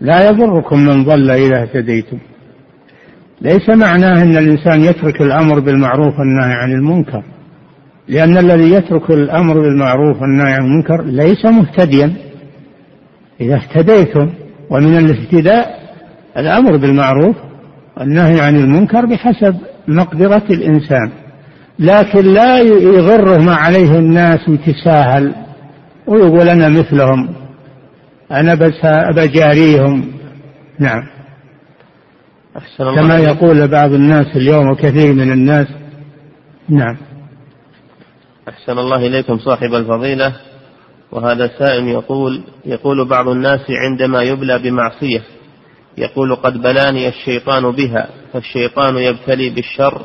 لا 0.00 0.28
يضركم 0.28 0.78
من 0.78 1.04
ضل 1.04 1.30
إذا 1.30 1.62
اهتديتم. 1.62 2.18
ليس 3.40 3.68
معناه 3.68 4.22
أن 4.22 4.36
الإنسان 4.36 4.80
يترك 4.80 5.20
الأمر 5.20 5.60
بالمعروف 5.60 6.18
والنهي 6.18 6.52
عن 6.52 6.72
المنكر. 6.72 7.22
لأن 8.08 8.38
الذي 8.38 8.70
يترك 8.70 9.10
الأمر 9.10 9.60
بالمعروف 9.60 10.22
والنهي 10.22 10.52
عن 10.52 10.64
المنكر 10.64 11.04
ليس 11.04 11.44
مهتديا. 11.44 12.12
إذا 13.40 13.54
اهتديتم 13.54 14.30
ومن 14.70 14.98
الاهتداء 14.98 15.80
الأمر 16.36 16.76
بالمعروف 16.76 17.36
والنهي 17.96 18.40
عن 18.40 18.56
المنكر 18.56 19.06
بحسب 19.06 19.56
مقدرة 19.88 20.44
الإنسان. 20.50 21.10
لكن 21.78 22.24
لا 22.24 22.58
يغره 22.58 23.38
ما 23.38 23.54
عليه 23.54 23.98
الناس 23.98 24.48
ويتساهل 24.48 25.34
ويقول 26.06 26.48
أنا 26.48 26.68
مثلهم 26.68 27.28
أنا 28.32 28.54
بس 28.54 28.86
بجاريهم 29.16 30.12
نعم. 30.78 31.02
أحسن 32.56 32.84
الله 32.84 33.02
كما 33.02 33.16
يقول 33.18 33.68
بعض 33.68 33.92
الناس 33.92 34.26
اليوم 34.36 34.70
وكثير 34.70 35.12
من 35.12 35.32
الناس. 35.32 35.66
نعم. 36.68 36.96
أحسن 38.48 38.78
الله 38.78 39.06
إليكم 39.06 39.38
صاحب 39.38 39.74
الفضيلة. 39.74 40.32
وهذا 41.12 41.50
سائل 41.58 41.88
يقول 41.88 42.42
يقول 42.64 43.08
بعض 43.08 43.28
الناس 43.28 43.60
عندما 43.70 44.22
يبلى 44.22 44.58
بمعصية 44.58 45.22
يقول 45.98 46.34
قد 46.34 46.62
بلاني 46.62 47.08
الشيطان 47.08 47.70
بها 47.70 48.08
فالشيطان 48.32 48.96
يبتلي 48.96 49.50
بالشر 49.50 50.04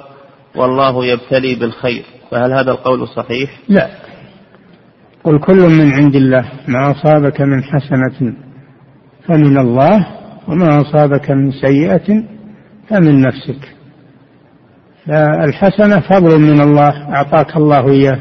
والله 0.55 1.05
يبتلي 1.05 1.55
بالخير. 1.55 2.03
فهل 2.31 2.51
هذا 2.51 2.71
القول 2.71 3.07
صحيح؟ 3.07 3.59
لا. 3.69 3.89
قل 5.23 5.39
كل 5.39 5.59
من 5.59 5.93
عند 5.93 6.15
الله 6.15 6.51
ما 6.67 6.91
أصابك 6.91 7.41
من 7.41 7.63
حسنة 7.63 8.33
فمن 9.27 9.57
الله 9.57 10.07
وما 10.47 10.81
أصابك 10.81 11.31
من 11.31 11.51
سيئة 11.51 12.23
فمن 12.89 13.21
نفسك. 13.21 13.74
فالحسنة 15.07 15.99
فضل 15.99 16.39
من 16.39 16.61
الله 16.61 17.15
أعطاك 17.15 17.57
الله 17.57 17.89
إياه. 17.89 18.19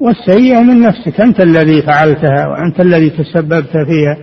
والسيئة 0.00 0.60
من 0.60 0.80
نفسك 0.80 1.20
أنت 1.20 1.40
الذي 1.40 1.82
فعلتها 1.82 2.46
وأنت 2.46 2.80
الذي 2.80 3.10
تسببت 3.10 3.70
فيها. 3.70 4.16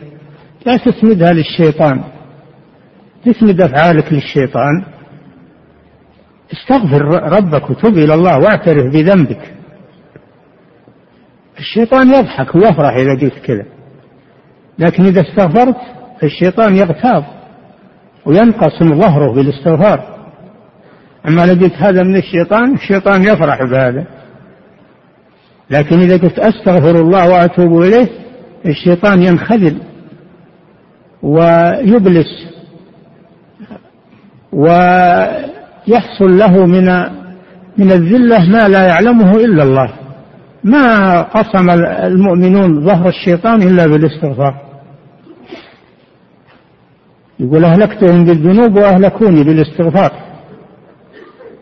لا 0.66 0.78
تسندها 0.78 1.32
للشيطان. 1.32 2.04
تسند 3.26 3.62
أفعالك 3.62 4.14
للشيطان. 4.14 4.86
استغفر 6.54 7.02
ربك 7.34 7.70
وتب 7.70 7.98
إلى 7.98 8.14
الله 8.14 8.40
واعترف 8.40 8.94
بذنبك. 8.94 9.54
الشيطان 11.60 12.08
يضحك 12.08 12.56
ويفرح 12.56 12.96
إذا 12.96 13.12
قلت 13.22 13.40
كذا. 13.46 13.66
لكن 14.80 15.06
إذا 15.06 15.22
استغفرت 15.22 15.78
الشيطان 16.24 16.76
يغتاظ 16.76 17.24
وينقسم 18.26 19.02
ظهره 19.02 19.34
بالاستغفار. 19.34 20.21
أما 21.28 21.46
لو 21.46 21.54
قلت 21.54 21.74
هذا 21.74 22.04
من 22.04 22.16
الشيطان 22.16 22.74
الشيطان 22.74 23.24
يفرح 23.24 23.64
بهذا. 23.64 24.06
لكن 25.70 26.00
إذا 26.00 26.18
قلت 26.18 26.40
أستغفر 26.40 27.02
الله 27.02 27.30
وأتوب 27.30 27.82
إليه 27.82 28.08
الشيطان 28.66 29.22
ينخذل 29.22 29.78
ويبلس 31.24 32.52
ويحصل 34.54 36.38
له 36.38 36.66
من 36.66 36.86
من 37.78 37.92
الذلة 37.92 38.50
ما 38.50 38.68
لا 38.68 38.88
يعلمه 38.88 39.36
إلا 39.36 39.64
الله. 39.64 39.94
ما 40.64 41.22
قسم 41.22 41.70
المؤمنون 42.06 42.86
ظهر 42.86 43.08
الشيطان 43.08 43.62
إلا 43.62 43.88
بالاستغفار. 43.88 44.62
يقول 47.40 47.66
أهلكتهم 47.66 48.26
بالذنوب 48.26 48.76
وأهلكوني 48.76 49.44
بالاستغفار. 49.44 50.31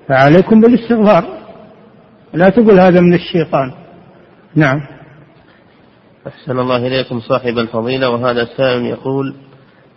فعليكم 0.09 0.61
بالاستغفار. 0.61 1.23
لا 2.33 2.49
تقول 2.49 2.79
هذا 2.79 2.99
من 2.99 3.13
الشيطان. 3.13 3.73
نعم. 4.55 4.79
أحسن 6.27 6.59
الله 6.59 6.87
إليكم 6.87 7.19
صاحب 7.19 7.57
الفضيلة 7.57 8.09
وهذا 8.09 8.45
سائل 8.57 8.85
يقول 8.85 9.35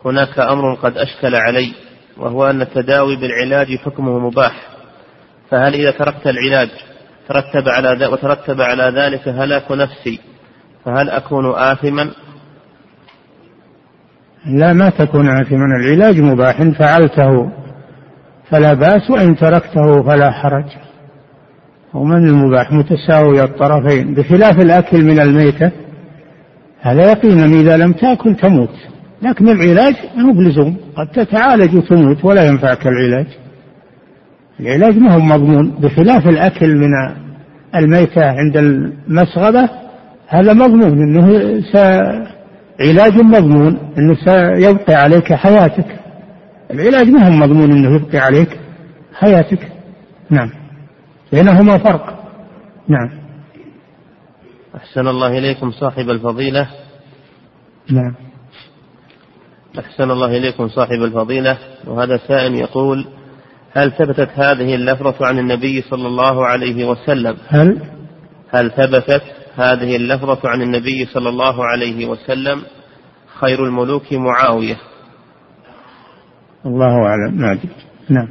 هناك 0.04 0.38
أمر 0.38 0.74
قد 0.74 0.96
أشكل 0.96 1.34
علي 1.34 1.72
وهو 2.16 2.50
أن 2.50 2.62
التداوي 2.62 3.16
بالعلاج 3.16 3.76
حكمه 3.76 4.18
مباح. 4.18 4.68
فهل 5.50 5.74
إذا 5.74 5.90
تركت 5.90 6.26
العلاج 6.26 6.68
ترتب 7.28 7.68
على 7.68 8.06
وترتب 8.06 8.60
على 8.60 9.00
ذلك 9.00 9.28
هلاك 9.28 9.72
نفسي 9.72 10.20
فهل 10.84 11.10
أكون 11.10 11.54
آثما؟ 11.54 12.10
لا 14.46 14.72
ما 14.72 14.90
تكون 14.90 15.28
آثما. 15.28 15.66
العلاج 15.80 16.20
مباح 16.20 16.60
إن 16.60 16.72
فعلته 16.72 17.52
فلا 18.52 18.74
بأس 18.74 19.10
وإن 19.10 19.36
تركته 19.36 20.02
فلا 20.02 20.30
حرج. 20.30 20.64
ومن 21.94 22.28
المباح؟ 22.28 22.72
متساوي 22.72 23.42
الطرفين. 23.42 24.14
بخلاف 24.14 24.60
الأكل 24.60 25.04
من 25.04 25.20
الميتة 25.20 25.70
هذا 26.80 27.10
يقينا 27.10 27.44
إذا 27.44 27.76
لم 27.76 27.92
تأكل 27.92 28.36
تموت. 28.36 28.74
لكن 29.22 29.48
العلاج 29.48 29.94
مو 30.16 30.32
بلزوم 30.32 30.76
قد 30.96 31.08
تتعالج 31.08 31.76
وتموت 31.76 32.24
ولا 32.24 32.44
ينفعك 32.44 32.86
العلاج. 32.86 33.26
العلاج 34.60 34.98
ما 34.98 35.14
هو 35.14 35.20
مضمون. 35.20 35.70
بخلاف 35.80 36.26
الأكل 36.26 36.76
من 36.76 36.90
الميتة 37.76 38.24
عند 38.24 38.56
المسغبة 38.56 39.68
هذا 40.28 40.52
مضمون. 40.52 41.02
أنه 41.02 41.26
علاج 42.80 43.22
مضمون. 43.22 43.78
أنه 43.98 44.14
سيبقي 44.14 44.94
عليك 44.94 45.32
حياتك. 45.32 46.01
العلاج 46.72 47.08
ما 47.08 47.26
هو 47.26 47.30
مضمون 47.30 47.72
أنه 47.72 47.96
يبقي 47.96 48.18
عليك؟ 48.18 48.60
حياتك. 49.14 49.72
نعم. 50.30 50.50
بينهما 51.32 51.78
فرق. 51.78 52.24
نعم. 52.88 53.22
أحسن 54.76 55.08
الله 55.08 55.38
إليكم 55.38 55.70
صاحب 55.70 56.10
الفضيلة. 56.10 56.68
نعم. 57.90 58.14
أحسن 59.78 60.10
الله 60.10 60.36
إليكم 60.36 60.68
صاحب 60.68 61.02
الفضيلة. 61.02 61.58
وهذا 61.86 62.16
سائل 62.28 62.54
يقول 62.54 63.06
هل 63.72 63.92
ثبتت 63.92 64.28
هذه 64.34 64.74
اللفظة 64.74 65.26
عن 65.26 65.38
النبي 65.38 65.82
صلى 65.82 66.06
الله 66.06 66.46
عليه 66.46 66.84
وسلم؟ 66.84 67.36
هل؟ 67.48 67.82
هل 68.50 68.70
ثبتت 68.70 69.22
هذه 69.56 69.96
اللفظة 69.96 70.48
عن 70.48 70.62
النبي 70.62 71.06
صلى 71.06 71.28
الله 71.28 71.64
عليه 71.64 72.06
وسلم؟ 72.06 72.62
خير 73.40 73.64
الملوك 73.64 74.12
معاوية. 74.12 74.91
الله 76.66 77.06
أعلم. 77.06 77.34
ما 77.40 77.52
أدري. 77.52 77.68
نعم. 78.08 78.28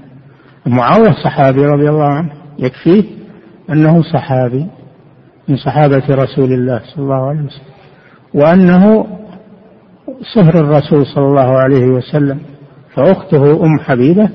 معاوية 0.65 1.11
صحابي 1.23 1.65
رضي 1.65 1.89
الله 1.89 2.05
عنه 2.05 2.29
يكفيه 2.59 3.03
أنه 3.69 4.01
صحابي 4.13 4.67
من 5.47 5.55
صحابة 5.55 6.03
رسول 6.09 6.53
الله 6.53 6.81
صلى 6.95 7.03
الله 7.03 7.29
عليه 7.29 7.39
وسلم 7.39 7.71
وأنه 8.33 9.07
صهر 10.35 10.55
الرسول 10.55 11.05
صلى 11.05 11.25
الله 11.25 11.57
عليه 11.57 11.85
وسلم 11.85 12.39
فأخته 12.95 13.65
أم 13.65 13.79
حبيبة 13.79 14.29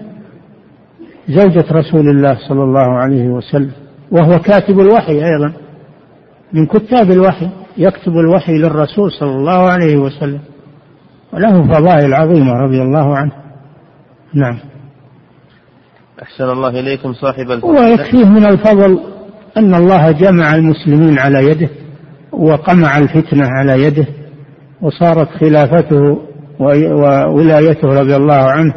زوجة 1.28 1.64
رسول 1.72 2.08
الله 2.08 2.38
صلى 2.48 2.62
الله 2.62 2.98
عليه 2.98 3.28
وسلم 3.28 3.72
وهو 4.10 4.38
كاتب 4.38 4.80
الوحي 4.80 5.12
أيضا 5.12 5.52
من 6.52 6.66
كتاب 6.66 7.10
الوحي 7.10 7.48
يكتب 7.76 8.12
الوحي 8.12 8.52
للرسول 8.52 9.12
صلى 9.12 9.30
الله 9.30 9.70
عليه 9.70 9.96
وسلم 9.96 10.40
وله 11.32 11.62
فضائل 11.62 12.14
عظيمة 12.14 12.52
رضي 12.52 12.82
الله 12.82 13.16
عنه. 13.16 13.32
نعم. 14.34 14.58
أحسن 16.22 16.44
الله 16.44 16.68
إليكم 16.68 17.12
صاحب 17.12 17.50
الفضل. 17.50 17.68
ويكفيه 17.78 18.24
من 18.24 18.46
الفضل 18.46 19.00
أن 19.56 19.74
الله 19.74 20.10
جمع 20.10 20.54
المسلمين 20.54 21.18
على 21.18 21.50
يده 21.50 21.68
وقمع 22.32 22.98
الفتنة 22.98 23.46
على 23.46 23.82
يده 23.82 24.06
وصارت 24.82 25.28
خلافته 25.28 26.18
وولايته 26.60 27.88
رضي 27.88 28.16
الله 28.16 28.34
عنه 28.34 28.74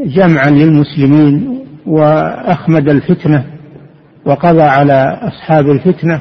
جمعا 0.00 0.50
للمسلمين 0.50 1.58
وأخمد 1.86 2.88
الفتنة 2.88 3.44
وقضى 4.26 4.62
على 4.62 5.18
أصحاب 5.22 5.70
الفتنة 5.70 6.20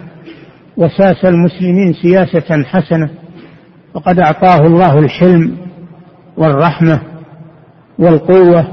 وساس 0.78 1.26
المسلمين 1.26 1.94
سياسة 2.02 2.64
حسنة 2.64 3.10
وقد 3.94 4.20
أعطاه 4.20 4.68
الله 4.68 5.00
الحلم 5.00 5.58
والرحمة 6.38 7.02
والقوة 8.00 8.68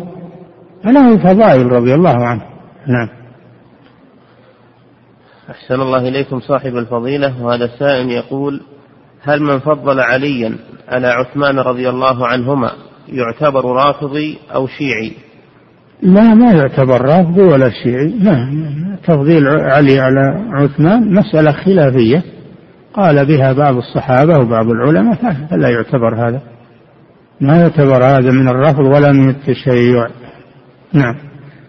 فله 0.85 1.19
فضائل 1.19 1.67
رضي 1.73 1.95
الله 1.95 2.25
عنه. 2.27 2.43
نعم. 2.87 3.09
أحسن 5.51 5.81
الله 5.81 6.09
إليكم 6.09 6.41
صاحب 6.41 6.77
الفضيلة 6.77 7.45
وهذا 7.45 7.71
سائل 7.79 8.11
يقول 8.11 8.61
هل 9.23 9.43
من 9.43 9.59
فضل 9.59 10.01
عليا 10.01 10.57
على 10.89 11.07
عثمان 11.09 11.59
رضي 11.59 11.89
الله 11.89 12.27
عنهما 12.27 12.71
يعتبر 13.09 13.65
رافضي 13.65 14.39
أو 14.55 14.67
شيعي؟ 14.67 15.13
لا 16.03 16.35
ما 16.35 16.53
يعتبر 16.53 17.01
رافضي 17.03 17.43
ولا 17.43 17.71
شيعي. 17.83 18.09
لا 18.09 18.49
تفضيل 19.07 19.49
علي 19.49 20.01
على 20.01 20.21
عثمان 20.53 21.15
مسألة 21.15 21.53
خلافية. 21.53 22.23
قال 22.95 23.27
بها 23.27 23.53
بعض 23.53 23.77
الصحابة 23.77 24.39
وبعض 24.39 24.71
العلماء 24.71 25.15
فلا 25.51 25.69
يعتبر 25.69 26.15
هذا. 26.15 26.41
ما 27.43 27.61
يعتبر 27.61 28.05
هذا 28.05 28.31
من 28.31 28.49
الرفض 28.49 28.85
ولا 28.85 29.13
من 29.13 29.29
التشيع. 29.29 30.09
نعم. 30.93 31.15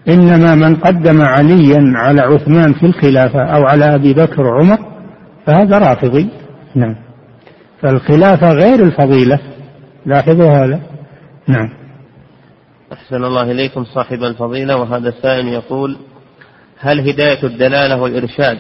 إنما 0.07 0.55
من 0.55 0.76
قدم 0.76 1.21
عليا 1.21 1.93
على 1.95 2.21
عثمان 2.21 2.74
في 2.74 2.86
الخلافة 2.86 3.39
أو 3.39 3.63
على 3.63 3.95
أبي 3.95 4.13
بكر 4.13 4.41
وعمر 4.41 4.78
فهذا 5.45 5.78
رافضي. 5.78 6.30
نعم. 6.76 6.95
فالخلافة 7.82 8.51
غير 8.51 8.84
الفضيلة. 8.84 9.39
لاحظوا 10.05 10.51
هذا. 10.51 10.80
نعم. 11.47 11.69
أحسن 12.93 13.24
الله 13.24 13.51
إليكم 13.51 13.84
صاحب 13.84 14.24
الفضيلة 14.24 14.78
وهذا 14.78 15.09
السائل 15.09 15.47
يقول 15.47 15.97
هل 16.80 17.09
هداية 17.09 17.43
الدلالة 17.43 18.01
والإرشاد 18.01 18.57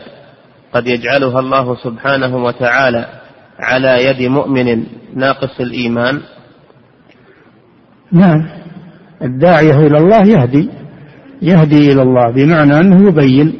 قد 0.73 0.87
يجعلها 0.87 1.39
الله 1.39 1.75
سبحانه 1.75 2.43
وتعالى 2.43 3.05
على 3.59 4.05
يد 4.05 4.21
مؤمن 4.21 4.83
ناقص 5.15 5.59
الإيمان؟ 5.59 6.21
نعم. 8.13 8.45
الداعية 9.21 9.87
إلى 9.87 9.97
الله 9.97 10.27
يهدي 10.27 10.69
يهدي 11.41 11.91
إلى 11.91 12.01
الله 12.01 12.31
بمعنى 12.31 12.79
أنه 12.79 13.07
يبين 13.07 13.53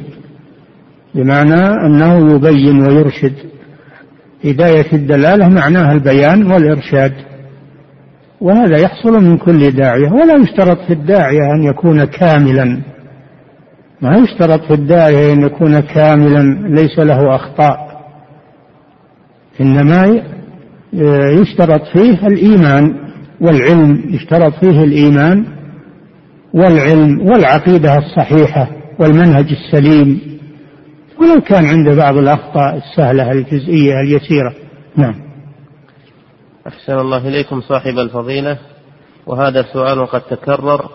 بمعنى 1.14 1.86
أنه 1.86 2.34
يبين 2.34 2.82
ويرشد. 2.82 3.34
هداية 4.44 4.92
الدلالة 4.92 5.48
معناها 5.48 5.92
البيان 5.92 6.52
والإرشاد. 6.52 7.12
وهذا 8.40 8.76
يحصل 8.78 9.24
من 9.24 9.38
كل 9.38 9.70
داعية. 9.70 10.12
ولا 10.12 10.34
يشترط 10.34 10.78
في 10.86 10.92
الداعية 10.92 11.54
أن 11.56 11.62
يكون 11.62 12.04
كاملا. 12.04 12.82
ما 14.00 14.16
يشترط 14.16 14.64
في 14.64 14.74
الداعية 14.74 15.32
أن 15.32 15.42
يكون 15.42 15.80
كاملا 15.80 16.68
ليس 16.68 16.98
له 16.98 17.34
أخطاء. 17.34 18.00
إنما 19.60 20.22
يشترط 21.40 21.82
فيه 21.92 22.26
الإيمان. 22.26 23.03
والعلم 23.40 24.14
يشترط 24.14 24.54
فيه 24.54 24.84
الإيمان 24.84 25.46
والعلم 26.54 27.20
والعقيدة 27.20 27.98
الصحيحة 27.98 28.70
والمنهج 28.98 29.46
السليم. 29.52 30.20
ولو 31.20 31.40
كان 31.40 31.64
عنده 31.64 31.94
بعض 31.94 32.16
الأخطاء 32.16 32.76
السهلة 32.76 33.32
الجزئية 33.32 34.00
اليسيرة. 34.00 34.54
نعم. 34.96 35.14
أحسن 36.66 36.98
الله 36.98 37.28
إليكم 37.28 37.60
صاحب 37.60 37.98
الفضيلة. 37.98 38.58
وهذا 39.26 39.62
سؤال 39.72 40.06
قد 40.06 40.20
تكرر. 40.20 40.90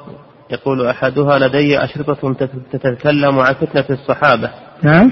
يقول 0.51 0.87
أحدها 0.87 1.39
لدي 1.39 1.83
أشرطة 1.83 2.33
تتكلم 2.71 3.39
عن 3.39 3.53
فتنة 3.53 3.85
الصحابة. 3.89 4.49
نعم. 4.83 5.11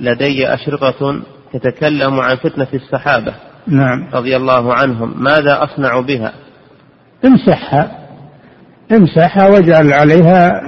لدي 0.00 0.54
أشرطة 0.54 1.20
تتكلم 1.52 2.20
عن 2.20 2.36
فتنة 2.36 2.68
الصحابة. 2.74 3.34
نعم. 3.66 4.08
رضي 4.14 4.36
الله 4.36 4.74
عنهم. 4.74 5.22
ماذا 5.22 5.64
أصنع 5.64 6.00
بها؟ 6.00 6.32
امسحها 7.24 7.98
امسحها 8.92 9.48
واجعل 9.48 9.92
عليها 9.92 10.62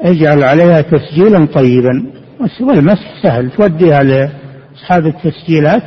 اجعل 0.00 0.42
عليها 0.42 0.80
تسجيلا 0.80 1.46
طيبا. 1.46 2.12
والمسح 2.60 3.22
سهل 3.22 3.50
توديها 3.50 4.02
لأصحاب 4.02 5.06
التسجيلات 5.06 5.82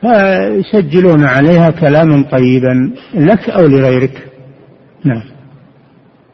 فيسجلون 0.00 1.24
عليها 1.24 1.70
كلاما 1.70 2.24
طيبا 2.32 2.94
لك 3.14 3.50
أو 3.50 3.66
لغيرك. 3.66 4.28
نعم. 5.04 5.22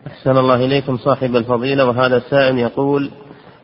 أحسن 0.06 0.30
الله 0.30 0.54
إليكم 0.54 0.96
صاحب 0.96 1.36
الفضيلة 1.36 1.84
وهذا 1.84 2.22
سائل 2.30 2.58
يقول 2.58 3.10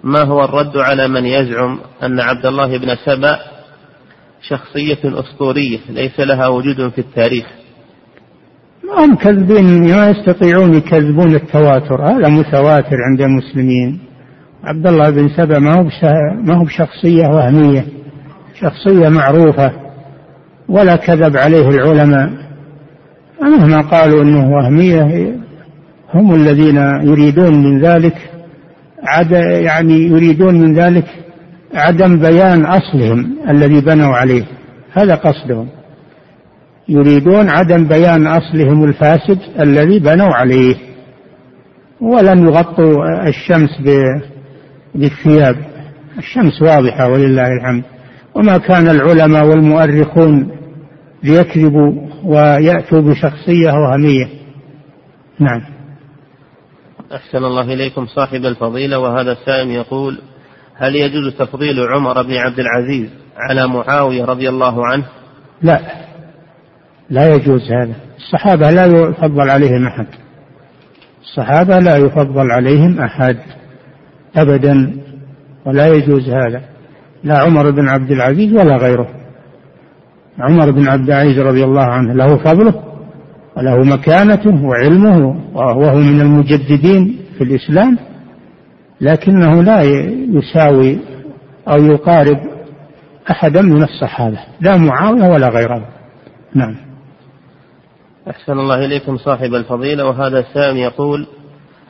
ما 0.05 0.23
هو 0.25 0.45
الرد 0.45 0.77
على 0.77 1.09
من 1.09 1.25
يزعم 1.25 1.79
أن 2.03 2.21
عبد 2.21 2.47
الله 2.47 2.79
بن 2.79 2.97
سبأ 3.05 3.39
شخصية 4.43 4.99
أسطورية 5.05 5.79
ليس 5.89 6.21
لها 6.21 6.49
وجود 6.49 6.89
في 6.89 6.99
التاريخ؟ 6.99 7.47
ما 8.87 9.05
هم 9.05 9.17
كذبين 9.17 9.97
ما 9.97 10.11
يستطيعون 10.11 10.75
يكذبون 10.75 11.35
التواتر. 11.35 12.05
هذا 12.05 12.29
متواتر 12.29 12.97
عند 13.11 13.21
المسلمين. 13.21 13.99
عبد 14.65 14.87
الله 14.87 15.11
بن 15.11 15.29
سبأ 15.29 15.59
ما 15.59 15.75
هو 15.75 15.85
ما 16.43 16.55
هو 16.55 16.65
بشخصية 16.65 17.27
وهمية 17.27 17.85
شخصية 18.61 19.09
معروفة 19.09 19.73
ولا 20.69 20.97
كذب 20.97 21.37
عليه 21.37 21.69
العلماء. 21.69 22.31
مهما 23.43 23.81
قالوا 23.81 24.23
إنه 24.23 24.51
وهمية 24.51 25.35
هم 26.15 26.35
الذين 26.35 26.77
يريدون 27.03 27.55
من 27.55 27.81
ذلك 27.81 28.17
عد 29.03 29.31
يعني 29.65 29.95
يريدون 29.95 30.55
من 30.61 30.75
ذلك 30.75 31.07
عدم 31.75 32.19
بيان 32.19 32.65
أصلهم 32.65 33.37
الذي 33.49 33.81
بنوا 33.81 34.17
عليه. 34.17 34.45
هذا 34.93 35.15
قصدهم. 35.15 35.69
يريدون 36.89 37.51
عدم 37.51 37.89
بيان 37.89 38.27
أصلهم 38.27 38.85
الفاسد 38.85 39.39
الذي 39.61 39.99
بنوا 39.99 40.35
عليه 40.35 40.77
ولم 42.01 42.47
يغطوا 42.47 43.29
الشمس 43.29 43.71
بالثياب. 44.95 45.57
الشمس 46.19 46.63
واضحة 46.63 47.09
ولله 47.09 47.47
الحمد. 47.47 47.85
وما 48.35 48.59
كان 48.59 48.89
العلماء 48.89 49.47
والمؤرخون 49.47 50.51
ليكذبوا 51.23 51.93
ويأتوا 52.25 53.01
بشخصية 53.01 53.73
وهمية. 53.73 54.29
نعم. 55.39 55.63
أحسن 57.15 57.39
الله 57.39 57.73
إليكم 57.73 58.07
صاحب 58.07 58.45
الفضيلة 58.45 58.99
وهذا 58.99 59.33
السائل 59.33 59.71
يقول 59.71 60.19
هل 60.75 60.97
يجوز 60.97 61.35
تفضيل 61.39 61.81
عمر 61.81 62.23
بن 62.23 62.37
عبد 62.37 62.59
العزيز 62.59 63.11
على 63.37 63.69
معاوية 63.69 64.25
رضي 64.25 64.49
الله 64.49 64.87
عنه؟ 64.87 65.05
لا. 65.63 66.06
لا 67.11 67.35
يجوز 67.35 67.73
هذا. 67.73 67.95
الصحابة 68.17 68.71
لا 68.71 68.87
يفضل 68.87 69.51
عليهم 69.51 69.87
أحد. 69.87 70.07
الصحابة 71.23 71.79
لا 71.79 71.97
يفضل 71.97 72.51
عليهم 72.51 73.01
أحد 73.01 73.37
أبدا 74.37 74.97
ولا 75.67 75.87
يجوز 75.87 76.29
هذا. 76.29 76.63
لا 77.25 77.39
عمر 77.39 77.71
بن 77.71 77.89
عبد 77.89 78.11
العزيز 78.11 78.53
ولا 78.53 78.77
غيره. 78.77 79.09
عمر 80.39 80.71
بن 80.71 80.89
عبد 80.89 81.11
العزيز 81.11 81.39
رضي 81.39 81.65
الله 81.65 81.85
عنه 81.85 82.15
له 82.15 82.37
فضله 82.37 82.83
وله 83.57 83.77
مكانته 83.77 84.65
وعلمه 84.65 85.37
وهو 85.55 85.95
من 85.95 86.21
المجددين 86.21 87.19
في 87.39 87.45
الإسلام 87.45 87.99
لكنه 89.01 89.63
لا 89.63 89.83
يساوي 90.33 90.99
أو 91.69 91.77
يقارب 91.77 92.37
أحدا 93.31 93.63
من 93.63 93.83
الصحابة 93.83 94.39
لا 94.61 94.77
معاوية 94.77 95.29
ولا 95.29 95.49
غيره 95.49 95.89
نعم. 96.55 96.86
أحسن 98.31 98.53
الله 98.53 98.85
إليكم 98.85 99.17
صاحب 99.17 99.55
الفضيلة 99.55 100.05
وهذا 100.05 100.39
السائل 100.39 100.77
يقول 100.77 101.27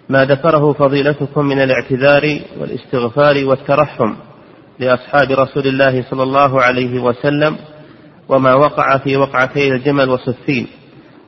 ما 0.08 0.24
ذكره 0.24 0.72
فضيلتكم 0.72 1.44
من 1.44 1.58
الاعتذار 1.58 2.40
والاستغفار 2.60 3.44
والترحم 3.46 4.14
لأصحاب 4.78 5.30
رسول 5.30 5.66
الله 5.66 6.02
صلى 6.10 6.22
الله 6.22 6.62
عليه 6.62 7.02
وسلم 7.02 7.56
وما 8.28 8.54
وقع 8.54 8.98
في 8.98 9.16
وقعتي 9.16 9.68
الجمل 9.68 10.08
وصفين 10.08 10.66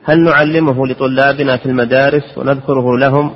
هل 0.03 0.19
نعلمه 0.23 0.87
لطلابنا 0.87 1.57
في 1.57 1.65
المدارس 1.65 2.37
ونذكره 2.37 2.97
لهم؟ 2.97 3.31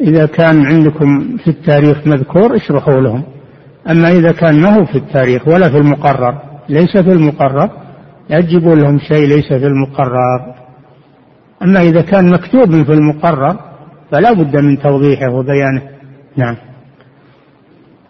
إذا 0.00 0.26
كان 0.26 0.66
عندكم 0.66 1.36
في 1.36 1.48
التاريخ 1.50 2.06
مذكور 2.06 2.56
اشرحوا 2.56 3.00
لهم 3.00 3.24
أما 3.90 4.10
إذا 4.10 4.32
كان 4.32 4.60
ما 4.60 4.76
هو 4.76 4.84
في 4.84 4.98
التاريخ 4.98 5.48
ولا 5.48 5.68
في 5.68 5.76
المقرر 5.76 6.40
ليس 6.68 6.96
في 6.96 7.12
المقرر 7.12 7.85
لا 8.28 8.40
لهم 8.74 8.98
شيء 8.98 9.26
ليس 9.26 9.48
في 9.48 9.66
المقرر. 9.66 10.54
أما 11.62 11.80
إذا 11.80 12.00
كان 12.00 12.30
مكتوب 12.30 12.84
في 12.84 12.92
المقرر 12.92 13.58
فلا 14.10 14.32
بد 14.32 14.56
من 14.56 14.78
توضيحه 14.78 15.30
وبيانه. 15.32 15.82
نعم. 16.36 16.56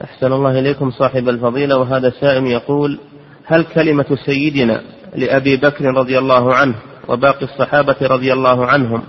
أحسن 0.05 0.33
الله 0.33 0.59
إليكم 0.59 0.91
صاحب 0.91 1.29
الفضيلة 1.29 1.79
وهذا 1.79 2.11
سائم 2.21 2.47
يقول 2.47 2.99
هل 3.47 3.65
كلمة 3.65 4.17
سيدنا 4.27 4.81
لأبي 5.15 5.57
بكر 5.57 5.85
رضي 5.85 6.19
الله 6.19 6.55
عنه 6.55 6.75
وباقي 7.09 7.43
الصحابة 7.43 7.97
رضي 8.03 8.33
الله 8.33 8.67
عنهم 8.67 9.03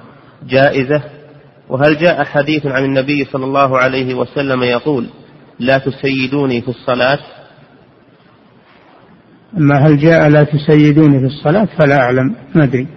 جائزة؟ 0.47 1.03
وهل 1.69 1.97
جاء 1.97 2.23
حديث 2.23 2.65
عن 2.65 2.83
النبي 2.83 3.25
صلى 3.25 3.45
الله 3.45 3.77
عليه 3.77 4.15
وسلم 4.15 4.63
يقول 4.63 5.07
لا 5.59 5.77
تسيدوني 5.77 6.61
في 6.61 6.67
الصلاة؟ 6.67 7.19
أما 9.57 9.75
هل 9.87 9.97
جاء 9.97 10.29
لا 10.29 10.43
تسيدوني 10.43 11.19
في 11.19 11.25
الصلاة 11.25 11.67
فلا 11.79 12.01
أعلم 12.01 12.35
ما 12.55 12.63
أدري. 12.63 12.87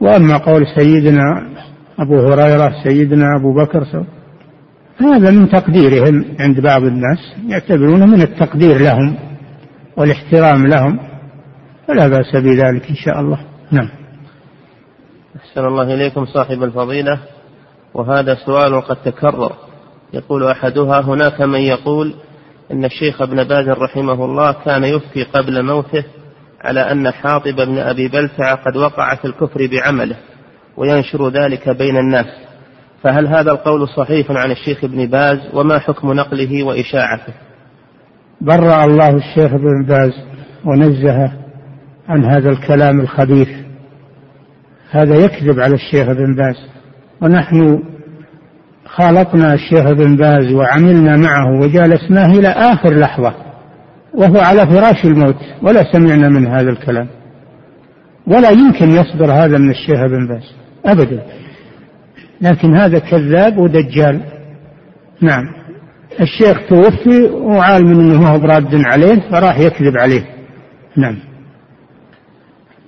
وأما 0.00 0.36
قول 0.36 0.66
سيدنا 0.78 1.22
أبو 1.98 2.18
هريرة 2.20 2.72
سيدنا 2.84 3.26
أبو 3.40 3.54
بكر 3.54 3.84
هذا 5.00 5.30
من 5.30 5.48
تقديرهم 5.48 6.24
عند 6.40 6.60
بعض 6.60 6.82
الناس 6.82 7.18
يعتبرونه 7.46 8.06
من 8.06 8.22
التقدير 8.22 8.78
لهم 8.78 9.16
والاحترام 9.96 10.66
لهم 10.66 10.98
فلا 11.88 12.08
بأس 12.08 12.36
بذلك 12.36 12.88
إن 12.90 12.94
شاء 12.94 13.20
الله. 13.20 13.40
نعم. 13.70 13.88
أحسن 15.36 15.66
الله 15.66 15.94
إليكم 15.94 16.24
صاحب 16.24 16.62
الفضيلة. 16.62 17.18
وهذا 17.94 18.34
سؤال 18.34 18.80
قد 18.80 18.96
تكرر. 18.96 19.52
يقول 20.12 20.44
أحدها 20.44 21.00
هناك 21.00 21.40
من 21.40 21.60
يقول 21.60 22.14
أن 22.72 22.84
الشيخ 22.84 23.22
ابن 23.22 23.44
باز 23.44 23.68
رحمه 23.68 24.24
الله 24.24 24.52
كان 24.52 24.84
يفتي 24.84 25.22
قبل 25.22 25.62
موته 25.62 26.04
على 26.60 26.80
أن 26.80 27.10
حاطب 27.10 27.56
بن 27.56 27.78
أبي 27.78 28.08
بلتعة 28.08 28.54
قد 28.54 28.76
وقع 28.76 29.14
في 29.14 29.24
الكفر 29.24 29.66
بعمله 29.66 30.16
وينشر 30.76 31.28
ذلك 31.28 31.68
بين 31.68 31.96
الناس. 31.96 32.26
فهل 33.02 33.26
هذا 33.26 33.50
القول 33.50 33.88
صحيح 33.88 34.30
عن 34.30 34.50
الشيخ 34.50 34.84
ابن 34.84 35.06
باز؟ 35.06 35.38
وما 35.54 35.78
حكم 35.78 36.12
نقله 36.12 36.62
وإشاعته؟ 36.62 37.32
برأ 38.40 38.84
الله 38.84 39.08
الشيخ 39.08 39.52
ابن 39.52 39.86
باز 39.88 40.12
ونزه 40.64 41.32
عن 42.08 42.24
هذا 42.24 42.48
الكلام 42.48 43.00
الخبيث. 43.00 43.48
هذا 44.90 45.14
يكذب 45.14 45.60
على 45.60 45.74
الشيخ 45.74 46.08
ابن 46.08 46.34
باز. 46.34 46.56
ونحن 47.22 47.82
خالطنا 48.96 49.54
الشيخ 49.54 49.86
ابن 49.86 50.16
باز 50.16 50.52
وعملنا 50.52 51.16
معه 51.16 51.60
وجالسناه 51.60 52.26
إلى 52.26 52.48
آخر 52.48 52.98
لحظة 52.98 53.34
وهو 54.14 54.38
على 54.38 54.66
فراش 54.66 55.04
الموت 55.04 55.36
ولا 55.62 55.92
سمعنا 55.92 56.28
من 56.28 56.46
هذا 56.46 56.70
الكلام. 56.70 57.08
ولا 58.26 58.50
يمكن 58.50 58.90
يصدر 58.90 59.32
هذا 59.32 59.58
من 59.58 59.70
الشيخ 59.70 59.98
ابن 60.00 60.26
باز 60.26 60.54
أبدا. 60.84 61.22
لكن 62.40 62.76
هذا 62.76 62.98
كذاب 62.98 63.58
ودجال. 63.58 64.20
نعم. 65.20 65.44
الشيخ 66.20 66.68
توفي 66.68 67.22
وعالم 67.32 68.00
إنه 68.00 68.20
ما 68.20 68.28
هو 68.28 68.38
براد 68.38 68.74
عليه 68.74 69.30
فراح 69.30 69.58
يكذب 69.58 69.98
عليه. 69.98 70.24
نعم. 70.96 71.18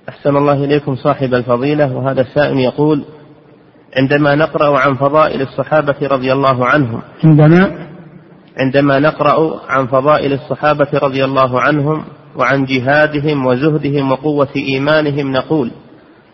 أحسن 0.09 0.37
الله 0.37 0.63
إليكم 0.63 0.95
صاحب 0.95 1.33
الفضيلة 1.33 1.97
وهذا 1.97 2.21
السائل 2.21 2.57
يقول 2.57 3.05
عندما 3.97 4.35
نقرأ 4.35 4.79
عن 4.79 4.95
فضائل 4.95 5.41
الصحابة 5.41 5.95
رضي 6.01 6.33
الله 6.33 6.65
عنهم. 6.65 7.01
عندما 7.23 7.87
عندما 8.57 8.99
نقرأ 8.99 9.61
عن 9.69 9.87
فضائل 9.87 10.33
الصحابة 10.33 10.87
رضي 10.93 11.25
الله 11.25 11.61
عنهم 11.61 12.03
وعن 12.35 12.65
جهادهم 12.65 13.45
وزهدهم 13.45 14.11
وقوة 14.11 14.47
إيمانهم 14.55 15.31
نقول 15.31 15.71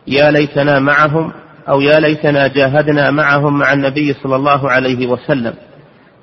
يا 0.08 0.32
ليتنا 0.32 0.80
معهم 0.80 1.32
أو 1.70 1.82
يا 1.82 2.00
ليتنا 2.00 2.48
جاهدنا 2.48 3.12
معهم 3.12 3.60
مع 3.60 3.74
النبي 3.74 4.14
صلى 4.14 4.36
الله 4.36 4.70
عليه 4.70 5.08
وسلم. 5.08 5.54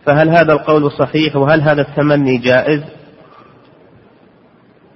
فهل 0.07 0.29
هذا 0.29 0.53
القول 0.53 0.91
صحيح 0.93 1.37
وهل 1.37 1.61
هذا 1.61 1.81
التمني 1.83 2.39
جائز؟ 2.39 2.83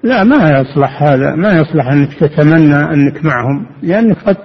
لا 0.03 0.25
ما 0.25 0.61
يصلح 0.61 1.03
هذا 1.03 1.35
ما 1.35 1.59
يصلح 1.59 1.87
أنك 1.87 2.15
تتمنى 2.15 2.77
أنك 2.77 3.25
معهم 3.25 3.67
لأنك 3.83 4.17
قد 4.27 4.37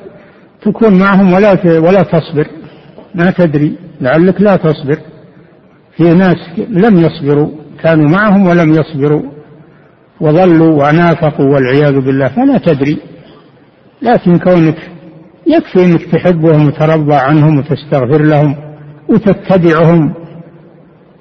تكون 0.65 0.99
معهم 0.99 1.33
ولا 1.33 1.79
ولا 1.79 2.03
تصبر. 2.03 2.47
ما 3.15 3.31
تدري. 3.31 3.77
لعلك 4.01 4.41
لا 4.41 4.55
تصبر. 4.55 4.97
في 5.97 6.03
ناس 6.03 6.37
لم 6.57 6.97
يصبروا. 6.97 7.49
كانوا 7.83 8.09
معهم 8.09 8.47
ولم 8.47 8.73
يصبروا. 8.73 9.21
وظلوا 10.21 10.83
ونافقوا 10.83 11.45
والعياذ 11.45 11.99
بالله. 11.99 12.27
فلا 12.27 12.57
تدري. 12.57 12.97
لكن 14.01 14.37
كونك 14.37 14.77
يكفي 15.47 15.85
أنك 15.85 16.01
تحبهم 16.01 16.67
وترضى 16.67 17.15
عنهم 17.15 17.57
وتستغفر 17.57 18.21
لهم 18.21 18.55
وتتبعهم. 19.09 20.13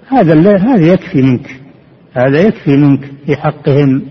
هذا 0.09 0.57
هذا 0.57 0.93
يكفي 0.93 1.23
منك. 1.23 1.61
هذا 2.13 2.41
يكفي 2.41 2.77
منك 2.77 3.01
في 3.27 3.37
حقهم. 3.37 4.03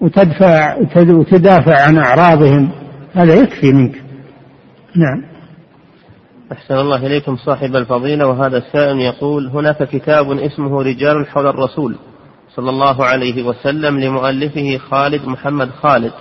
وتدفع 0.00 0.76
وتدافع 0.96 1.86
عن 1.86 1.98
أعراضهم. 1.98 2.70
هذا 3.14 3.34
يكفي 3.34 3.72
منك. 3.72 4.01
نعم. 4.96 5.22
أحسن 6.52 6.74
الله 6.74 7.06
إليكم 7.06 7.36
صاحب 7.36 7.76
الفضيلة 7.76 8.26
وهذا 8.26 8.56
السائل 8.56 8.98
يقول 8.98 9.48
هناك 9.48 9.82
كتاب 9.82 10.30
اسمه 10.30 10.82
رجال 10.82 11.26
حول 11.26 11.46
الرسول 11.46 11.96
صلى 12.54 12.70
الله 12.70 13.04
عليه 13.04 13.42
وسلم 13.42 14.00
لمؤلفه 14.00 14.78
خالد 14.78 15.28
محمد 15.28 15.70
خالد. 15.70 16.12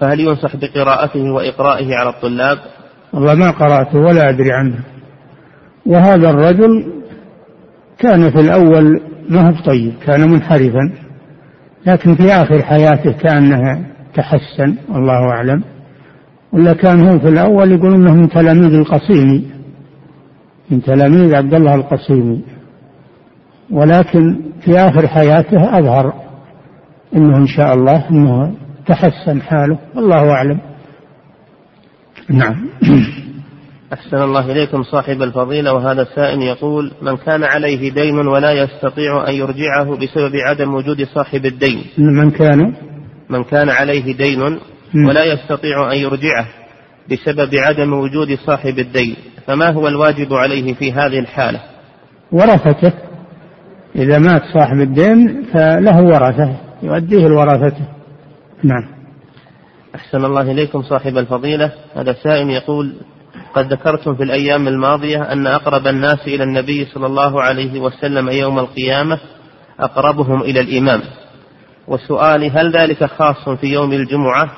فهل 0.00 0.20
ينصح 0.20 0.56
بقراءته 0.56 1.32
وإقرائه 1.32 1.96
على 1.96 2.08
الطلاب؟ 2.08 2.58
والله 3.12 3.34
ما 3.34 3.50
قرأته 3.50 3.98
ولا 3.98 4.28
أدري 4.28 4.52
عنه. 4.52 4.78
وهذا 5.86 6.30
الرجل 6.30 6.92
كان 7.98 8.30
في 8.30 8.40
الأول 8.40 9.00
ما 9.28 9.48
هو 9.48 9.64
طيب 9.64 9.94
كان 10.06 10.30
منحرفا 10.30 10.92
لكن 11.86 12.14
في 12.14 12.32
آخر 12.32 12.62
حياته 12.62 13.12
كأنه 13.12 13.86
تحسن 14.14 14.76
والله 14.88 15.30
أعلم. 15.30 15.77
ولا 16.52 16.72
كان 16.72 17.08
هو 17.08 17.18
في 17.18 17.28
الأول 17.28 17.72
يقول 17.72 17.94
أنه 17.94 18.14
من 18.14 18.28
تلاميذ 18.28 18.74
القصيمي. 18.74 19.46
من 20.70 20.82
تلاميذ 20.82 21.34
عبد 21.34 21.54
الله 21.54 21.74
القصيمي. 21.74 22.44
ولكن 23.70 24.40
في 24.60 24.78
آخر 24.78 25.08
حياته 25.08 25.78
أظهر 25.78 26.12
أنه 27.16 27.36
إن 27.36 27.46
شاء 27.46 27.74
الله 27.74 28.10
أنه 28.10 28.54
تحسن 28.86 29.42
حاله. 29.42 29.78
والله 29.94 30.30
أعلم. 30.30 30.60
نعم. 32.30 32.68
أحسن 33.92 34.16
الله 34.16 34.52
إليكم 34.52 34.82
صاحب 34.82 35.22
الفضيلة 35.22 35.72
وهذا 35.72 36.02
السائل 36.02 36.42
يقول 36.42 36.92
من 37.02 37.16
كان 37.16 37.44
عليه 37.44 37.92
دين 37.92 38.14
ولا 38.14 38.52
يستطيع 38.52 39.28
أن 39.28 39.34
يرجعه 39.34 39.96
بسبب 39.96 40.32
عدم 40.46 40.74
وجود 40.74 41.02
صاحب 41.14 41.46
الدين. 41.46 41.84
من 41.98 42.30
كان؟ 42.30 42.74
من 43.30 43.44
كان 43.44 43.68
عليه 43.68 44.16
دين 44.16 44.58
ولا 44.94 45.24
يستطيع 45.24 45.92
أن 45.92 45.96
يرجعه 45.96 46.46
بسبب 47.10 47.54
عدم 47.54 47.92
وجود 47.92 48.38
صاحب 48.46 48.78
الدين. 48.78 49.16
فما 49.46 49.70
هو 49.70 49.88
الواجب 49.88 50.34
عليه 50.34 50.74
في 50.74 50.92
هذه 50.92 51.18
الحالة؟ 51.18 51.60
ورثته. 52.32 52.92
إذا 53.96 54.18
مات 54.18 54.42
صاحب 54.54 54.80
الدين 54.80 55.46
فله 55.52 56.02
ورثة 56.02 56.56
يؤديه 56.82 57.26
الورثة. 57.26 57.76
نعم. 58.62 58.84
أحسن 59.94 60.24
الله 60.24 60.40
إليكم 60.40 60.82
صاحب 60.82 61.18
الفضيلة. 61.18 61.72
هذا 61.96 62.12
سائل 62.12 62.50
يقول 62.50 62.94
قد 63.54 63.72
ذكرتم 63.72 64.14
في 64.14 64.22
الأيام 64.22 64.68
الماضية 64.68 65.32
أن 65.32 65.46
أقرب 65.46 65.86
الناس 65.86 66.18
إلى 66.26 66.44
النبي 66.44 66.84
صلى 66.84 67.06
الله 67.06 67.42
عليه 67.42 67.80
وسلم 67.80 68.28
يوم 68.28 68.58
القيامة 68.58 69.18
أقربهم 69.80 70.42
إلى 70.42 70.60
الإمام. 70.60 71.00
وسؤالي 71.88 72.50
هل 72.50 72.72
ذلك 72.72 73.04
خاص 73.04 73.48
في 73.48 73.66
يوم 73.66 73.92
الجمعة؟ 73.92 74.50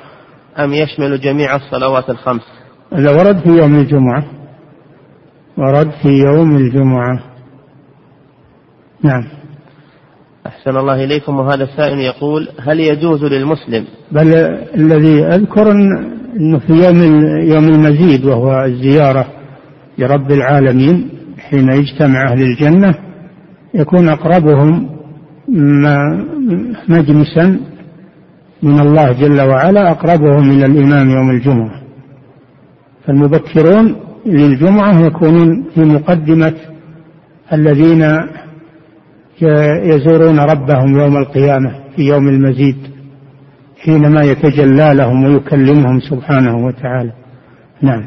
أم 0.59 0.72
يشمل 0.74 1.20
جميع 1.20 1.56
الصلوات 1.56 2.10
الخمس؟ 2.10 2.43
هذا 2.93 3.10
ورد 3.10 3.39
في 3.39 3.48
يوم 3.48 3.74
الجمعة. 3.74 4.24
ورد 5.59 5.90
في 6.02 6.09
يوم 6.09 6.56
الجمعة. 6.56 7.20
نعم. 9.02 9.24
أحسن 10.47 10.77
الله 10.77 11.05
إليكم. 11.05 11.36
وهذا 11.36 11.64
السائل 11.64 11.98
يقول 11.98 12.48
هل 12.60 12.81
يجوز 12.81 13.24
للمسلم؟ 13.24 13.85
بل 14.12 14.35
الذي 14.74 15.24
أذكر 15.24 15.70
أنه 15.70 16.59
في 16.59 16.72
يوم 16.72 17.02
يوم 17.40 17.64
المزيد 17.64 18.24
وهو 18.24 18.64
الزيارة 18.64 19.27
لرب 19.98 20.31
العالمين 20.32 21.09
حين 21.39 21.72
يجتمع 21.72 22.32
أهل 22.32 22.43
الجنة 22.43 22.94
يكون 23.74 24.09
أقربهم 24.09 24.89
مجلسا 26.89 27.60
من 28.62 28.81
الله 28.81 29.12
جل 29.12 29.41
وعلا 29.41 29.91
أقربهم 29.91 30.51
إلى 30.51 30.66
الإمام 30.66 31.11
يوم 31.11 31.31
الجمعة. 31.31 31.81
فالمبكرون 33.07 33.97
للجمعة 34.27 35.07
يكونون 35.07 35.65
في 35.74 35.81
مقدمة 35.81 36.55
الذين 37.53 38.05
يزورون 39.82 40.41
ربهم 40.41 41.01
يوم 41.01 41.16
القيامة 41.16 41.74
في 41.97 42.03
يوم 42.03 42.28
المزيد 42.28 42.77
حينما 43.78 44.23
يتجلى 44.23 44.95
لهم 44.95 45.24
ويكلمهم 45.24 46.01
سبحانه 46.01 46.66
وتعالى. 46.66 47.12
نعم. 47.82 48.05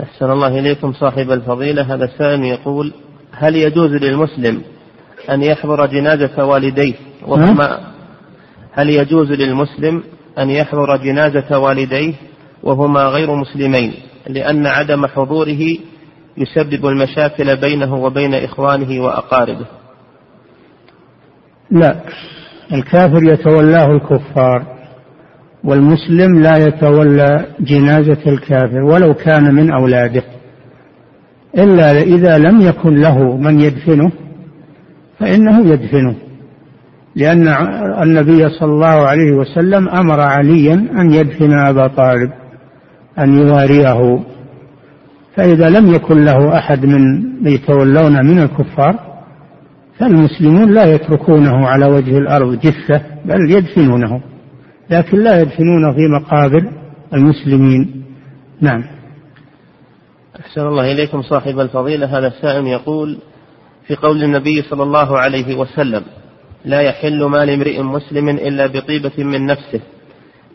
أحسن 0.00 0.30
الله 0.30 0.58
إليكم 0.58 0.92
صاحب 0.92 1.30
الفضيلة. 1.30 1.94
هذا 1.94 2.04
السائل 2.04 2.44
يقول 2.44 2.92
هل 3.32 3.56
يجوز 3.56 3.90
للمسلم 3.90 4.60
أن 5.30 5.42
يحضر 5.42 5.86
جنازة 5.86 6.44
والديه 6.44 6.94
وهما 7.26 7.93
هل 8.74 8.90
يجوز 8.90 9.32
للمسلم 9.32 10.02
أن 10.38 10.50
يحضر 10.50 10.96
جنازة 10.96 11.58
والديه 11.58 12.14
وهما 12.62 13.00
غير 13.00 13.34
مسلمين 13.34 13.92
لأن 14.28 14.66
عدم 14.66 15.06
حضوره 15.06 15.76
يسبب 16.36 16.86
المشاكل 16.86 17.56
بينه 17.56 17.94
وبين 17.94 18.34
إخوانه 18.34 19.04
وأقاربه؟ 19.04 19.66
لا. 21.70 22.00
الكافر 22.72 23.22
يتولاه 23.22 23.86
الكفار 23.86 24.66
والمسلم 25.64 26.42
لا 26.42 26.56
يتولى 26.56 27.46
جنازة 27.60 28.22
الكافر 28.26 28.82
ولو 28.82 29.14
كان 29.14 29.54
من 29.54 29.72
أولاده. 29.72 30.22
إلا 31.58 31.90
إذا 31.90 32.38
لم 32.38 32.60
يكن 32.60 32.94
له 32.94 33.36
من 33.36 33.60
يدفنه 33.60 34.12
فإنه 35.18 35.72
يدفنه. 35.72 36.14
لأن 37.16 37.48
النبي 38.02 38.48
صلى 38.48 38.72
الله 38.72 39.06
عليه 39.06 39.32
وسلم 39.32 39.88
أمر 39.88 40.20
عليا 40.20 40.74
أن 40.74 41.10
يدفن 41.12 41.52
أبا 41.52 41.86
طالب 41.86 42.30
أن 43.18 43.38
يواريه 43.38 44.24
فإذا 45.36 45.68
لم 45.68 45.94
يكن 45.94 46.24
له 46.24 46.58
أحد 46.58 46.86
من 46.86 47.24
يتولون 47.46 48.26
من 48.26 48.38
الكفار 48.38 49.14
فالمسلمون 49.98 50.74
لا 50.74 50.84
يتركونه 50.84 51.66
على 51.66 51.86
وجه 51.86 52.18
الأرض 52.18 52.58
جثة 52.58 53.02
بل 53.24 53.50
يدفنونه. 53.50 54.20
لكن 54.90 55.18
لا 55.18 55.40
يدفنونه 55.40 55.92
في 55.92 56.08
مقابر 56.08 56.70
المسلمين. 57.14 58.04
نعم. 58.60 58.84
أحسن 60.40 60.60
الله 60.60 60.92
إليكم 60.92 61.22
صاحب 61.22 61.60
الفضيلة. 61.60 62.18
هذا 62.18 62.26
السائل 62.26 62.66
يقول 62.66 63.18
في 63.86 63.94
قول 63.96 64.24
النبي 64.24 64.62
صلى 64.62 64.82
الله 64.82 65.18
عليه 65.18 65.56
وسلم 65.56 66.02
لا 66.64 66.80
يحل 66.80 67.24
مال 67.24 67.50
امرئ 67.50 67.82
مسلم 67.82 68.28
إلا 68.28 68.66
بطيبة 68.66 69.24
من 69.24 69.46
نفسه. 69.46 69.80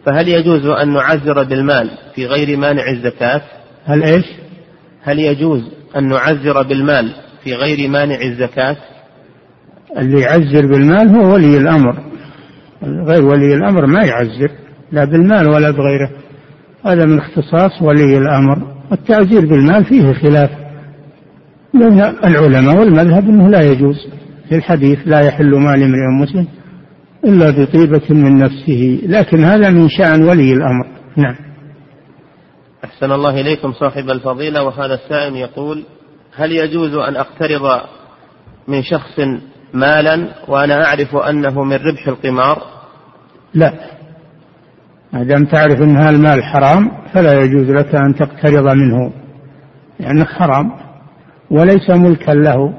فهل 0.05 0.27
يجوز 0.27 0.65
أن 0.65 0.93
نعزر 0.93 1.43
بالمال 1.43 1.89
في 2.15 2.25
غير 2.25 2.57
مانع 2.57 2.89
الزكاة؟ 2.89 3.41
هل 3.85 4.03
إيش؟ 4.03 4.25
هل 5.03 5.19
يجوز 5.19 5.61
أن 5.97 6.07
نعزر 6.07 6.61
بالمال 6.63 7.13
في 7.43 7.53
غير 7.53 7.89
مانع 7.89 8.21
الزكاة؟ 8.21 8.77
اللي 9.97 10.21
يعزر 10.21 10.65
بالمال 10.65 11.15
هو 11.15 11.33
ولي 11.33 11.57
الأمر. 11.57 11.95
غير 12.83 13.25
ولي 13.25 13.55
الأمر 13.55 13.85
ما 13.85 14.03
يعزر 14.03 14.51
لا 14.91 15.05
بالمال 15.05 15.47
ولا 15.47 15.71
بغيره. 15.71 16.09
هذا 16.85 17.05
من 17.05 17.17
اختصاص 17.17 17.81
ولي 17.81 18.17
الأمر. 18.17 18.75
والتعزير 18.91 19.41
بالمال 19.41 19.85
فيه 19.85 20.13
خلاف. 20.13 20.49
بين 21.73 22.01
العلماء 22.01 22.79
والمذهب 22.79 23.29
أنه 23.29 23.49
لا 23.49 23.61
يجوز. 23.61 24.18
في 24.49 24.55
الحديث 24.55 24.99
لا 25.05 25.19
يحل 25.19 25.55
مال 25.55 25.83
امرئ 25.83 26.21
مسلم 26.21 26.47
إلا 27.25 27.49
بطيبة 27.49 28.01
من 28.09 28.37
نفسه 28.37 28.99
لكن 29.03 29.43
هذا 29.43 29.69
من 29.69 29.89
شأن 29.89 30.23
ولي 30.23 30.53
الأمر. 30.53 30.87
نعم. 31.15 31.35
أحسن 32.83 33.11
الله 33.11 33.41
إليكم 33.41 33.73
صاحب 33.73 34.09
الفضيلة 34.09 34.63
وهذا 34.63 34.93
السائل 34.93 35.35
يقول 35.35 35.83
هل 36.35 36.51
يجوز 36.51 36.93
أن 36.93 37.15
أقترض 37.15 37.81
من 38.67 38.83
شخص 38.83 39.19
مالا 39.73 40.27
وأنا 40.47 40.85
أعرف 40.85 41.15
أنه 41.15 41.63
من 41.63 41.75
ربح 41.75 42.07
القمار؟ 42.07 42.61
لا. 43.53 43.73
ما 45.13 45.23
دام 45.23 45.45
تعرف 45.45 45.81
أن 45.81 45.97
هذا 45.97 46.09
المال 46.09 46.43
حرام 46.43 46.91
فلا 47.13 47.41
يجوز 47.41 47.69
لك 47.69 47.95
أن 47.95 48.15
تقترض 48.15 48.75
منه 48.75 49.11
لأنه 49.99 50.25
حرام 50.25 50.71
وليس 51.51 51.89
ملكا 51.89 52.31
له. 52.31 52.73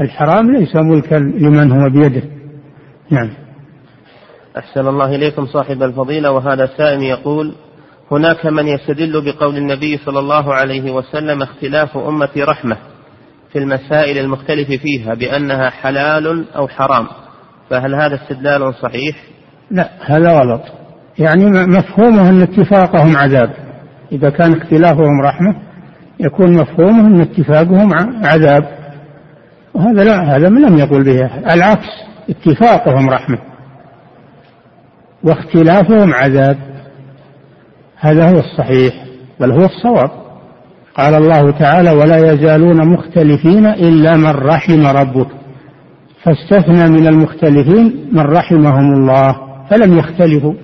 الحرام 0.00 0.50
ليس 0.50 0.76
ملكا 0.76 1.14
لمن 1.14 1.72
هو 1.72 1.90
بيده. 1.90 2.22
نعم. 3.10 3.30
أحسن 4.58 4.88
الله 4.88 5.14
إليكم 5.14 5.46
صاحب 5.46 5.82
الفضيلة 5.82 6.30
وهذا 6.30 6.66
سائل 6.76 7.02
يقول 7.02 7.54
هناك 8.10 8.46
من 8.46 8.66
يستدل 8.66 9.24
بقول 9.24 9.56
النبي 9.56 9.96
صلى 9.96 10.18
الله 10.18 10.54
عليه 10.54 10.92
وسلم 10.92 11.42
اختلاف 11.42 11.96
أمتي 11.96 12.42
رحمة 12.42 12.76
في 13.52 13.58
المسائل 13.58 14.18
المختلف 14.18 14.68
فيها 14.82 15.14
بأنها 15.14 15.70
حلال 15.70 16.44
أو 16.56 16.68
حرام 16.68 17.06
فهل 17.70 17.94
هذا 17.94 18.14
استدلال 18.14 18.74
صحيح؟ 18.74 19.16
لا 19.70 19.90
هذا 20.00 20.40
غلط. 20.40 20.62
يعني 21.18 21.50
مفهومه 21.50 22.30
أن 22.30 22.42
اتفاقهم 22.42 23.16
عذاب. 23.16 23.54
إذا 24.12 24.30
كان 24.30 24.56
اختلافهم 24.56 25.20
رحمة 25.24 25.54
يكون 26.20 26.56
مفهومه 26.56 27.06
أن 27.06 27.20
اتفاقهم 27.20 27.90
عذاب. 28.24 28.77
وهذا 29.78 30.04
لا 30.04 30.36
هذا 30.36 30.48
لم 30.48 30.78
يقول 30.78 31.04
به 31.04 31.30
العكس 31.54 31.88
اتفاقهم 32.30 33.10
رحمة 33.10 33.38
واختلافهم 35.24 36.14
عذاب. 36.14 36.58
هذا 37.96 38.30
هو 38.30 38.38
الصحيح 38.38 38.94
بل 39.40 39.52
هو 39.52 39.64
الصواب. 39.64 40.10
قال 40.94 41.14
الله 41.14 41.50
تعالى 41.50 41.90
ولا 41.90 42.32
يزالون 42.32 42.88
مختلفين 42.88 43.66
إلا 43.66 44.16
من 44.16 44.30
رحم 44.30 44.86
ربك. 44.86 45.28
فاستثنى 46.22 46.88
من 46.88 47.06
المختلفين 47.06 48.08
من 48.12 48.22
رحمهم 48.22 48.92
الله 48.92 49.36
فلم 49.70 49.98
يختلفوا. 49.98 50.54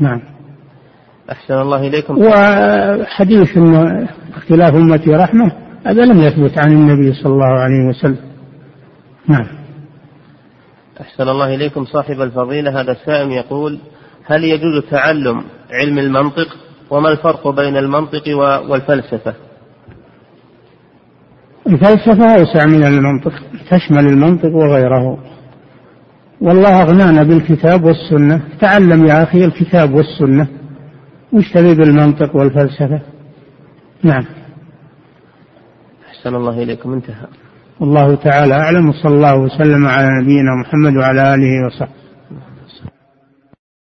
نعم. 0.00 0.20
أحسن 1.30 1.54
الله 1.54 1.86
إليكم. 1.86 2.18
وحديث 2.18 3.58
اختلاف 4.36 4.74
أمتي 4.74 5.10
رحمة. 5.10 5.63
هذا 5.86 6.04
لم 6.04 6.20
يثبت 6.20 6.58
عن 6.58 6.72
النبي 6.72 7.12
صلى 7.12 7.32
الله 7.32 7.46
عليه 7.46 7.88
وسلم. 7.88 8.18
نعم. 9.28 9.46
أحسن 11.00 11.28
الله 11.28 11.54
إليكم. 11.54 11.84
صاحب 11.84 12.20
الفضيلة 12.20 12.80
هذا 12.80 12.92
السائل 12.92 13.30
يقول 13.30 13.78
هل 14.24 14.44
يجوز 14.44 14.84
تعلم 14.90 15.44
علم 15.70 15.98
المنطق؟ 15.98 16.56
وما 16.90 17.08
الفرق 17.08 17.48
بين 17.48 17.76
المنطق 17.76 18.22
والفلسفة؟ 18.70 19.34
الفلسفة 21.66 22.34
أوسع 22.34 22.66
من 22.66 22.84
المنطق 22.84 23.32
تشمل 23.70 24.06
المنطق 24.06 24.54
وغيره. 24.54 25.18
والله 26.40 26.82
أغنانا 26.82 27.22
بالكتاب 27.22 27.84
والسنة. 27.84 28.42
تعلم 28.60 29.06
يا 29.06 29.22
أخي 29.22 29.44
الكتاب 29.44 29.94
والسنة. 29.94 30.48
تبي 31.54 31.74
بالمنطق 31.74 32.36
والفلسفة. 32.36 33.00
نعم. 34.02 34.24
أحسن 36.24 36.36
الله 36.36 36.62
إليكم. 36.62 36.92
انتهى. 36.92 37.26
والله 37.80 38.14
تعالى 38.14 38.54
أعلم 38.54 38.88
وصلى 38.88 39.14
الله 39.14 39.36
وسلم 39.36 39.86
على 39.86 40.08
نبينا 40.22 40.50
محمد 40.60 40.96
وعلى 40.96 41.34
آله 41.34 41.66
وصحبه. 41.66 42.03